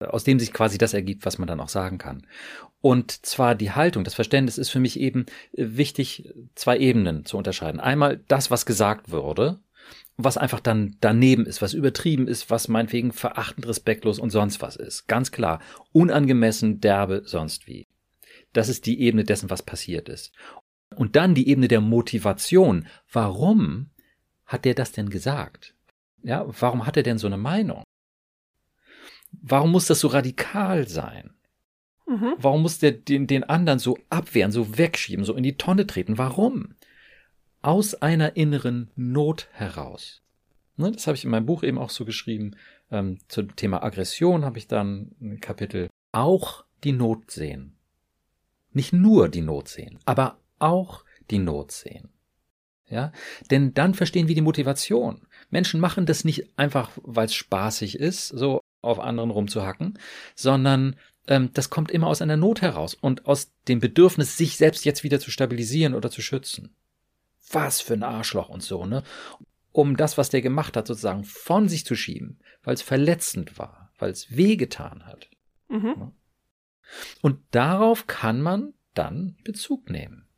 aus 0.00 0.24
dem 0.24 0.38
sich 0.38 0.52
quasi 0.52 0.78
das 0.78 0.94
ergibt, 0.94 1.24
was 1.24 1.38
man 1.38 1.48
dann 1.48 1.60
auch 1.60 1.68
sagen 1.68 1.98
kann. 1.98 2.26
Und 2.80 3.24
zwar 3.24 3.54
die 3.54 3.70
Haltung, 3.70 4.04
das 4.04 4.14
Verständnis 4.14 4.58
ist 4.58 4.68
für 4.68 4.80
mich 4.80 5.00
eben 5.00 5.26
äh, 5.52 5.64
wichtig, 5.76 6.34
zwei 6.54 6.78
Ebenen 6.78 7.24
zu 7.24 7.38
unterscheiden. 7.38 7.80
Einmal 7.80 8.20
das, 8.28 8.50
was 8.50 8.66
gesagt 8.66 9.10
wurde, 9.10 9.58
was 10.16 10.36
einfach 10.36 10.60
dann 10.60 10.96
daneben 11.00 11.44
ist, 11.44 11.60
was 11.60 11.74
übertrieben 11.74 12.28
ist, 12.28 12.50
was 12.50 12.68
meinetwegen 12.68 13.12
verachtend, 13.12 13.66
respektlos 13.66 14.18
und 14.18 14.30
sonst 14.30 14.62
was 14.62 14.76
ist. 14.76 15.08
Ganz 15.08 15.32
klar. 15.32 15.60
Unangemessen, 15.92 16.80
derbe, 16.80 17.22
sonst 17.24 17.66
wie. 17.66 17.86
Das 18.52 18.68
ist 18.68 18.86
die 18.86 19.00
Ebene 19.00 19.24
dessen, 19.24 19.50
was 19.50 19.62
passiert 19.62 20.08
ist. 20.08 20.32
Und 20.94 21.16
dann 21.16 21.34
die 21.34 21.48
Ebene 21.48 21.66
der 21.66 21.80
Motivation. 21.80 22.86
Warum 23.12 23.90
hat 24.46 24.64
der 24.64 24.74
das 24.74 24.92
denn 24.92 25.10
gesagt? 25.10 25.74
Ja, 26.22 26.46
warum 26.60 26.86
hat 26.86 26.96
er 26.96 27.02
denn 27.02 27.18
so 27.18 27.26
eine 27.26 27.36
Meinung? 27.36 27.82
Warum 29.32 29.72
muss 29.72 29.86
das 29.86 29.98
so 29.98 30.08
radikal 30.08 30.86
sein? 30.86 31.34
Mhm. 32.06 32.34
Warum 32.38 32.62
muss 32.62 32.78
der 32.78 32.92
den, 32.92 33.26
den 33.26 33.44
anderen 33.44 33.80
so 33.80 33.98
abwehren, 34.10 34.52
so 34.52 34.78
wegschieben, 34.78 35.24
so 35.24 35.34
in 35.34 35.42
die 35.42 35.56
Tonne 35.56 35.86
treten? 35.86 36.18
Warum? 36.18 36.74
Aus 37.64 37.94
einer 37.94 38.36
inneren 38.36 38.90
Not 38.94 39.48
heraus. 39.52 40.20
Ne, 40.76 40.92
das 40.92 41.06
habe 41.06 41.16
ich 41.16 41.24
in 41.24 41.30
meinem 41.30 41.46
Buch 41.46 41.62
eben 41.62 41.78
auch 41.78 41.88
so 41.88 42.04
geschrieben. 42.04 42.56
Ähm, 42.90 43.16
zum 43.28 43.56
Thema 43.56 43.82
Aggression 43.82 44.44
habe 44.44 44.58
ich 44.58 44.68
dann 44.68 45.12
ein 45.18 45.40
Kapitel. 45.40 45.88
Auch 46.12 46.66
die 46.84 46.92
Not 46.92 47.30
sehen. 47.30 47.74
Nicht 48.74 48.92
nur 48.92 49.30
die 49.30 49.40
Not 49.40 49.68
sehen, 49.68 49.98
aber 50.04 50.36
auch 50.58 51.06
die 51.30 51.38
Not 51.38 51.72
sehen. 51.72 52.10
Ja, 52.90 53.12
denn 53.50 53.72
dann 53.72 53.94
verstehen 53.94 54.28
wir 54.28 54.34
die 54.34 54.42
Motivation. 54.42 55.22
Menschen 55.48 55.80
machen 55.80 56.04
das 56.04 56.22
nicht 56.22 56.58
einfach, 56.58 56.90
weil 56.96 57.24
es 57.24 57.34
spaßig 57.34 57.98
ist, 57.98 58.28
so 58.28 58.60
auf 58.82 59.00
anderen 59.00 59.30
rumzuhacken, 59.30 59.98
sondern 60.34 60.96
ähm, 61.28 61.48
das 61.54 61.70
kommt 61.70 61.90
immer 61.90 62.08
aus 62.08 62.20
einer 62.20 62.36
Not 62.36 62.60
heraus 62.60 62.92
und 62.92 63.24
aus 63.24 63.52
dem 63.68 63.80
Bedürfnis, 63.80 64.36
sich 64.36 64.58
selbst 64.58 64.84
jetzt 64.84 65.02
wieder 65.02 65.18
zu 65.18 65.30
stabilisieren 65.30 65.94
oder 65.94 66.10
zu 66.10 66.20
schützen. 66.20 66.76
Was 67.50 67.80
für 67.80 67.94
ein 67.94 68.02
Arschloch 68.02 68.48
und 68.48 68.62
so, 68.62 68.86
ne? 68.86 69.02
Um 69.72 69.96
das, 69.96 70.16
was 70.16 70.30
der 70.30 70.40
gemacht 70.40 70.76
hat, 70.76 70.86
sozusagen 70.86 71.24
von 71.24 71.68
sich 71.68 71.84
zu 71.84 71.96
schieben, 71.96 72.38
weil 72.62 72.74
es 72.74 72.82
verletzend 72.82 73.58
war, 73.58 73.92
weil 73.98 74.10
es 74.10 74.36
wehgetan 74.36 75.04
hat. 75.06 75.28
Mhm. 75.68 76.12
Und 77.22 77.40
darauf 77.50 78.06
kann 78.06 78.40
man 78.40 78.74
dann 78.94 79.36
Bezug 79.42 79.90
nehmen. 79.90 80.28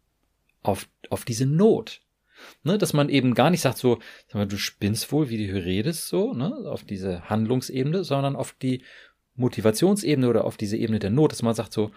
Auf, 0.63 0.89
auf 1.11 1.25
diese 1.25 1.47
Not. 1.47 2.03
Ne, 2.63 2.77
dass 2.77 2.93
man 2.93 3.09
eben 3.09 3.33
gar 3.33 3.49
nicht 3.49 3.63
sagt 3.63 3.79
so, 3.79 3.99
sag 4.27 4.35
mal, 4.35 4.47
du 4.47 4.59
spinnst 4.59 5.11
wohl, 5.11 5.31
wie 5.31 5.47
du 5.47 5.65
redest, 5.65 6.09
so, 6.09 6.35
ne, 6.35 6.55
auf 6.67 6.85
diese 6.85 7.31
Handlungsebene, 7.31 8.05
sondern 8.05 8.37
auf 8.37 8.53
die 8.53 8.83
Motivationsebene 9.37 10.29
oder 10.29 10.45
auf 10.45 10.59
diese 10.59 10.77
Ebene 10.77 10.99
der 10.99 11.11
Not, 11.11 11.33
dass 11.33 11.43
man 11.43 11.55
sagt 11.55 11.73
so, 11.73 11.93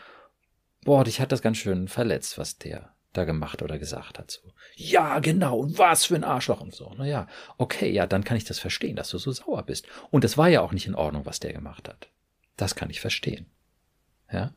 boah, 0.84 1.04
dich 1.04 1.20
hat 1.20 1.34
das 1.34 1.42
ganz 1.42 1.58
schön 1.58 1.88
verletzt, 1.90 2.38
was 2.38 2.58
der 2.58 2.96
da 3.14 3.26
gemacht 3.26 3.62
oder 3.62 3.80
gesagt 3.80 4.20
hat, 4.20 4.32
so. 4.32 4.42
Ja, 4.76 5.20
genau, 5.20 5.60
und 5.60 5.78
was 5.78 6.06
für 6.06 6.16
ein 6.16 6.24
Arschloch 6.24 6.62
und 6.62 6.74
so. 6.74 6.94
Naja, 6.94 7.28
okay, 7.58 7.92
ja, 7.92 8.06
dann 8.06 8.24
kann 8.24 8.38
ich 8.38 8.46
das 8.46 8.60
verstehen, 8.60 8.96
dass 8.96 9.10
du 9.10 9.18
so 9.18 9.32
sauer 9.32 9.64
bist. 9.64 9.88
Und 10.12 10.24
es 10.24 10.38
war 10.38 10.48
ja 10.48 10.62
auch 10.62 10.72
nicht 10.72 10.88
in 10.88 10.96
Ordnung, 10.96 11.26
was 11.26 11.40
der 11.40 11.54
gemacht 11.54 11.90
hat. 11.90 12.10
Das 12.56 12.76
kann 12.76 12.90
ich 12.90 13.00
verstehen. 13.00 13.48
Ja? 14.32 14.54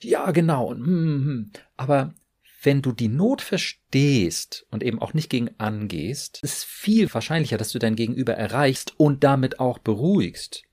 Ja, 0.00 0.30
genau. 0.30 0.66
Und, 0.66 0.86
hm. 0.86 1.50
Aber 1.76 2.14
wenn 2.62 2.82
du 2.82 2.92
die 2.92 3.08
Not 3.08 3.42
verstehst 3.42 4.66
und 4.70 4.82
eben 4.82 5.00
auch 5.00 5.14
nicht 5.14 5.30
gegen 5.30 5.50
angehst, 5.58 6.40
ist 6.42 6.58
es 6.58 6.64
viel 6.64 7.12
wahrscheinlicher, 7.12 7.58
dass 7.58 7.72
du 7.72 7.78
dein 7.78 7.96
Gegenüber 7.96 8.34
erreichst 8.34 8.94
und 8.98 9.24
damit 9.24 9.60
auch 9.60 9.78
beruhigst. 9.78 10.64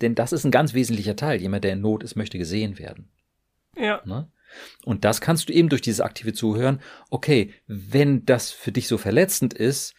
Denn 0.00 0.14
das 0.14 0.32
ist 0.32 0.44
ein 0.44 0.50
ganz 0.50 0.74
wesentlicher 0.74 1.16
Teil. 1.16 1.40
Jemand, 1.40 1.64
der 1.64 1.72
in 1.72 1.80
Not 1.80 2.02
ist, 2.02 2.16
möchte 2.16 2.38
gesehen 2.38 2.78
werden. 2.78 3.08
Ja. 3.76 4.02
Ne? 4.04 4.30
Und 4.84 5.04
das 5.04 5.20
kannst 5.20 5.48
du 5.48 5.52
eben 5.52 5.68
durch 5.68 5.82
dieses 5.82 6.00
aktive 6.00 6.32
Zuhören, 6.32 6.80
okay, 7.10 7.52
wenn 7.66 8.24
das 8.24 8.50
für 8.50 8.72
dich 8.72 8.88
so 8.88 8.98
verletzend 8.98 9.54
ist, 9.54 9.94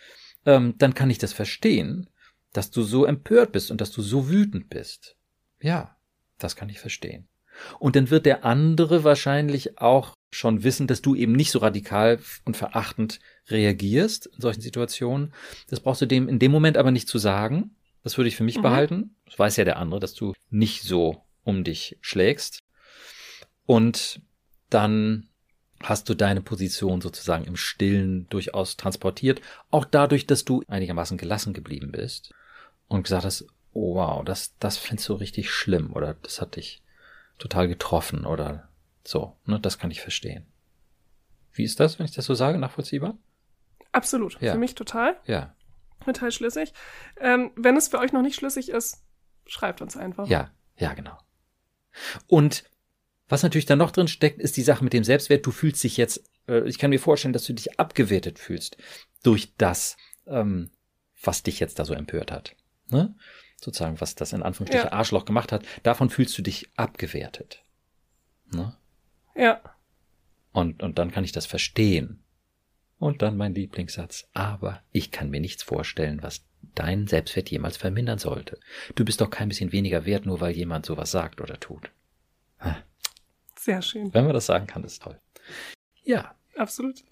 ähm, 0.45 0.75
dann 0.77 0.93
kann 0.93 1.09
ich 1.09 1.17
das 1.17 1.33
verstehen, 1.33 2.09
dass 2.53 2.71
du 2.71 2.81
so 2.83 3.05
empört 3.05 3.51
bist 3.51 3.71
und 3.71 3.81
dass 3.81 3.91
du 3.91 4.01
so 4.01 4.29
wütend 4.29 4.69
bist. 4.69 5.15
Ja, 5.59 5.97
das 6.37 6.55
kann 6.55 6.69
ich 6.69 6.79
verstehen. 6.79 7.27
Und 7.79 7.95
dann 7.95 8.09
wird 8.09 8.25
der 8.25 8.45
andere 8.45 9.03
wahrscheinlich 9.03 9.79
auch 9.79 10.13
schon 10.31 10.63
wissen, 10.63 10.87
dass 10.87 11.01
du 11.01 11.15
eben 11.15 11.31
nicht 11.33 11.51
so 11.51 11.59
radikal 11.59 12.19
und 12.45 12.55
verachtend 12.57 13.19
reagierst 13.47 14.27
in 14.27 14.41
solchen 14.41 14.61
Situationen. 14.61 15.33
Das 15.69 15.79
brauchst 15.79 16.01
du 16.01 16.05
dem 16.05 16.27
in 16.29 16.39
dem 16.39 16.51
Moment 16.51 16.77
aber 16.77 16.91
nicht 16.91 17.07
zu 17.07 17.17
sagen. 17.17 17.75
Das 18.03 18.17
würde 18.17 18.27
ich 18.27 18.35
für 18.35 18.43
mich 18.43 18.57
Mhm. 18.57 18.61
behalten. 18.61 19.15
Das 19.25 19.39
weiß 19.39 19.57
ja 19.57 19.65
der 19.65 19.77
andere, 19.77 19.99
dass 19.99 20.13
du 20.13 20.33
nicht 20.49 20.83
so 20.83 21.23
um 21.43 21.63
dich 21.63 21.97
schlägst. 22.01 22.63
Und 23.65 24.21
dann 24.69 25.29
hast 25.83 26.09
du 26.09 26.15
deine 26.15 26.41
Position 26.41 27.01
sozusagen 27.01 27.45
im 27.45 27.55
Stillen 27.55 28.27
durchaus 28.29 28.77
transportiert. 28.77 29.41
Auch 29.69 29.85
dadurch, 29.85 30.25
dass 30.25 30.43
du 30.43 30.63
einigermaßen 30.67 31.17
gelassen 31.17 31.53
geblieben 31.53 31.91
bist 31.91 32.33
und 32.87 33.03
gesagt 33.03 33.25
hast, 33.25 33.45
oh 33.73 33.95
wow, 33.95 34.25
das, 34.25 34.57
das 34.57 34.77
findest 34.77 35.09
du 35.09 35.13
richtig 35.13 35.51
schlimm 35.51 35.93
oder 35.93 36.15
das 36.23 36.41
hat 36.41 36.55
dich 36.55 36.81
total 37.37 37.67
getroffen 37.67 38.25
oder 38.25 38.69
so. 39.03 39.35
Ne, 39.45 39.59
das 39.59 39.77
kann 39.77 39.91
ich 39.91 40.01
verstehen. 40.01 40.47
Wie 41.53 41.63
ist 41.63 41.79
das, 41.79 41.99
wenn 41.99 42.05
ich 42.05 42.13
das 42.13 42.25
so 42.25 42.33
sage, 42.33 42.57
nachvollziehbar? 42.57 43.17
Absolut. 43.91 44.39
Ja. 44.41 44.53
Für 44.53 44.57
mich 44.59 44.75
total. 44.75 45.17
Ja, 45.25 45.53
Total 46.05 46.31
schlüssig. 46.31 46.73
Ähm, 47.19 47.51
wenn 47.55 47.75
es 47.75 47.87
für 47.89 47.99
euch 47.99 48.13
noch 48.13 48.21
nicht 48.21 48.35
schlüssig 48.35 48.69
ist, 48.69 49.03
schreibt 49.45 49.81
uns 49.81 49.97
einfach. 49.97 50.27
ja, 50.27 50.51
ja, 50.77 50.93
genau. 50.93 51.17
Und 52.27 52.63
was 53.29 53.43
natürlich 53.43 53.65
da 53.65 53.75
noch 53.75 53.91
drin 53.91 54.07
steckt, 54.07 54.39
ist 54.39 54.57
die 54.57 54.63
Sache 54.63 54.83
mit 54.83 54.93
dem 54.93 55.03
Selbstwert. 55.03 55.45
Du 55.45 55.51
fühlst 55.51 55.83
dich 55.83 55.97
jetzt, 55.97 56.23
äh, 56.47 56.67
ich 56.67 56.79
kann 56.79 56.89
mir 56.89 56.99
vorstellen, 56.99 57.33
dass 57.33 57.45
du 57.45 57.53
dich 57.53 57.79
abgewertet 57.79 58.39
fühlst 58.39 58.77
durch 59.23 59.53
das, 59.57 59.97
ähm, 60.27 60.71
was 61.21 61.43
dich 61.43 61.59
jetzt 61.59 61.79
da 61.79 61.85
so 61.85 61.93
empört 61.93 62.31
hat. 62.31 62.55
Ne? 62.89 63.15
Sozusagen, 63.59 63.99
was 63.99 64.15
das 64.15 64.33
in 64.33 64.43
Anführungsstrichen 64.43 64.87
Ja. 64.87 64.93
Arschloch 64.93 65.25
gemacht 65.25 65.51
hat. 65.51 65.65
Davon 65.83 66.09
fühlst 66.09 66.37
du 66.37 66.41
dich 66.41 66.69
abgewertet. 66.75 67.63
Ne? 68.53 68.77
Ja. 69.35 69.61
Und, 70.51 70.81
und 70.81 70.97
dann 70.97 71.11
kann 71.11 71.23
ich 71.23 71.31
das 71.31 71.45
verstehen. 71.45 72.23
Und 72.99 73.21
dann 73.21 73.37
mein 73.37 73.53
Lieblingssatz. 73.53 74.27
Aber 74.33 74.81
ich 74.91 75.11
kann 75.11 75.29
mir 75.29 75.39
nichts 75.39 75.63
vorstellen, 75.63 76.23
was 76.23 76.45
deinen 76.75 77.07
Selbstwert 77.07 77.49
jemals 77.49 77.77
vermindern 77.77 78.19
sollte. 78.19 78.59
Du 78.95 79.05
bist 79.05 79.21
doch 79.21 79.29
kein 79.29 79.49
bisschen 79.49 79.71
weniger 79.71 80.05
wert, 80.05 80.25
nur 80.25 80.41
weil 80.41 80.55
jemand 80.55 80.85
sowas 80.85 81.11
sagt 81.11 81.41
oder 81.41 81.59
tut. 81.59 81.91
Sehr 83.67 83.81
schön. 83.81 84.13
Wenn 84.13 84.23
man 84.23 84.33
das 84.33 84.45
sagen 84.45 84.65
kann, 84.65 84.85
ist 84.85 85.03
toll. 85.03 85.19
Ja. 86.05 86.33
Absolut. 86.55 87.03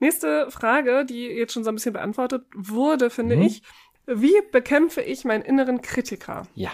Nächste 0.00 0.50
Frage, 0.50 1.04
die 1.04 1.26
jetzt 1.28 1.52
schon 1.52 1.62
so 1.62 1.70
ein 1.70 1.76
bisschen 1.76 1.92
beantwortet 1.92 2.42
wurde, 2.52 3.08
finde 3.10 3.36
Mhm. 3.36 3.42
ich. 3.42 3.62
Wie 4.06 4.34
bekämpfe 4.50 5.00
ich 5.02 5.24
meinen 5.24 5.42
inneren 5.44 5.80
Kritiker? 5.82 6.48
Ja. 6.56 6.72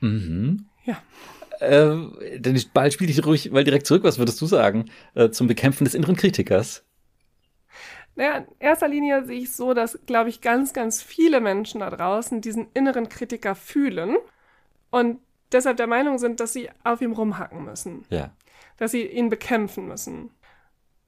Mhm. 0.00 0.66
Ja. 0.84 1.00
Äh, 1.60 2.40
dann 2.40 2.60
bald 2.72 2.92
spiele 2.92 3.12
ich 3.12 3.24
ruhig 3.24 3.52
mal 3.52 3.62
direkt 3.62 3.86
zurück. 3.86 4.02
Was 4.02 4.18
würdest 4.18 4.40
du 4.40 4.46
sagen 4.46 4.90
äh, 5.14 5.30
zum 5.30 5.46
Bekämpfen 5.46 5.84
des 5.84 5.94
inneren 5.94 6.16
Kritikers? 6.16 6.84
Naja, 8.16 8.38
in 8.38 8.46
erster 8.58 8.88
Linie 8.88 9.24
sehe 9.26 9.38
ich 9.38 9.52
so, 9.52 9.74
dass, 9.74 9.96
glaube 10.06 10.28
ich, 10.28 10.40
ganz, 10.40 10.72
ganz 10.72 11.02
viele 11.02 11.40
Menschen 11.40 11.80
da 11.80 11.90
draußen 11.90 12.40
diesen 12.40 12.66
inneren 12.74 13.08
Kritiker 13.08 13.54
fühlen 13.54 14.16
und 14.90 15.20
deshalb 15.54 15.76
der 15.78 15.86
Meinung 15.86 16.18
sind, 16.18 16.40
dass 16.40 16.52
sie 16.52 16.68
auf 16.82 17.00
ihm 17.00 17.12
rumhacken 17.12 17.64
müssen, 17.64 18.04
Ja. 18.10 18.30
dass 18.76 18.90
sie 18.90 19.06
ihn 19.06 19.28
bekämpfen 19.30 19.88
müssen. 19.88 20.30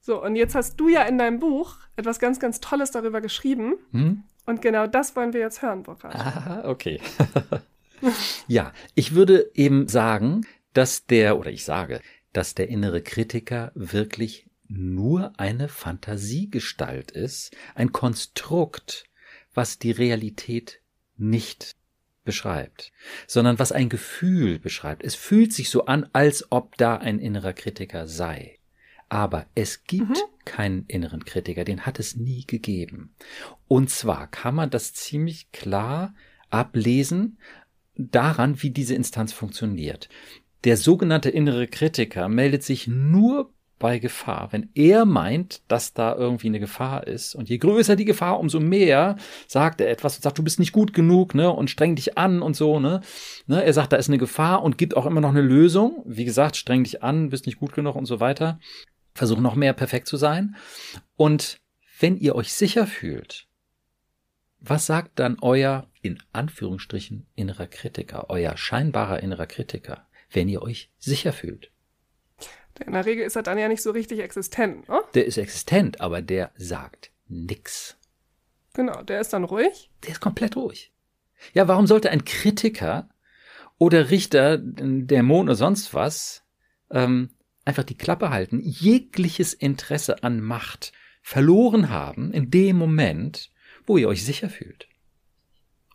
So, 0.01 0.23
und 0.23 0.37
jetzt 0.37 0.55
hast 0.55 0.77
du 0.79 0.89
ja 0.89 1.03
in 1.03 1.19
deinem 1.19 1.41
Buch 1.41 1.75
etwas 1.97 2.19
ganz, 2.21 2.39
ganz 2.39 2.61
Tolles 2.61 2.93
darüber 2.93 3.21
geschrieben 3.21 3.75
Hm? 3.93 4.23
und 4.47 4.63
genau 4.63 4.87
das 4.87 5.17
wollen 5.17 5.33
wir 5.33 5.41
jetzt 5.41 5.63
hören, 5.63 5.83
Burkhard. 5.83 6.15
Ah, 6.15 6.63
okay. 6.65 7.01
ja, 8.47 8.73
ich 8.95 9.15
würde 9.15 9.51
eben 9.55 9.89
sagen, 9.89 10.47
dass 10.73 11.07
der, 11.07 11.39
oder 11.39 11.51
ich 11.51 11.65
sage, 11.65 12.01
dass 12.33 12.55
der 12.55 12.69
innere 12.69 13.03
Kritiker 13.03 13.73
wirklich 13.75 14.49
nur 14.69 15.33
eine 15.39 15.69
Fantasiegestalt 15.69 17.11
ist, 17.11 17.57
ein 17.75 17.93
Konstrukt, 17.93 19.05
was 19.55 19.79
die 19.79 19.93
Realität 19.93 20.81
nicht 21.17 21.77
beschreibt, 22.27 22.93
sondern 23.27 23.59
was 23.59 23.73
ein 23.73 23.89
Gefühl 23.89 24.59
beschreibt. 24.59 25.03
Es 25.03 25.15
fühlt 25.15 25.55
sich 25.55 25.71
so 25.71 25.87
an, 25.87 26.07
als 26.13 26.53
ob 26.53 26.77
da 26.77 26.99
ein 26.99 27.19
innerer 27.19 27.55
Kritiker 27.55 28.07
sei. 28.07 28.59
Aber 29.09 29.47
es 29.55 29.85
gibt 29.85 30.11
mhm. 30.11 30.45
keinen 30.45 30.85
inneren 30.87 31.25
Kritiker, 31.25 31.65
den 31.65 31.87
hat 31.87 31.99
es 31.99 32.17
nie 32.17 32.45
gegeben. 32.45 33.15
Und 33.69 33.89
zwar 33.89 34.27
kann 34.27 34.55
man 34.55 34.69
das 34.69 34.93
ziemlich 34.93 35.51
klar 35.53 36.15
ablesen 36.51 37.39
daran, 37.95 38.63
wie 38.63 38.71
diese 38.71 38.95
Instanz 38.95 39.33
funktioniert. 39.33 40.09
Der 40.65 40.77
sogenannte 40.77 41.31
innere 41.31 41.69
Kritiker 41.69 42.29
meldet 42.29 42.63
sich 42.63 42.89
nur 42.89 43.53
bei 43.79 43.99
Gefahr. 43.99 44.49
Wenn 44.53 44.71
er 44.75 45.05
meint, 45.05 45.61
dass 45.69 45.93
da 45.93 46.15
irgendwie 46.15 46.49
eine 46.49 46.61
Gefahr 46.61 47.07
ist 47.07 47.35
und 47.35 47.49
je 47.49 47.59
größer 47.59 47.97
die 47.97 48.05
Gefahr, 48.05 48.41
umso 48.41 48.59
mehr 48.59 49.17
sagt 49.47 49.81
er 49.81 49.91
etwas 49.91 50.17
und 50.17 50.23
sagt, 50.23 50.39
du 50.39 50.43
bist 50.43 50.59
nicht 50.59 50.73
gut 50.73 50.95
genug, 50.95 51.35
ne, 51.35 51.51
und 51.51 51.71
streng 51.71 51.95
dich 51.95 52.17
an 52.17 52.43
und 52.43 52.57
so, 52.57 52.81
ne. 52.81 53.01
ne 53.47 53.63
er 53.63 53.73
sagt, 53.73 53.93
da 53.93 53.97
ist 53.97 54.09
eine 54.09 54.19
Gefahr 54.19 54.63
und 54.63 54.79
gibt 54.79 54.97
auch 54.97 55.07
immer 55.07 55.21
noch 55.21 55.31
eine 55.31 55.43
Lösung. 55.43 56.03
Wie 56.07 56.25
gesagt, 56.25 56.57
streng 56.57 56.85
dich 56.85 57.03
an, 57.03 57.31
bist 57.31 57.47
nicht 57.47 57.59
gut 57.59 57.73
genug 57.73 57.97
und 57.97 58.07
so 58.07 58.21
weiter. 58.21 58.59
Versuch 59.15 59.41
noch 59.41 59.55
mehr 59.55 59.73
perfekt 59.73 60.09
zu 60.09 60.17
sein. 60.17 60.57
Und 61.17 61.59
wenn 62.01 62.17
ihr 62.17 62.35
euch 62.35 62.53
sicher 62.53 62.87
fühlt, 62.87 63.47
was 64.61 64.87
sagt 64.87 65.19
dann 65.19 65.37
euer, 65.43 65.87
in 66.03 66.19
Anführungsstrichen, 66.33 67.27
innerer 67.35 67.67
Kritiker, 67.67 68.31
euer 68.31 68.57
scheinbarer 68.57 69.23
innerer 69.23 69.47
Kritiker, 69.47 70.07
wenn 70.31 70.49
ihr 70.49 70.63
euch 70.63 70.91
sicher 70.99 71.33
fühlt? 71.33 71.71
In 72.85 72.93
der 72.93 73.07
Regel 73.07 73.25
ist 73.25 73.37
er 73.37 73.43
dann 73.43 73.59
ja 73.59 73.69
nicht 73.69 73.83
so 73.83 73.91
richtig 73.91 74.21
existent, 74.21 74.89
ne? 74.89 75.01
Der 75.15 75.27
ist 75.27 75.39
existent, 75.39 76.01
aber 76.01 76.23
der 76.23 76.53
sagt 76.57 77.11
nix. 77.29 77.97
Genau, 78.75 79.03
der 79.03 79.21
ist 79.21 79.33
dann 79.33 79.45
ruhig. 79.45 79.91
Der 80.05 80.11
ist 80.11 80.21
komplett 80.21 80.57
ruhig. 80.57 80.93
Ja, 81.55 81.69
warum 81.69 81.87
sollte 81.87 82.11
ein 82.11 82.25
Kritiker 82.25 83.09
oder 83.79 84.11
Richter, 84.11 84.59
Dämon 84.59 85.47
oder 85.47 85.55
sonst 85.55 85.95
was 85.95 86.45
ähm, 86.91 87.31
einfach 87.65 87.85
die 87.85 87.97
Klappe 87.97 88.31
halten, 88.31 88.61
jegliches 88.61 89.55
Interesse 89.55 90.23
an 90.23 90.41
Macht 90.41 90.93
verloren 91.23 91.91
haben 91.91 92.33
in 92.33 92.51
dem 92.51 92.77
Moment, 92.77 93.51
wo 93.87 93.97
ihr 93.97 94.09
euch 94.09 94.25
sicher 94.25 94.51
fühlt? 94.51 94.89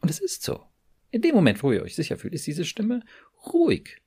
Und 0.01 0.09
es 0.09 0.19
ist 0.19 0.43
so. 0.43 0.65
In 1.11 1.21
dem 1.21 1.35
Moment, 1.35 1.61
wo 1.61 1.71
ihr 1.71 1.83
euch 1.83 1.95
sicher 1.95 2.17
fühlt, 2.17 2.33
ist 2.33 2.47
diese 2.47 2.65
Stimme 2.65 3.03
ruhig. 3.53 4.01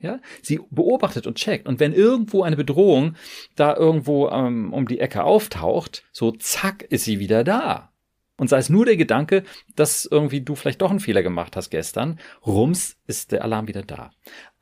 Ja, 0.00 0.20
sie 0.42 0.60
beobachtet 0.70 1.26
und 1.26 1.36
checkt. 1.36 1.66
Und 1.66 1.80
wenn 1.80 1.92
irgendwo 1.92 2.42
eine 2.42 2.56
Bedrohung 2.56 3.16
da 3.56 3.76
irgendwo 3.76 4.28
ähm, 4.28 4.72
um 4.72 4.86
die 4.86 5.00
Ecke 5.00 5.24
auftaucht, 5.24 6.04
so 6.12 6.30
zack, 6.30 6.82
ist 6.82 7.04
sie 7.04 7.18
wieder 7.18 7.42
da. 7.42 7.90
Und 8.36 8.48
sei 8.48 8.58
es 8.58 8.70
nur 8.70 8.86
der 8.86 8.96
Gedanke, 8.96 9.42
dass 9.74 10.04
irgendwie 10.04 10.40
du 10.40 10.54
vielleicht 10.54 10.80
doch 10.80 10.90
einen 10.90 11.00
Fehler 11.00 11.24
gemacht 11.24 11.56
hast 11.56 11.70
gestern, 11.70 12.20
rums 12.46 12.96
ist 13.08 13.32
der 13.32 13.42
Alarm 13.42 13.66
wieder 13.66 13.82
da. 13.82 14.12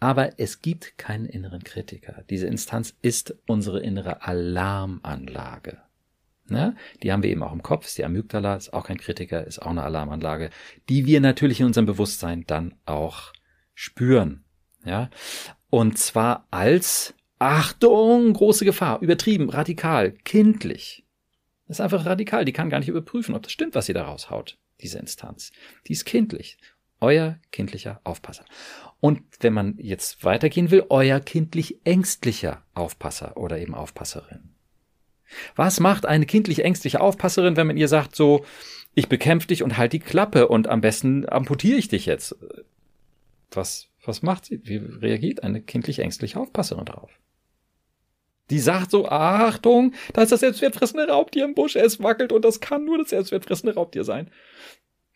Aber 0.01 0.41
es 0.41 0.63
gibt 0.63 0.97
keinen 0.97 1.27
inneren 1.27 1.63
Kritiker. 1.63 2.25
Diese 2.31 2.47
Instanz 2.47 2.97
ist 3.03 3.37
unsere 3.47 3.81
innere 3.81 4.23
Alarmanlage. 4.23 5.83
Ne? 6.49 6.75
Die 7.03 7.13
haben 7.13 7.23
wir 7.23 7.29
eben 7.29 7.43
auch 7.43 7.53
im 7.53 7.63
Kopf, 7.63 7.85
ist 7.85 7.99
die 7.99 8.05
Amygdala, 8.05 8.57
ist 8.57 8.73
auch 8.73 8.87
kein 8.87 8.99
Kritiker, 8.99 9.47
ist 9.47 9.61
auch 9.61 9.71
eine 9.71 9.83
Alarmanlage, 9.83 10.49
die 10.89 11.05
wir 11.05 11.21
natürlich 11.21 11.61
in 11.61 11.67
unserem 11.67 11.87
Bewusstsein 11.87 12.45
dann 12.47 12.77
auch 12.87 13.35
spüren. 13.75 14.46
Ja, 14.87 15.11
und 15.69 15.99
zwar 15.99 16.47
als 16.51 17.13
Achtung, 17.39 18.33
große 18.33 18.65
Gefahr, 18.65 19.01
übertrieben, 19.03 19.51
radikal, 19.51 20.13
kindlich. 20.13 21.05
Das 21.67 21.79
ist 21.79 21.81
einfach 21.81 22.07
radikal. 22.07 22.45
Die 22.45 22.53
kann 22.53 22.71
gar 22.71 22.79
nicht 22.79 22.89
überprüfen, 22.89 23.35
ob 23.35 23.43
das 23.43 23.53
stimmt, 23.53 23.75
was 23.75 23.87
sie 23.87 23.93
da 23.93 24.05
raushaut, 24.05 24.57
diese 24.81 24.99
Instanz. 24.99 25.53
Die 25.87 25.93
ist 25.93 26.05
kindlich. 26.05 26.57
Euer 27.01 27.39
kindlicher 27.53 28.01
Aufpasser. 28.05 28.45
Und 29.01 29.21
wenn 29.41 29.53
man 29.53 29.77
jetzt 29.79 30.25
weitergehen 30.25 30.71
will, 30.71 30.87
euer 30.89 31.21
kindlich 31.21 31.79
ängstlicher 31.85 32.63
Aufpasser 32.73 33.37
oder 33.37 33.59
eben 33.59 33.75
Aufpasserin. 33.75 34.55
Was 35.57 35.81
macht 35.81 36.07
eine 36.07 36.25
kindlich 36.25 36.65
ängstliche 36.65 37.01
Aufpasserin, 37.01 37.57
wenn 37.57 37.67
man 37.67 37.77
ihr 37.77 37.89
sagt, 37.89 38.17
so, 38.17 38.47
ich 38.95 39.09
bekämpfe 39.09 39.49
dich 39.49 39.63
und 39.63 39.77
halt 39.77 39.93
die 39.93 39.99
Klappe 39.99 40.49
und 40.49 40.69
am 40.69 40.81
besten 40.81 41.29
amputiere 41.29 41.79
ich 41.79 41.89
dich 41.89 42.07
jetzt? 42.07 42.37
Was 43.51 43.89
was 44.07 44.23
macht 44.23 44.47
sie? 44.47 44.61
Wie 44.65 44.77
reagiert 44.77 45.43
eine 45.43 45.61
kindlich 45.61 45.99
ängstliche 45.99 46.39
Aufpasserin 46.39 46.85
darauf? 46.85 47.11
Die 48.51 48.61
sagt 48.61 48.93
so, 48.93 49.09
Achtung, 49.09 49.93
da 50.13 50.23
ist 50.23 50.31
das 50.31 50.41
selbstwertfressende 50.41 51.09
Raubtier 51.09 51.45
im 51.45 51.55
Busch, 51.55 51.75
es 51.75 52.03
wackelt 52.03 52.33
und 52.33 52.45
das 52.45 52.61
kann 52.61 52.85
nur 52.85 52.99
das 52.99 53.11
selbstwertfressende 53.11 53.75
Raubtier 53.75 54.05
sein. 54.05 54.31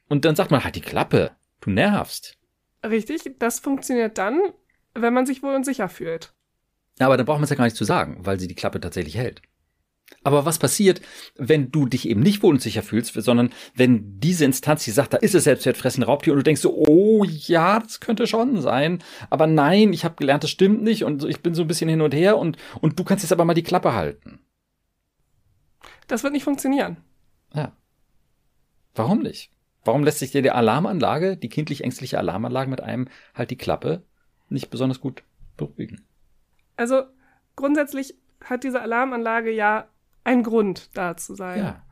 Und 0.09 0.25
dann 0.25 0.35
sagt 0.35 0.51
man, 0.51 0.65
halt 0.65 0.75
die 0.75 0.81
Klappe, 0.81 1.31
du 1.61 1.71
nervst. 1.71 2.37
Richtig, 2.85 3.39
das 3.39 3.61
funktioniert 3.61 4.19
dann, 4.19 4.41
wenn 4.95 5.15
man 5.15 5.27
sich 5.27 5.43
wohl 5.43 5.55
unsicher 5.55 5.89
fühlt. 5.89 6.33
Aber 6.99 7.17
dann 7.17 7.27
braucht 7.27 7.39
man 7.39 7.45
es 7.45 7.51
ja 7.51 7.57
gar 7.57 7.65
nicht 7.65 7.77
zu 7.77 7.85
sagen, 7.85 8.19
weil 8.27 8.41
sie 8.41 8.49
die 8.49 8.55
Klappe 8.55 8.81
tatsächlich 8.81 9.17
hält. 9.17 9.43
Aber 10.23 10.45
was 10.45 10.59
passiert, 10.59 11.01
wenn 11.37 11.71
du 11.71 11.87
dich 11.87 12.09
eben 12.09 12.21
nicht 12.21 12.43
wohl 12.43 12.55
und 12.55 12.61
sicher 12.61 12.83
fühlst, 12.83 13.15
sondern 13.15 13.51
wenn 13.75 14.21
diese 14.21 14.45
Instanz, 14.45 14.85
die 14.85 14.91
sagt, 14.91 15.15
da 15.15 15.17
ist 15.17 15.35
es 15.35 15.45
selbstwertfressende 15.45 16.07
Raubtier 16.07 16.33
und 16.33 16.39
du 16.39 16.43
denkst 16.43 16.61
so, 16.61 16.75
oh 16.77 17.25
ja, 17.25 17.79
das 17.79 18.01
könnte 18.01 18.27
schon 18.27 18.61
sein, 18.61 19.03
aber 19.31 19.47
nein, 19.47 19.93
ich 19.93 20.05
habe 20.05 20.17
gelernt, 20.17 20.45
das 20.45 20.51
stimmt 20.51 20.83
nicht 20.83 21.05
und 21.05 21.25
ich 21.25 21.41
bin 21.41 21.55
so 21.55 21.63
ein 21.63 21.69
bisschen 21.69 21.89
hin 21.89 22.03
und 22.03 22.15
her 22.15 22.37
und, 22.37 22.59
und 22.81 22.99
du 22.99 23.05
kannst 23.05 23.25
jetzt 23.25 23.33
aber 23.33 23.45
mal 23.45 23.55
die 23.55 23.63
Klappe 23.63 23.95
halten. 23.95 24.41
Das 26.07 26.23
wird 26.23 26.33
nicht 26.33 26.45
funktionieren. 26.45 26.99
Ja. 27.55 27.73
Warum 28.95 29.23
nicht? 29.23 29.51
Warum 29.85 30.05
lässt 30.05 30.19
sich 30.19 30.33
dir 30.33 30.43
die 30.43 30.51
Alarmanlage, 30.51 31.37
die 31.37 31.49
kindlich 31.49 31.85
ängstliche 31.85 32.19
Alarmanlage 32.19 32.69
mit 32.69 32.83
einem 32.83 33.09
halt 33.35 33.51
die 33.51 33.57
Klappe 33.57 34.03
nicht 34.49 34.69
besonders 34.71 35.01
gut 35.01 35.23
beruhigen? 35.57 36.05
Also 36.77 37.05
grundsätzlich 37.57 38.17
hat 38.45 38.65
diese 38.65 38.83
Alarmanlage 38.83 39.51
ja 39.51 39.89
ein 40.31 40.45
Grund 40.45 40.97
da 40.97 41.17
zu 41.17 41.35
sein. 41.35 41.59
Ja. 41.59 41.83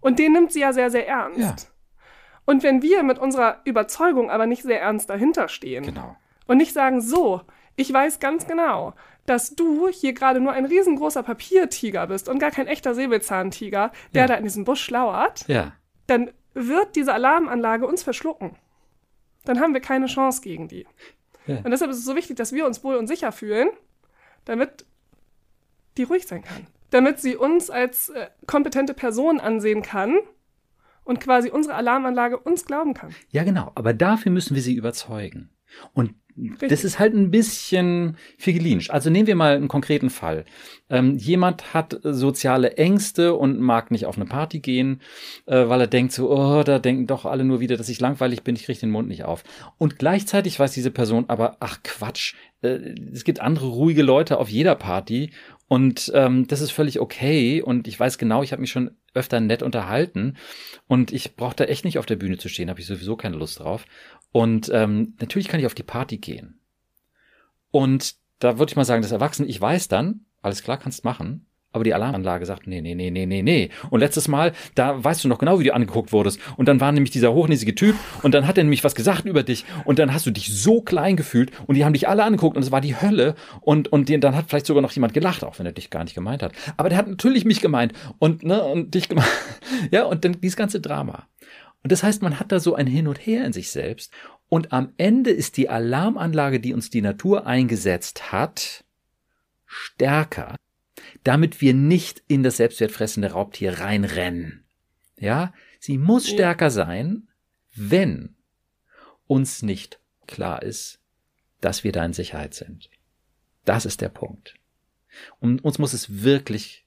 Und 0.00 0.18
den 0.18 0.32
nimmt 0.32 0.52
sie 0.52 0.60
ja 0.60 0.72
sehr, 0.72 0.90
sehr 0.90 1.08
ernst. 1.08 1.40
Ja. 1.40 1.56
Und 2.44 2.62
wenn 2.62 2.82
wir 2.82 3.02
mit 3.02 3.18
unserer 3.18 3.60
Überzeugung 3.64 4.30
aber 4.30 4.46
nicht 4.46 4.62
sehr 4.62 4.80
ernst 4.80 5.10
dahinter 5.10 5.48
stehen 5.48 5.84
genau. 5.84 6.16
und 6.46 6.56
nicht 6.56 6.72
sagen, 6.72 7.00
so, 7.00 7.42
ich 7.76 7.92
weiß 7.92 8.20
ganz 8.20 8.46
genau, 8.46 8.94
dass 9.26 9.54
du 9.56 9.88
hier 9.88 10.12
gerade 10.12 10.40
nur 10.40 10.52
ein 10.52 10.64
riesengroßer 10.64 11.22
Papiertiger 11.22 12.06
bist 12.06 12.28
und 12.28 12.38
gar 12.38 12.50
kein 12.50 12.66
echter 12.66 12.94
Säbelzahntiger, 12.94 13.92
der 14.14 14.22
ja. 14.22 14.26
da 14.26 14.34
in 14.34 14.44
diesem 14.44 14.64
Busch 14.64 14.88
lauert, 14.90 15.46
ja. 15.48 15.72
dann 16.06 16.30
wird 16.54 16.96
diese 16.96 17.12
Alarmanlage 17.12 17.86
uns 17.86 18.02
verschlucken. 18.02 18.56
Dann 19.44 19.60
haben 19.60 19.74
wir 19.74 19.80
keine 19.80 20.06
Chance 20.06 20.42
gegen 20.42 20.68
die. 20.68 20.86
Ja. 21.46 21.58
Und 21.58 21.70
deshalb 21.70 21.90
ist 21.90 21.98
es 21.98 22.04
so 22.04 22.16
wichtig, 22.16 22.36
dass 22.36 22.52
wir 22.52 22.66
uns 22.66 22.82
wohl 22.84 22.96
und 22.96 23.06
sicher 23.06 23.32
fühlen, 23.32 23.68
damit 24.44 24.86
die 25.96 26.04
ruhig 26.04 26.26
sein 26.26 26.42
kann 26.42 26.66
damit 26.90 27.20
sie 27.20 27.36
uns 27.36 27.70
als 27.70 28.10
äh, 28.10 28.28
kompetente 28.46 28.94
Person 28.94 29.40
ansehen 29.40 29.82
kann 29.82 30.18
und 31.04 31.20
quasi 31.20 31.50
unsere 31.50 31.74
Alarmanlage 31.74 32.38
uns 32.38 32.64
glauben 32.64 32.94
kann. 32.94 33.14
Ja, 33.30 33.44
genau. 33.44 33.72
Aber 33.74 33.94
dafür 33.94 34.32
müssen 34.32 34.54
wir 34.54 34.62
sie 34.62 34.74
überzeugen. 34.74 35.50
Und 35.92 36.14
Richtig. 36.36 36.68
das 36.68 36.84
ist 36.84 36.98
halt 36.98 37.14
ein 37.14 37.30
bisschen 37.30 38.16
figilinisch. 38.38 38.90
Also 38.90 39.10
nehmen 39.10 39.26
wir 39.26 39.36
mal 39.36 39.56
einen 39.56 39.68
konkreten 39.68 40.10
Fall. 40.10 40.44
Ähm, 40.88 41.16
jemand 41.16 41.74
hat 41.74 41.98
soziale 42.02 42.76
Ängste 42.76 43.34
und 43.34 43.60
mag 43.60 43.90
nicht 43.90 44.06
auf 44.06 44.16
eine 44.16 44.26
Party 44.26 44.60
gehen, 44.60 45.00
äh, 45.46 45.68
weil 45.68 45.80
er 45.80 45.86
denkt 45.86 46.12
so, 46.12 46.30
oh, 46.30 46.62
da 46.62 46.78
denken 46.78 47.06
doch 47.06 47.24
alle 47.24 47.44
nur 47.44 47.60
wieder, 47.60 47.76
dass 47.76 47.88
ich 47.88 48.00
langweilig 48.00 48.42
bin, 48.42 48.56
ich 48.56 48.64
kriege 48.64 48.80
den 48.80 48.90
Mund 48.90 49.08
nicht 49.08 49.24
auf. 49.24 49.44
Und 49.78 49.98
gleichzeitig 49.98 50.58
weiß 50.58 50.72
diese 50.72 50.90
Person 50.90 51.24
aber, 51.28 51.56
ach 51.60 51.82
Quatsch, 51.82 52.34
äh, 52.62 52.94
es 53.12 53.24
gibt 53.24 53.40
andere 53.40 53.66
ruhige 53.66 54.02
Leute 54.02 54.38
auf 54.38 54.48
jeder 54.48 54.74
Party 54.74 55.30
und 55.70 56.10
ähm, 56.16 56.48
das 56.48 56.62
ist 56.62 56.72
völlig 56.72 56.98
okay. 56.98 57.62
Und 57.62 57.86
ich 57.86 57.98
weiß 57.98 58.18
genau, 58.18 58.42
ich 58.42 58.50
habe 58.50 58.60
mich 58.60 58.72
schon 58.72 58.90
öfter 59.14 59.38
nett 59.38 59.62
unterhalten. 59.62 60.36
Und 60.88 61.12
ich 61.12 61.36
brauche 61.36 61.54
da 61.54 61.62
echt 61.62 61.84
nicht 61.84 62.00
auf 62.00 62.06
der 62.06 62.16
Bühne 62.16 62.38
zu 62.38 62.48
stehen, 62.48 62.68
habe 62.68 62.80
ich 62.80 62.86
sowieso 62.86 63.14
keine 63.14 63.36
Lust 63.36 63.60
drauf. 63.60 63.86
Und 64.32 64.68
ähm, 64.74 65.14
natürlich 65.20 65.46
kann 65.46 65.60
ich 65.60 65.66
auf 65.66 65.76
die 65.76 65.84
Party 65.84 66.18
gehen. 66.18 66.58
Und 67.70 68.16
da 68.40 68.58
würde 68.58 68.72
ich 68.72 68.74
mal 68.74 68.84
sagen, 68.84 69.02
das 69.02 69.12
Erwachsene, 69.12 69.46
ich 69.46 69.60
weiß 69.60 69.86
dann, 69.86 70.24
alles 70.42 70.64
klar, 70.64 70.76
kannst 70.76 71.04
machen. 71.04 71.46
Aber 71.72 71.84
die 71.84 71.94
Alarmanlage 71.94 72.46
sagt, 72.46 72.66
nee, 72.66 72.80
nee, 72.80 72.96
nee, 72.96 73.10
nee, 73.10 73.26
nee, 73.26 73.42
nee. 73.42 73.70
Und 73.90 74.00
letztes 74.00 74.26
Mal, 74.26 74.52
da 74.74 75.02
weißt 75.02 75.22
du 75.22 75.28
noch 75.28 75.38
genau, 75.38 75.60
wie 75.60 75.64
du 75.64 75.74
angeguckt 75.74 76.12
wurdest. 76.12 76.40
Und 76.56 76.66
dann 76.66 76.80
war 76.80 76.90
nämlich 76.90 77.12
dieser 77.12 77.32
hochnäsige 77.32 77.76
Typ 77.76 77.94
und 78.22 78.34
dann 78.34 78.48
hat 78.48 78.58
er 78.58 78.64
nämlich 78.64 78.82
was 78.82 78.96
gesagt 78.96 79.24
über 79.24 79.44
dich 79.44 79.64
und 79.84 80.00
dann 80.00 80.12
hast 80.12 80.26
du 80.26 80.32
dich 80.32 80.52
so 80.52 80.80
klein 80.80 81.14
gefühlt 81.14 81.52
und 81.68 81.76
die 81.76 81.84
haben 81.84 81.92
dich 81.92 82.08
alle 82.08 82.24
angeguckt 82.24 82.56
und 82.56 82.64
es 82.64 82.72
war 82.72 82.80
die 82.80 83.00
Hölle 83.00 83.36
und, 83.60 83.92
und 83.92 84.08
den, 84.08 84.20
dann 84.20 84.34
hat 84.34 84.46
vielleicht 84.48 84.66
sogar 84.66 84.82
noch 84.82 84.90
jemand 84.90 85.14
gelacht, 85.14 85.44
auch 85.44 85.60
wenn 85.60 85.66
er 85.66 85.72
dich 85.72 85.90
gar 85.90 86.02
nicht 86.02 86.14
gemeint 86.14 86.42
hat. 86.42 86.52
Aber 86.76 86.88
der 86.88 86.98
hat 86.98 87.06
natürlich 87.06 87.44
mich 87.44 87.60
gemeint 87.60 87.92
und, 88.18 88.42
ne, 88.42 88.62
und 88.62 88.94
dich 88.94 89.08
gemeint. 89.08 89.28
Ja, 89.90 90.04
und 90.04 90.24
dann 90.24 90.40
dieses 90.40 90.56
ganze 90.56 90.80
Drama. 90.80 91.26
Und 91.82 91.92
das 91.92 92.02
heißt, 92.02 92.22
man 92.22 92.38
hat 92.38 92.52
da 92.52 92.60
so 92.60 92.74
ein 92.74 92.86
Hin 92.86 93.08
und 93.08 93.18
Her 93.18 93.44
in 93.44 93.52
sich 93.52 93.70
selbst 93.70 94.12
und 94.48 94.72
am 94.72 94.92
Ende 94.96 95.30
ist 95.30 95.56
die 95.56 95.68
Alarmanlage, 95.68 96.60
die 96.60 96.74
uns 96.74 96.90
die 96.90 97.00
Natur 97.00 97.46
eingesetzt 97.46 98.32
hat, 98.32 98.84
stärker 99.66 100.56
damit 101.24 101.60
wir 101.60 101.74
nicht 101.74 102.22
in 102.28 102.42
das 102.42 102.56
selbstwertfressende 102.56 103.32
Raubtier 103.32 103.80
reinrennen. 103.80 104.64
Ja, 105.18 105.52
sie 105.78 105.98
muss 105.98 106.28
stärker 106.28 106.70
sein, 106.70 107.28
wenn 107.74 108.36
uns 109.26 109.62
nicht 109.62 110.00
klar 110.26 110.62
ist, 110.62 111.00
dass 111.60 111.84
wir 111.84 111.92
da 111.92 112.04
in 112.04 112.12
Sicherheit 112.12 112.54
sind. 112.54 112.88
Das 113.64 113.84
ist 113.84 114.00
der 114.00 114.08
Punkt. 114.08 114.54
Und 115.38 115.62
uns 115.62 115.78
muss 115.78 115.92
es 115.92 116.22
wirklich 116.22 116.86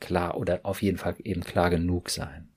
klar 0.00 0.36
oder 0.38 0.60
auf 0.64 0.82
jeden 0.82 0.98
Fall 0.98 1.16
eben 1.22 1.42
klar 1.42 1.70
genug 1.70 2.10
sein. 2.10 2.48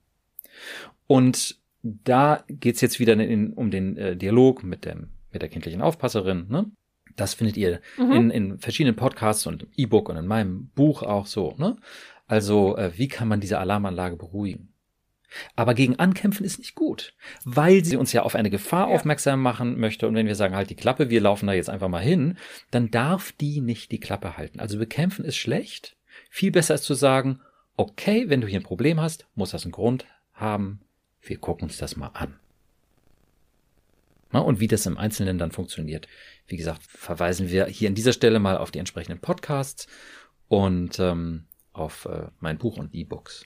Und 1.08 1.60
da 1.82 2.44
geht's 2.48 2.82
jetzt 2.82 3.00
wieder 3.00 3.14
in, 3.14 3.54
um 3.54 3.72
den 3.72 3.98
äh, 3.98 4.16
Dialog 4.16 4.64
mit 4.64 4.86
dem 4.86 5.10
mit 5.32 5.42
der 5.42 5.50
kindlichen 5.50 5.82
Aufpasserin. 5.82 6.48
Ne? 6.50 6.72
Das 7.20 7.34
findet 7.34 7.58
ihr 7.58 7.82
mhm. 7.98 8.12
in, 8.14 8.30
in 8.32 8.60
verschiedenen 8.60 8.96
Podcasts 8.96 9.46
und 9.46 9.64
im 9.64 9.70
E-Book 9.76 10.08
und 10.10 10.16
in 10.16 10.26
meinem 10.26 10.68
Buch 10.76 11.04
auch 11.04 11.26
so. 11.26 11.54
Ne? 11.58 11.76
Also 12.28 12.78
äh, 12.78 12.98
wie 12.98 13.10
kann 13.10 13.28
man 13.28 13.42
diese 13.42 13.60
Alarmanlage 13.60 14.16
beruhigen? 14.16 14.70
Aber 15.56 15.74
gegen 15.74 16.00
Ankämpfen 16.00 16.46
ist 16.46 16.60
nicht 16.60 16.76
gut, 16.76 17.14
weil 17.44 17.84
sie 17.84 17.98
uns 17.98 18.14
ja 18.14 18.24
auf 18.24 18.36
eine 18.36 18.50
Gefahr 18.50 18.90
ja. 18.90 18.96
aufmerksam 18.96 19.42
machen 19.42 19.80
möchte. 19.80 20.08
Und 20.08 20.16
wenn 20.16 20.28
wir 20.28 20.36
sagen, 20.36 20.56
halt 20.56 20.70
die 20.70 20.76
Klappe, 20.76 21.10
wir 21.10 21.22
laufen 21.22 21.48
da 21.48 21.54
jetzt 21.54 21.70
einfach 21.70 21.90
mal 21.90 22.02
hin, 22.02 22.38
dann 22.72 22.90
darf 22.90 23.32
die 23.34 23.62
nicht 23.62 23.92
die 23.92 24.00
Klappe 24.00 24.38
halten. 24.38 24.60
Also 24.60 24.80
bekämpfen 24.80 25.26
ist 25.26 25.38
schlecht. 25.38 25.98
Viel 26.30 26.52
besser 26.52 26.76
ist 26.76 26.86
zu 26.86 26.94
sagen, 26.94 27.42
okay, 27.76 28.30
wenn 28.30 28.42
du 28.42 28.48
hier 28.48 28.60
ein 28.60 28.64
Problem 28.64 29.00
hast, 29.00 29.28
muss 29.36 29.52
das 29.52 29.66
einen 29.66 29.72
Grund 29.72 30.06
haben. 30.34 30.82
Wir 31.22 31.38
gucken 31.38 31.68
uns 31.68 31.78
das 31.78 31.96
mal 31.96 32.12
an. 32.14 32.40
Na, 34.32 34.40
und 34.40 34.60
wie 34.60 34.68
das 34.68 34.86
im 34.86 34.98
Einzelnen 34.98 35.38
dann 35.38 35.52
funktioniert, 35.52 36.08
wie 36.48 36.58
gesagt, 36.58 36.84
verweisen 36.84 37.50
wir 37.50 37.66
hier 37.66 37.90
an 37.90 37.96
dieser 37.96 38.14
Stelle 38.14 38.40
mal 38.40 38.58
auf 38.58 38.72
die 38.72 38.80
entsprechenden 38.80 39.20
Podcasts 39.20 39.88
und 40.48 41.00
ähm, 41.00 41.46
auf 41.74 42.06
äh, 42.06 42.28
mein 42.40 42.58
Buch 42.58 42.78
und 42.78 42.94
E-Books. 42.94 43.46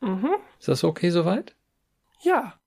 Mhm. 0.00 0.36
Ist 0.58 0.68
das 0.68 0.84
okay 0.84 1.10
soweit? 1.10 1.56
Ja. 2.22 2.59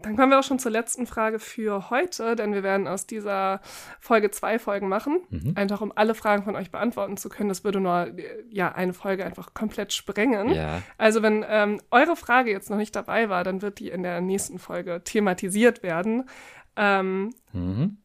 Dann 0.00 0.16
kommen 0.16 0.30
wir 0.30 0.38
auch 0.38 0.44
schon 0.44 0.60
zur 0.60 0.70
letzten 0.70 1.06
Frage 1.06 1.38
für 1.38 1.90
heute, 1.90 2.36
denn 2.36 2.54
wir 2.54 2.62
werden 2.62 2.86
aus 2.86 3.06
dieser 3.06 3.60
Folge 4.00 4.30
zwei 4.30 4.58
Folgen 4.58 4.88
machen, 4.88 5.20
mhm. 5.30 5.54
einfach 5.56 5.80
um 5.80 5.92
alle 5.94 6.14
Fragen 6.14 6.44
von 6.44 6.54
euch 6.54 6.70
beantworten 6.70 7.16
zu 7.16 7.28
können. 7.28 7.48
Das 7.48 7.64
würde 7.64 7.80
nur 7.80 8.12
ja 8.48 8.72
eine 8.72 8.92
Folge 8.92 9.24
einfach 9.24 9.54
komplett 9.54 9.92
sprengen. 9.92 10.50
Ja. 10.50 10.82
Also 10.98 11.22
wenn 11.22 11.44
ähm, 11.48 11.80
eure 11.90 12.14
Frage 12.14 12.50
jetzt 12.50 12.70
noch 12.70 12.76
nicht 12.76 12.94
dabei 12.94 13.28
war, 13.28 13.42
dann 13.42 13.60
wird 13.60 13.80
die 13.80 13.88
in 13.90 14.04
der 14.04 14.20
nächsten 14.20 14.58
Folge 14.58 15.02
thematisiert 15.02 15.82
werden. 15.82 16.28
Ähm, 16.76 17.34
mhm. 17.52 17.98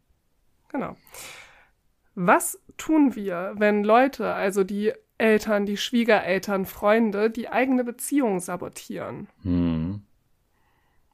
Genau. 0.69 0.97
Was 2.15 2.59
tun 2.77 3.15
wir, 3.15 3.53
wenn 3.55 3.83
Leute, 3.83 4.33
also 4.33 4.63
die 4.63 4.93
Eltern, 5.19 5.65
die 5.65 5.77
Schwiegereltern, 5.77 6.65
Freunde, 6.65 7.29
die 7.29 7.49
eigene 7.49 7.83
Beziehung 7.83 8.39
sabotieren? 8.39 9.27
Mhm. 9.43 10.01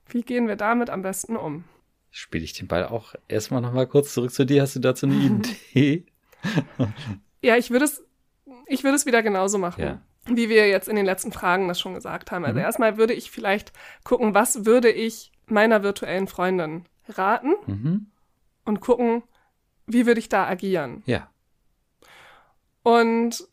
Wie 0.09 0.21
gehen 0.21 0.47
wir 0.47 0.55
damit 0.55 0.89
am 0.89 1.01
besten 1.01 1.35
um? 1.35 1.63
Spiele 2.11 2.43
ich 2.43 2.53
den 2.53 2.67
Ball 2.67 2.87
auch 2.87 3.13
erstmal 3.27 3.61
nochmal 3.61 3.87
kurz 3.87 4.13
zurück 4.13 4.31
zu 4.31 4.45
dir. 4.45 4.63
Hast 4.63 4.75
du 4.75 4.79
dazu 4.79 5.05
eine 5.05 5.15
Idee? 5.73 6.05
ja, 7.41 7.55
ich 7.55 7.69
würde 7.69 7.85
es, 7.85 8.03
ich 8.67 8.83
würde 8.83 8.95
es 8.95 9.05
wieder 9.05 9.21
genauso 9.21 9.57
machen. 9.57 9.81
Ja. 9.81 10.01
Wie 10.25 10.49
wir 10.49 10.67
jetzt 10.67 10.87
in 10.87 10.95
den 10.95 11.05
letzten 11.05 11.31
Fragen 11.31 11.67
das 11.67 11.79
schon 11.79 11.93
gesagt 11.93 12.31
haben. 12.31 12.45
Also 12.45 12.59
mhm. 12.59 12.65
erstmal 12.65 12.97
würde 12.97 13.13
ich 13.13 13.31
vielleicht 13.31 13.71
gucken, 14.03 14.33
was 14.33 14.65
würde 14.65 14.91
ich 14.91 15.31
meiner 15.45 15.83
virtuellen 15.83 16.27
Freundin 16.27 16.85
raten 17.07 17.53
mhm. 17.65 18.07
und 18.65 18.79
gucken, 18.81 19.23
wie 19.87 20.05
würde 20.05 20.19
ich 20.19 20.29
da 20.29 20.47
agieren. 20.47 21.03
Ja. 21.05 21.29
Und 22.83 23.47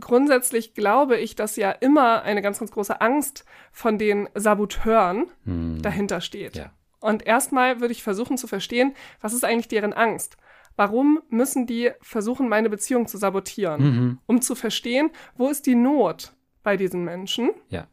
grundsätzlich 0.00 0.74
glaube 0.74 1.18
ich, 1.18 1.34
dass 1.34 1.56
ja 1.56 1.70
immer 1.70 2.22
eine 2.22 2.42
ganz, 2.42 2.58
ganz 2.58 2.70
große 2.70 3.00
Angst 3.00 3.44
von 3.72 3.98
den 3.98 4.28
Saboteuren 4.34 5.26
hm. 5.44 5.82
dahinter 5.82 6.20
steht. 6.20 6.56
Ja. 6.56 6.72
Und 7.00 7.26
erstmal 7.26 7.80
würde 7.80 7.92
ich 7.92 8.02
versuchen 8.02 8.38
zu 8.38 8.46
verstehen, 8.46 8.94
was 9.20 9.32
ist 9.32 9.44
eigentlich 9.44 9.68
deren 9.68 9.92
Angst? 9.92 10.36
Warum 10.76 11.20
müssen 11.28 11.66
die 11.66 11.90
versuchen, 12.00 12.48
meine 12.48 12.70
Beziehung 12.70 13.06
zu 13.06 13.18
sabotieren? 13.18 13.82
Mhm. 13.82 14.18
Um 14.26 14.40
zu 14.40 14.54
verstehen, 14.54 15.10
wo 15.36 15.48
ist 15.48 15.66
die 15.66 15.74
Not 15.74 16.32
bei 16.62 16.76
diesen 16.76 17.04
Menschen? 17.04 17.50
Ja. 17.68 17.88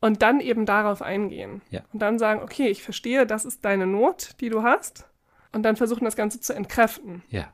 Und 0.00 0.22
dann 0.22 0.40
eben 0.40 0.66
darauf 0.66 1.02
eingehen. 1.02 1.62
Ja. 1.70 1.82
Und 1.92 2.00
dann 2.00 2.18
sagen, 2.18 2.42
okay, 2.42 2.68
ich 2.68 2.82
verstehe, 2.82 3.26
das 3.26 3.44
ist 3.44 3.64
deine 3.64 3.86
Not, 3.86 4.36
die 4.40 4.48
du 4.48 4.62
hast. 4.62 5.06
Und 5.52 5.62
dann 5.62 5.76
versuchen, 5.76 6.04
das 6.04 6.16
Ganze 6.16 6.40
zu 6.40 6.52
entkräften. 6.52 7.22
Ja. 7.28 7.52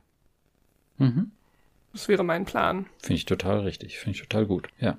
Mhm. 0.97 1.31
Das 1.95 2.09
wäre 2.09 2.25
mein 2.25 2.43
Plan. 2.43 2.87
Finde 3.01 3.15
ich 3.15 3.25
total 3.25 3.61
richtig. 3.61 3.97
Finde 3.97 4.17
ich 4.17 4.21
total 4.21 4.45
gut. 4.45 4.67
Ja. 4.81 4.97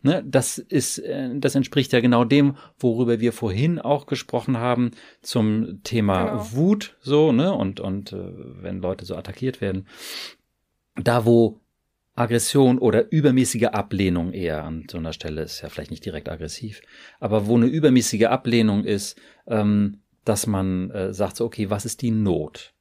Ne, 0.00 0.24
das 0.26 0.56
ist, 0.56 1.00
äh, 1.00 1.28
das 1.34 1.54
entspricht 1.54 1.92
ja 1.92 2.00
genau 2.00 2.24
dem, 2.24 2.56
worüber 2.78 3.20
wir 3.20 3.34
vorhin 3.34 3.78
auch 3.78 4.06
gesprochen 4.06 4.56
haben 4.56 4.92
zum 5.20 5.82
Thema 5.82 6.24
genau. 6.24 6.52
Wut, 6.52 6.96
so, 7.02 7.30
ne, 7.30 7.52
und, 7.52 7.78
und 7.78 8.14
äh, 8.14 8.32
wenn 8.62 8.80
Leute 8.80 9.04
so 9.04 9.16
attackiert 9.16 9.60
werden. 9.60 9.86
Da, 10.94 11.26
wo 11.26 11.60
Aggression 12.14 12.78
oder 12.78 13.12
übermäßige 13.12 13.64
Ablehnung 13.64 14.32
eher 14.32 14.64
an 14.64 14.86
so 14.90 14.96
einer 14.96 15.12
Stelle 15.12 15.42
ist 15.42 15.60
ja 15.60 15.68
vielleicht 15.68 15.90
nicht 15.90 16.06
direkt 16.06 16.30
aggressiv, 16.30 16.80
aber 17.20 17.46
wo 17.46 17.56
eine 17.56 17.66
übermäßige 17.66 18.24
Ablehnung 18.24 18.84
ist, 18.84 19.20
ähm, 19.46 19.98
dass 20.24 20.46
man 20.46 20.90
äh, 20.90 21.12
sagt 21.12 21.36
so, 21.36 21.44
okay, 21.44 21.68
was 21.68 21.84
ist 21.84 22.00
die 22.00 22.12
Not, 22.12 22.72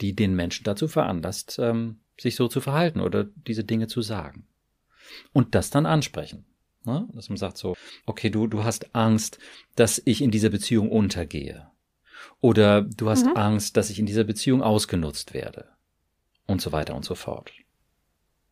die 0.00 0.16
den 0.16 0.34
Menschen 0.34 0.64
dazu 0.64 0.88
veranlasst, 0.88 1.58
ähm, 1.60 1.98
sich 2.20 2.36
so 2.36 2.48
zu 2.48 2.60
verhalten 2.60 3.00
oder 3.00 3.24
diese 3.24 3.64
Dinge 3.64 3.86
zu 3.86 4.02
sagen. 4.02 4.46
Und 5.32 5.54
das 5.54 5.70
dann 5.70 5.86
ansprechen. 5.86 6.44
Ne? 6.84 7.08
Dass 7.12 7.28
man 7.28 7.36
sagt 7.36 7.58
so, 7.58 7.76
okay, 8.06 8.30
du, 8.30 8.46
du 8.46 8.64
hast 8.64 8.94
Angst, 8.94 9.38
dass 9.76 10.00
ich 10.04 10.22
in 10.22 10.30
dieser 10.30 10.50
Beziehung 10.50 10.90
untergehe. 10.90 11.70
Oder 12.40 12.82
du 12.82 13.10
hast 13.10 13.26
mhm. 13.26 13.36
Angst, 13.36 13.76
dass 13.76 13.90
ich 13.90 13.98
in 13.98 14.06
dieser 14.06 14.24
Beziehung 14.24 14.62
ausgenutzt 14.62 15.34
werde. 15.34 15.68
Und 16.46 16.60
so 16.60 16.72
weiter 16.72 16.94
und 16.94 17.04
so 17.04 17.14
fort. 17.14 17.52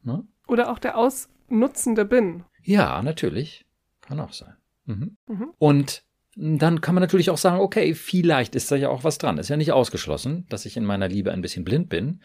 Ne? 0.03 0.25
Oder 0.47 0.71
auch 0.71 0.79
der 0.79 0.97
Ausnutzende 0.97 2.05
bin. 2.05 2.45
Ja, 2.63 3.03
natürlich. 3.03 3.67
Kann 4.01 4.21
auch 4.21 4.33
sein. 4.33 4.57
Mhm. 4.85 5.17
Mhm. 5.27 5.53
Und 5.59 6.05
dann 6.41 6.81
kann 6.81 6.95
man 6.95 7.03
natürlich 7.03 7.31
auch 7.31 7.39
sagen, 7.39 7.61
okay, 7.61 7.95
vielleicht 7.95 8.55
ist 8.55 8.71
da 8.71 8.77
ja 8.77 8.91
auch 8.91 9.03
was 9.03 9.19
dran. 9.19 9.39
Ist 9.39 9.49
ja 9.49 9.57
nicht 9.57 9.73
ausgeschlossen, 9.73 10.47
dass 10.49 10.67
ich 10.67 10.77
in 10.77 10.85
meiner 10.85 11.09
Liebe 11.09 11.33
ein 11.33 11.43
bisschen 11.43 11.65
blind 11.65 11.89
bin 11.89 12.21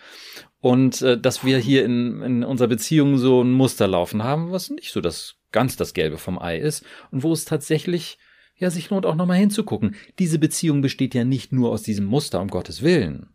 und 0.59 1.01
äh, 1.01 1.19
dass 1.19 1.43
wir 1.43 1.57
hier 1.57 1.83
in, 1.83 2.21
in 2.21 2.43
unserer 2.43 2.67
Beziehung 2.67 3.17
so 3.17 3.41
ein 3.41 3.51
Muster 3.51 3.87
laufen 3.87 4.23
haben, 4.23 4.51
was 4.51 4.69
nicht 4.69 4.91
so 4.91 5.01
das 5.01 5.37
ganz 5.51 5.77
das 5.77 5.95
Gelbe 5.95 6.19
vom 6.19 6.37
Ei 6.37 6.59
ist 6.59 6.85
und 7.09 7.23
wo 7.23 7.33
es 7.33 7.45
tatsächlich 7.45 8.19
ja 8.55 8.69
sich 8.69 8.91
lohnt 8.91 9.07
auch 9.07 9.15
nochmal 9.15 9.37
hinzugucken. 9.37 9.95
Diese 10.19 10.37
Beziehung 10.37 10.81
besteht 10.81 11.15
ja 11.15 11.23
nicht 11.23 11.51
nur 11.51 11.71
aus 11.71 11.81
diesem 11.81 12.05
Muster, 12.05 12.39
um 12.39 12.49
Gottes 12.49 12.83
Willen. 12.83 13.29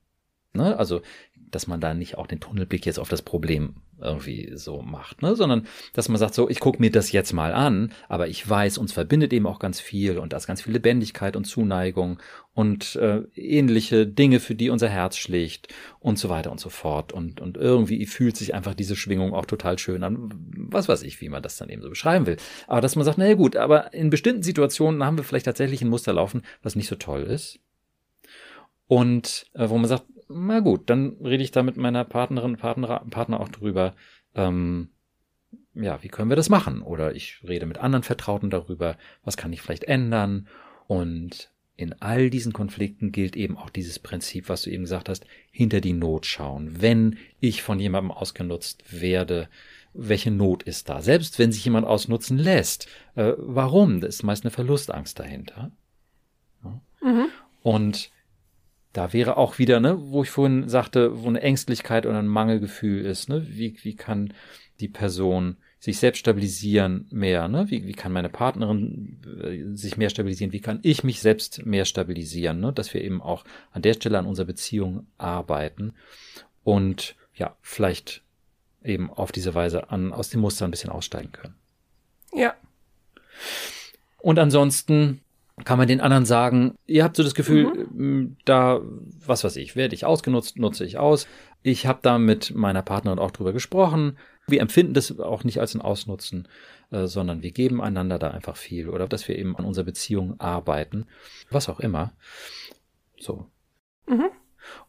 Ne? 0.53 0.79
Also 0.79 1.03
dass 1.51 1.66
man 1.66 1.80
da 1.80 1.94
nicht 1.94 2.18
auch 2.18 2.26
den 2.26 2.40
Tunnelblick 2.40 2.86
jetzt 2.86 2.99
auf 2.99 3.09
das 3.09 3.22
Problem 3.22 3.74
irgendwie 4.01 4.53
so 4.55 4.80
macht, 4.80 5.22
ne? 5.22 5.34
sondern 5.34 5.66
dass 5.92 6.09
man 6.09 6.18
sagt, 6.18 6.34
so, 6.34 6.49
ich 6.49 6.61
gucke 6.61 6.80
mir 6.80 6.90
das 6.90 7.11
jetzt 7.12 7.32
mal 7.32 7.53
an, 7.53 7.92
aber 8.09 8.28
ich 8.28 8.49
weiß, 8.49 8.78
uns 8.78 8.92
verbindet 8.92 9.32
eben 9.32 9.46
auch 9.46 9.59
ganz 9.59 9.80
viel 9.80 10.18
und 10.18 10.32
da 10.32 10.36
ist 10.36 10.46
ganz 10.46 10.62
viel 10.62 10.72
Lebendigkeit 10.72 11.34
und 11.34 11.44
Zuneigung 11.44 12.20
und 12.55 12.96
äh, 12.96 13.22
ähnliche 13.34 14.07
Dinge, 14.07 14.40
für 14.40 14.55
die 14.55 14.70
unser 14.70 14.88
Herz 14.88 15.16
schlägt 15.16 15.68
und 16.01 16.18
so 16.18 16.28
weiter 16.28 16.51
und 16.51 16.61
so 16.61 16.70
fort. 16.70 17.12
Und, 17.12 17.40
und 17.40 17.57
irgendwie 17.57 18.05
fühlt 18.07 18.36
sich 18.36 18.55
einfach 18.55 18.74
diese 18.74 18.96
Schwingung 18.96 19.32
auch 19.32 19.46
total 19.46 19.78
schön 19.78 20.03
an. 20.03 20.30
Was 20.57 20.88
weiß 20.88 21.03
ich, 21.03 21.20
wie 21.20 21.28
man 21.28 21.42
das 21.42 21.57
dann 21.57 21.68
eben 21.68 21.82
so 21.82 21.88
beschreiben 21.88 22.26
will. 22.26 22.36
Aber 22.66 22.80
dass 22.80 22.96
man 22.96 23.05
sagt, 23.05 23.18
naja 23.18 23.34
gut, 23.34 23.57
aber 23.57 23.94
in 23.94 24.11
bestimmten 24.11 24.42
Situationen 24.42 25.05
haben 25.05 25.16
wir 25.16 25.24
vielleicht 25.24 25.46
tatsächlich 25.46 25.82
ein 25.82 25.88
Muster 25.88 26.12
laufen, 26.12 26.42
was 26.62 26.76
nicht 26.76 26.88
so 26.88 26.96
toll 26.96 27.22
ist. 27.22 27.61
Und 28.89 29.47
äh, 29.55 29.68
wo 29.68 29.78
man 29.78 29.89
sagt, 29.89 30.05
na 30.28 30.61
gut, 30.61 30.91
dann 30.91 31.16
rede 31.22 31.43
ich 31.43 31.53
da 31.53 31.62
mit 31.62 31.76
meiner 31.76 32.05
Partnerin, 32.05 32.57
Partner, 32.57 33.05
Partner 33.11 33.41
auch 33.41 33.49
drüber, 33.49 33.95
ähm, 34.34 34.91
ja, 35.74 36.03
wie 36.03 36.09
können 36.09 36.30
wir 36.30 36.36
das 36.36 36.49
machen? 36.49 36.82
Oder 36.82 37.14
ich 37.14 37.41
rede 37.47 37.66
mit 37.66 37.78
anderen 37.78 38.03
Vertrauten 38.03 38.51
darüber, 38.51 38.97
was 39.22 39.36
kann 39.36 39.53
ich 39.53 39.62
vielleicht 39.62 39.84
ändern? 39.84 40.49
Und 40.86 41.53
in 41.76 41.95
all 42.01 42.28
diesen 42.28 42.53
Konflikten 42.53 43.12
gilt 43.12 43.36
eben 43.36 43.57
auch 43.57 43.70
dieses 43.70 44.01
Prinzip, 44.01 44.49
was 44.49 44.62
du 44.62 44.70
eben 44.70 44.82
gesagt 44.82 45.09
hast, 45.09 45.24
hinter 45.53 45.80
die 45.80 45.93
Not 45.93 46.26
schauen. 46.26 46.82
Wenn 46.82 47.18
ich 47.39 47.62
von 47.62 47.78
jemandem 47.78 48.11
ausgenutzt 48.11 49.01
werde, 49.01 49.49
welche 49.95 50.30
Not 50.30 50.64
ist 50.64 50.89
da? 50.89 51.01
Selbst 51.01 51.39
wenn 51.39 51.53
sich 51.53 51.64
jemand 51.64 51.86
ausnutzen 51.86 52.36
lässt, 52.36 52.89
äh, 53.14 53.32
warum? 53.36 54.01
Da 54.01 54.09
ist 54.09 54.24
meist 54.24 54.45
eine 54.45 54.51
Verlustangst 54.51 55.18
dahinter. 55.18 55.70
Ja. 56.64 56.80
Mhm. 57.01 57.26
Und 57.62 58.11
da 58.93 59.12
wäre 59.12 59.36
auch 59.36 59.59
wieder, 59.59 59.80
ne, 59.80 59.99
wo 60.01 60.22
ich 60.22 60.30
vorhin 60.30 60.68
sagte, 60.68 61.22
wo 61.22 61.28
eine 61.28 61.43
Ängstlichkeit 61.43 62.07
oder 62.07 62.18
ein 62.18 62.26
Mangelgefühl 62.26 63.05
ist, 63.05 63.28
ne, 63.28 63.47
wie, 63.49 63.76
wie 63.82 63.97
kann 63.97 64.32
die 64.80 64.89
Person 64.89 65.57
sich 65.80 65.99
selbst 65.99 66.18
stabilisieren 66.18 67.07
mehr, 67.11 67.47
ne? 67.47 67.70
Wie, 67.70 67.86
wie 67.86 67.93
kann 67.93 68.12
meine 68.12 68.28
Partnerin 68.28 69.20
äh, 69.43 69.76
sich 69.76 69.97
mehr 69.97 70.11
stabilisieren? 70.11 70.53
Wie 70.53 70.61
kann 70.61 70.80
ich 70.82 71.05
mich 71.05 71.20
selbst 71.20 71.64
mehr 71.66 71.84
stabilisieren, 71.84 72.59
ne? 72.59 72.72
Dass 72.72 72.93
wir 72.93 73.05
eben 73.05 73.22
auch 73.22 73.45
an 73.70 73.82
der 73.82 73.95
Stelle 73.95 74.18
an 74.18 74.26
unserer 74.26 74.47
Beziehung 74.47 75.07
arbeiten 75.18 75.93
und 76.64 77.14
ja, 77.34 77.57
vielleicht 77.61 78.22
eben 78.82 79.11
auf 79.11 79.30
diese 79.30 79.55
Weise 79.55 79.91
an, 79.91 80.12
aus 80.12 80.30
dem 80.30 80.41
Muster 80.41 80.64
ein 80.64 80.72
bisschen 80.72 80.91
aussteigen 80.91 81.30
können. 81.30 81.55
Ja. 82.34 82.55
Und 84.18 84.39
ansonsten 84.41 85.20
kann 85.65 85.79
man 85.79 85.89
den 85.89 86.01
anderen 86.01 86.25
sagen, 86.25 86.75
ihr 86.87 87.05
habt 87.05 87.17
so 87.17 87.23
das 87.23 87.35
Gefühl, 87.35 87.87
Mhm. 87.93 88.37
da, 88.45 88.81
was 89.27 89.45
weiß 89.45 89.57
ich, 89.57 89.77
werde 89.77 89.95
ich 89.95 90.05
ausgenutzt, 90.05 90.59
nutze 90.59 90.85
ich 90.85 90.99
aus. 90.99 91.27
Ich 91.63 91.87
habe 91.87 92.01
da 92.03 92.19
mit 92.19 92.55
meiner 92.55 92.83
Partnerin 92.83 93.19
auch 93.19 93.31
drüber 93.31 93.53
gesprochen. 93.53 94.19
Wir 94.47 94.61
empfinden 94.61 94.95
das 94.95 95.19
auch 95.19 95.45
nicht 95.45 95.61
als 95.61 95.75
ein 95.75 95.81
Ausnutzen, 95.81 96.49
äh, 96.91 97.07
sondern 97.07 97.43
wir 97.43 97.51
geben 97.51 97.83
einander 97.83 98.19
da 98.19 98.31
einfach 98.31 98.57
viel 98.57 98.89
oder 98.89 99.07
dass 99.09 99.29
wir 99.29 99.39
eben 99.39 99.57
an 99.57 99.65
unserer 99.65 99.85
Beziehung 99.85 100.41
arbeiten, 100.41 101.07
was 101.51 101.69
auch 101.69 101.81
immer. 101.81 102.13
So. 103.19 103.47
Mhm. 104.07 104.31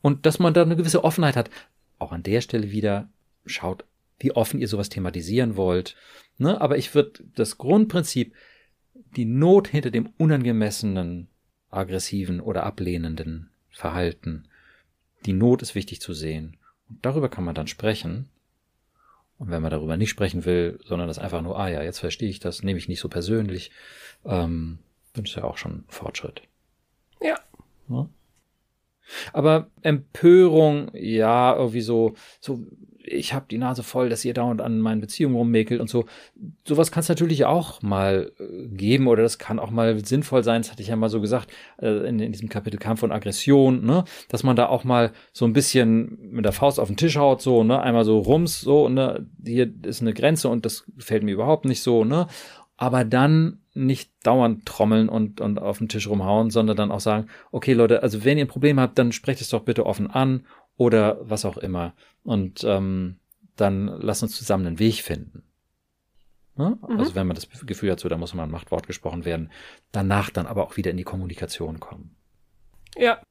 Und 0.02 0.26
dass 0.26 0.40
man 0.40 0.54
da 0.54 0.62
eine 0.62 0.76
gewisse 0.76 1.04
Offenheit 1.04 1.36
hat. 1.36 1.50
Auch 1.98 2.12
an 2.12 2.24
der 2.24 2.42
Stelle 2.42 2.72
wieder 2.72 3.10
schaut, 3.46 3.84
wie 4.20 4.32
offen 4.32 4.60
ihr 4.60 4.68
sowas 4.68 4.90
thematisieren 4.90 5.58
wollt. 5.58 5.96
Ne? 6.38 6.60
Aber 6.62 6.78
ich 6.78 6.96
würde 6.96 7.24
das 7.36 7.58
Grundprinzip, 7.58 8.34
die 9.16 9.26
Not 9.26 9.68
hinter 9.68 9.92
dem 9.92 10.10
unangemessenen, 10.18 11.28
aggressiven 11.70 12.40
oder 12.40 12.64
ablehnenden 12.64 13.50
Verhalten, 13.70 14.48
die 15.26 15.34
Not 15.34 15.62
ist 15.62 15.76
wichtig 15.76 16.02
zu 16.02 16.14
sehen. 16.14 16.58
Und 16.90 17.06
darüber 17.06 17.30
kann 17.30 17.44
man 17.44 17.56
dann 17.56 17.68
sprechen. 17.68 18.30
Und 19.38 19.52
wenn 19.52 19.62
man 19.62 19.72
darüber 19.72 19.96
nicht 19.96 20.10
sprechen 20.10 20.46
will, 20.46 20.80
sondern 20.84 21.08
das 21.08 21.20
einfach 21.20 21.42
nur, 21.42 21.58
ah 21.58 21.70
ja, 21.70 21.82
jetzt 21.82 22.00
verstehe 22.00 22.30
ich 22.30 22.40
das, 22.40 22.64
nehme 22.64 22.78
ich 22.78 22.90
nicht 22.90 23.00
so 23.00 23.08
persönlich, 23.08 23.72
ähm, 24.26 24.80
dann 25.14 25.26
ist 25.26 25.36
ja 25.36 25.44
auch 25.44 25.58
schon 25.58 25.72
ein 25.72 25.86
Fortschritt. 25.88 26.42
Ja. 27.22 27.40
Ne? 27.88 28.10
Aber 29.34 29.68
Empörung, 29.82 30.92
ja, 30.94 31.56
irgendwie 31.56 31.82
so, 31.82 32.14
so, 32.40 32.60
ich 33.12 33.34
habe 33.34 33.46
die 33.50 33.58
Nase 33.58 33.84
voll, 33.84 34.10
dass 34.10 34.24
ihr 34.24 34.34
dauernd 34.34 34.62
an 34.62 34.80
meinen 34.80 35.02
Beziehungen 35.02 35.36
rummäkelt 35.36 35.82
und 35.82 35.90
so. 35.90 36.06
Sowas 36.68 36.92
kann 36.92 37.02
es 37.02 37.10
natürlich 37.10 37.46
auch 37.46 37.82
mal 37.82 38.32
äh, 38.40 38.68
geben 38.68 39.08
oder 39.08 39.24
das 39.24 39.40
kann 39.40 39.60
auch 39.60 39.72
mal 39.72 40.04
sinnvoll 40.06 40.44
sein. 40.44 40.62
Das 40.62 40.72
hatte 40.72 40.82
ich 40.82 40.90
ja 40.90 40.96
mal 40.96 41.10
so 41.10 41.22
gesagt 41.22 41.52
äh, 41.82 42.08
in, 42.08 42.20
in 42.20 42.32
diesem 42.32 42.50
Kapitel 42.50 42.78
Kampf 42.78 43.04
und 43.04 43.12
Aggression, 43.12 43.86
ne, 43.86 44.04
dass 44.30 44.44
man 44.44 44.56
da 44.56 44.68
auch 44.68 44.84
mal 44.84 45.12
so 45.34 45.46
ein 45.46 45.54
bisschen 45.54 46.18
mit 46.32 46.46
der 46.46 46.52
Faust 46.52 46.80
auf 46.80 46.88
den 46.88 46.98
Tisch 46.98 47.18
haut, 47.18 47.42
so, 47.42 47.64
ne, 47.64 47.82
einmal 47.82 48.06
so 48.06 48.20
rums, 48.20 48.62
so, 48.62 48.90
ne, 48.90 49.26
hier 49.44 49.72
ist 49.84 50.02
eine 50.02 50.14
Grenze 50.14 50.50
und 50.50 50.66
das 50.66 50.86
gefällt 50.96 51.24
mir 51.24 51.34
überhaupt 51.34 51.66
nicht 51.66 51.82
so, 51.82 52.04
ne. 52.04 52.28
Aber 52.82 53.04
dann 53.04 53.60
nicht 53.74 54.10
dauernd 54.26 54.66
trommeln 54.66 55.10
und, 55.10 55.42
und 55.42 55.60
auf 55.60 55.80
den 55.80 55.90
Tisch 55.90 56.08
rumhauen, 56.08 56.50
sondern 56.50 56.78
dann 56.78 56.92
auch 56.92 57.02
sagen, 57.02 57.28
okay 57.52 57.74
Leute, 57.74 58.04
also 58.04 58.24
wenn 58.24 58.38
ihr 58.38 58.46
ein 58.46 58.50
Problem 58.50 58.80
habt, 58.80 58.98
dann 58.98 59.12
sprecht 59.12 59.42
es 59.42 59.50
doch 59.50 59.64
bitte 59.64 59.86
offen 59.86 60.10
an 60.10 60.46
oder 60.78 61.18
was 61.22 61.44
auch 61.44 61.58
immer. 61.58 61.94
Und 62.24 62.64
ähm, 62.64 63.18
dann 63.58 63.88
lasst 63.88 64.24
uns 64.24 64.38
zusammen 64.38 64.66
einen 64.66 64.80
Weg 64.80 65.02
finden. 65.02 65.44
Ne? 66.56 66.78
Mhm. 66.88 67.00
Also 67.00 67.16
wenn 67.16 67.28
man 67.28 67.36
das 67.36 67.50
Gefühl 67.50 67.92
hat, 67.92 68.00
so 68.00 68.08
da 68.08 68.18
muss 68.18 68.34
mal 68.34 68.44
ein 68.44 68.52
Machtwort 68.52 68.88
gesprochen 68.88 69.26
werden, 69.26 69.52
danach 69.92 70.30
dann 70.30 70.48
aber 70.48 70.66
auch 70.66 70.78
wieder 70.78 70.92
in 70.92 70.98
die 70.98 71.04
Kommunikation 71.04 71.82
kommen. 71.82 72.16
Ja. 72.96 73.22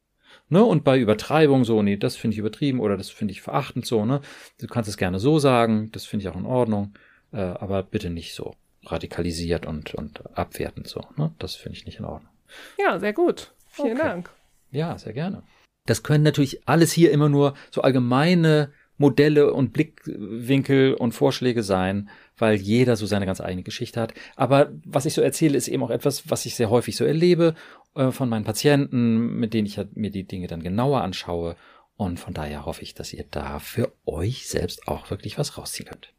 Ne? 0.51 0.63
Und 0.63 0.85
bei 0.85 0.99
Übertreibung 0.99 1.65
so, 1.65 1.83
nee, 1.83 1.97
das 1.97 2.17
finde 2.17 2.35
ich 2.35 2.39
übertrieben 2.39 2.81
oder 2.81 2.99
das 2.99 3.09
finde 3.09 3.33
ich 3.33 3.41
verachtend 3.41 3.87
so, 3.87 4.05
ne? 4.05 4.21
Du 4.61 4.67
kannst 4.67 4.91
es 4.91 4.99
gerne 4.99 5.19
so 5.19 5.39
sagen, 5.39 5.91
das 5.93 6.05
finde 6.05 6.25
ich 6.25 6.29
auch 6.29 6.37
in 6.37 6.45
Ordnung, 6.45 6.93
äh, 7.33 7.39
aber 7.39 7.83
bitte 7.83 8.11
nicht 8.11 8.35
so 8.35 8.55
radikalisiert 8.93 9.67
und, 9.67 9.95
und 9.95 10.23
abwertend 10.37 10.89
so, 10.89 11.05
ne? 11.17 11.33
Das 11.39 11.55
finde 11.55 11.79
ich 11.79 11.87
nicht 11.87 11.99
in 11.99 12.05
Ordnung. 12.05 12.31
Ja, 12.79 12.99
sehr 12.99 13.13
gut. 13.13 13.53
Vielen 13.67 13.97
Okay. 13.99 14.07
Dank. 14.09 14.31
Ja, 14.71 14.99
sehr 14.99 15.13
gerne. 15.13 15.43
Das 15.87 16.03
können 16.03 16.25
natürlich 16.25 16.69
alles 16.69 16.93
hier 16.93 17.11
immer 17.11 17.29
nur 17.29 17.55
so 17.71 17.83
allgemeine 17.83 18.73
Modelle 18.99 19.53
und 19.53 19.73
Blickwinkel 19.73 20.95
und 20.95 21.13
Vorschläge 21.13 21.63
sein, 21.63 22.11
weil 22.37 22.57
jeder 22.57 22.97
so 22.97 23.07
seine 23.07 23.27
ganz 23.27 23.41
eigene 23.41 23.63
Geschichte 23.63 24.01
hat. 24.01 24.13
Aber 24.37 24.73
was 24.85 25.07
ich 25.07 25.15
so 25.15 25.23
erzähle, 25.23 25.57
ist 25.57 25.69
eben 25.69 25.83
auch 25.83 25.91
etwas, 25.91 26.29
was 26.31 26.45
ich 26.47 26.57
sehr 26.57 26.69
häufig 26.69 26.97
so 26.97 27.05
erlebe 27.05 27.55
äh, 27.95 28.11
von 28.11 28.29
meinen 28.29 28.45
Patienten, 28.45 29.39
mit 29.39 29.55
denen 29.55 29.67
ich 29.67 29.79
halt 29.79 29.97
mir 29.97 30.11
die 30.11 30.25
Dinge 30.25 30.49
dann 30.49 30.63
genauer 30.63 31.03
anschaue. 31.03 31.57
Und 31.97 32.19
von 32.21 32.35
daher 32.35 32.67
hoffe 32.67 32.83
ich, 32.83 32.95
dass 32.95 33.13
ihr 33.13 33.25
da 33.31 33.59
für 33.59 33.93
euch 34.05 34.49
selbst 34.49 34.87
auch 34.89 35.11
wirklich 35.11 35.39
was 35.39 35.57
rausziehen 35.59 35.89
könnt. 35.89 36.13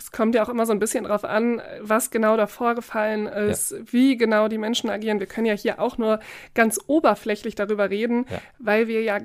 Es 0.00 0.12
kommt 0.12 0.34
ja 0.34 0.42
auch 0.42 0.48
immer 0.48 0.64
so 0.64 0.72
ein 0.72 0.78
bisschen 0.78 1.04
drauf 1.04 1.24
an, 1.24 1.60
was 1.82 2.10
genau 2.10 2.34
da 2.38 2.46
vorgefallen 2.46 3.26
ist, 3.26 3.74
wie 3.92 4.16
genau 4.16 4.48
die 4.48 4.56
Menschen 4.56 4.88
agieren. 4.88 5.20
Wir 5.20 5.26
können 5.26 5.44
ja 5.46 5.52
hier 5.52 5.78
auch 5.78 5.98
nur 5.98 6.20
ganz 6.54 6.80
oberflächlich 6.86 7.54
darüber 7.54 7.90
reden, 7.90 8.24
Ja. 8.30 8.40
weil 8.58 8.88
wir 8.88 9.02
ja 9.02 9.18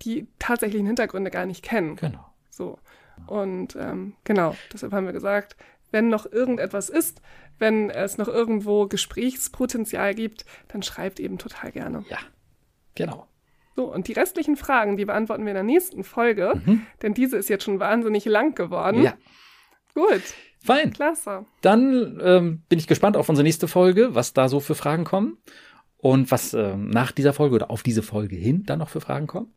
die 0.00 0.26
tatsächlichen 0.38 0.86
Hintergründe 0.86 1.30
gar 1.30 1.44
nicht 1.44 1.62
kennen. 1.62 1.96
Genau. 1.96 2.24
So. 2.48 2.78
Und 3.26 3.76
ähm, 3.76 4.14
genau, 4.24 4.56
deshalb 4.72 4.94
haben 4.94 5.04
wir 5.04 5.12
gesagt, 5.12 5.56
wenn 5.90 6.08
noch 6.08 6.24
irgendetwas 6.24 6.88
ist, 6.88 7.20
wenn 7.58 7.90
es 7.90 8.16
noch 8.16 8.28
irgendwo 8.28 8.86
Gesprächspotenzial 8.86 10.14
gibt, 10.14 10.46
dann 10.68 10.82
schreibt 10.82 11.20
eben 11.20 11.36
total 11.36 11.70
gerne. 11.70 12.02
Ja. 12.08 12.18
Genau. 12.94 13.26
So, 13.76 13.92
und 13.92 14.08
die 14.08 14.12
restlichen 14.12 14.56
Fragen, 14.56 14.96
die 14.96 15.04
beantworten 15.04 15.42
wir 15.44 15.50
in 15.50 15.56
der 15.56 15.64
nächsten 15.64 16.02
Folge, 16.02 16.62
denn 17.02 17.12
diese 17.12 17.36
ist 17.36 17.48
jetzt 17.50 17.64
schon 17.64 17.78
wahnsinnig 17.78 18.24
lang 18.24 18.54
geworden. 18.54 19.00
Mhm. 19.00 19.04
Ja. 19.04 19.14
Gut, 19.94 20.22
Fein. 20.62 20.92
klasse. 20.92 21.46
Dann 21.60 22.20
ähm, 22.22 22.62
bin 22.68 22.78
ich 22.78 22.86
gespannt 22.86 23.16
auf 23.16 23.28
unsere 23.28 23.44
nächste 23.44 23.68
Folge, 23.68 24.14
was 24.14 24.32
da 24.32 24.48
so 24.48 24.60
für 24.60 24.74
Fragen 24.74 25.04
kommen 25.04 25.38
und 25.98 26.30
was 26.30 26.52
ähm, 26.54 26.88
nach 26.90 27.12
dieser 27.12 27.32
Folge 27.32 27.54
oder 27.54 27.70
auf 27.70 27.82
diese 27.82 28.02
Folge 28.02 28.36
hin 28.36 28.64
dann 28.66 28.80
noch 28.80 28.88
für 28.88 29.00
Fragen 29.00 29.26
kommen. 29.26 29.52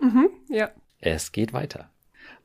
Mhm, 0.00 0.28
ja, 0.48 0.70
Es 1.00 1.32
geht 1.32 1.52
weiter. 1.52 1.90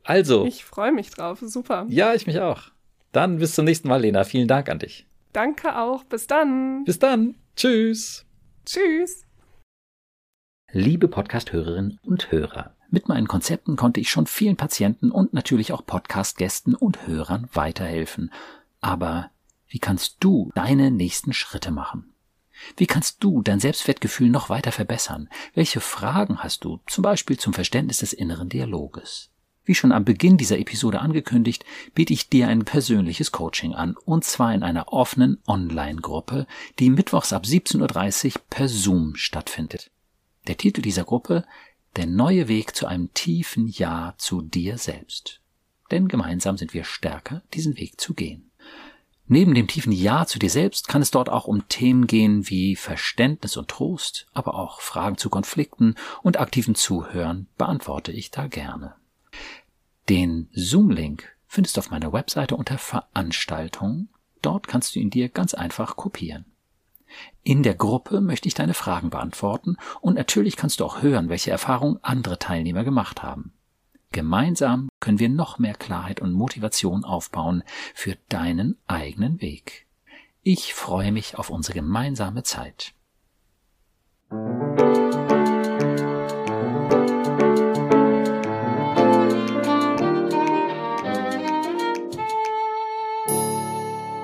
Also, 0.04 0.46
ich 0.46 0.66
freue 0.66 0.91
mich 0.91 1.10
drauf. 1.12 1.39
Super. 1.41 1.86
ja, 1.89 2.14
ich 2.14 2.28
mich 2.28 2.39
auch. 2.39 2.64
Dann 3.12 3.38
bis 3.39 3.56
zum 3.56 3.66
nächsten 3.66 3.88
Mal, 3.88 4.02
Lena. 4.02 4.24
Vielen 4.24 4.48
Dank 4.48 4.70
an 4.70 4.80
dich. 4.80 5.06
Danke 5.34 5.78
auch. 5.78 6.04
Bis 6.04 6.28
dann. 6.28 6.84
Bis 6.84 7.00
dann. 7.00 7.36
Tschüss. 7.56 8.26
Tschüss. 8.66 9.24
Liebe 10.72 11.08
Podcast-Hörerinnen 11.08 12.00
und 12.04 12.32
Hörer, 12.32 12.76
mit 12.94 13.10
meinen 13.10 13.28
Konzepten 13.28 13.76
konnte 13.76 14.00
ich 14.00 14.12
schon 14.12 14.28
vielen 14.28 14.56
Patienten 14.56 15.12
und 15.12 15.34
natürlich 15.34 15.74
auch 15.74 15.84
Podcast-Gästen 15.84 16.76
und 16.76 17.08
Hörern 17.08 17.50
weiterhelfen. 17.52 18.32
Aber 18.82 19.32
wie 19.68 19.80
kannst 19.80 20.18
du 20.20 20.52
deine 20.54 20.91
nächsten 20.91 21.34
Schritte 21.34 21.72
machen? 21.72 22.14
Wie 22.78 22.86
kannst 22.86 23.24
du 23.24 23.41
dein 23.41 23.60
Selbstwertgefühl 23.60 24.30
noch 24.30 24.50
weiter 24.50 24.72
verbessern? 24.72 25.28
Welche 25.56 25.80
Fragen 25.80 26.44
hast 26.44 26.64
du, 26.66 26.82
zum 26.86 27.02
Beispiel 27.02 27.39
zum 27.39 27.54
Verständnis 27.54 27.98
des 27.98 28.14
inneren 28.14 28.48
Dialoges? 28.48 29.32
Wie 29.66 29.74
schon 29.74 29.91
am 29.91 30.06
Beginn 30.06 30.38
dieser 30.38 30.60
Episode 30.60 31.00
angekündigt, 31.00 31.66
biete 31.96 32.14
ich 32.14 32.30
dir 32.30 32.48
ein 32.48 32.64
persönliches 32.64 33.32
Coaching 33.32 33.74
an, 33.74 33.96
und 34.06 34.24
zwar 34.24 34.54
in 34.54 34.62
einer 34.62 34.94
offenen 34.94 35.39
Online-Gruppe, 35.48 36.46
die 36.78 36.91
mittwochs 36.91 37.34
ab 37.34 37.46
17.30 37.46 38.36
Uhr 38.36 38.41
per 38.52 38.70
Zoom 38.70 39.16
stattfindet. 39.16 39.89
Der 40.48 40.58
Titel 40.58 40.82
dieser 40.82 41.06
Gruppe 41.06 41.46
Der 41.96 42.08
neue 42.08 42.48
Weg 42.48 42.76
zu 42.76 42.88
einem 42.88 43.14
tiefen 43.14 43.68
Ja 43.68 44.16
zu 44.18 44.41
dir 44.41 44.78
selbst. 44.78 45.41
Denn 45.91 46.08
gemeinsam 46.08 46.58
sind 46.58 46.74
wir 46.74 46.84
stärker, 46.84 47.44
diesen 47.54 47.78
Weg 47.78 48.02
zu 48.02 48.16
gehen. 48.16 48.50
Neben 49.28 49.54
dem 49.54 49.68
tiefen 49.68 49.91
Ja 49.91 50.26
zu 50.26 50.39
dir 50.39 50.50
selbst 50.50 50.88
kann 50.88 51.02
es 51.02 51.12
dort 51.12 51.30
auch 51.30 51.46
um 51.46 51.68
Themen 51.70 52.08
gehen 52.08 52.50
wie 52.50 52.76
Verständnis 52.76 53.58
und 53.58 53.70
Trost, 53.70 54.28
aber 54.34 54.56
auch 54.56 54.82
Fragen 54.82 55.18
zu 55.18 55.30
Konflikten 55.30 55.96
und 56.24 56.39
aktiven 56.39 56.76
Zuhören 56.76 57.48
beantworte 57.58 58.12
ich 58.12 58.32
da 58.32 58.48
gerne. 58.48 58.96
Den 60.10 60.50
Zoom-Link 60.54 61.36
findest 61.48 61.78
du 61.78 61.80
auf 61.80 61.91
meiner 61.91 62.12
Webseite 62.12 62.56
unter 62.56 62.78
Veranstaltungen. 62.78 64.10
Dort 64.41 64.68
kannst 64.68 64.96
du 64.96 65.00
ihn 65.00 65.10
dir 65.10 65.30
ganz 65.30 65.54
einfach 65.54 65.96
kopieren. 65.96 66.46
In 67.43 67.64
der 67.64 67.76
Gruppe 67.76 68.22
möchte 68.22 68.47
ich 68.47 68.53
deine 68.53 68.74
Fragen 68.74 69.09
beantworten 69.09 69.78
und 70.01 70.16
natürlich 70.16 70.55
kannst 70.55 70.80
du 70.80 70.86
auch 70.86 71.01
hören, 71.01 71.30
welche 71.30 71.51
Erfahrungen 71.51 71.99
andere 72.01 72.39
Teilnehmer 72.39 72.84
gemacht 72.84 73.24
haben. 73.24 73.53
Gemeinsam 74.11 74.89
können 74.99 75.20
wir 75.20 75.30
noch 75.30 75.59
mehr 75.59 75.74
Klarheit 75.74 76.22
und 76.22 76.34
Motivation 76.34 77.03
aufbauen 77.03 77.64
für 77.95 78.16
deinen 78.30 78.78
eigenen 78.86 79.41
Weg. 79.41 79.88
Ich 80.43 80.74
freue 80.74 81.11
mich 81.11 81.38
auf 81.38 81.49
unsere 81.49 81.74
gemeinsame 81.74 82.43
Zeit. 82.43 82.93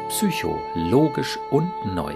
Psycho, 0.10 0.60
logisch 0.76 1.40
und 1.50 1.72
neu. 1.86 2.16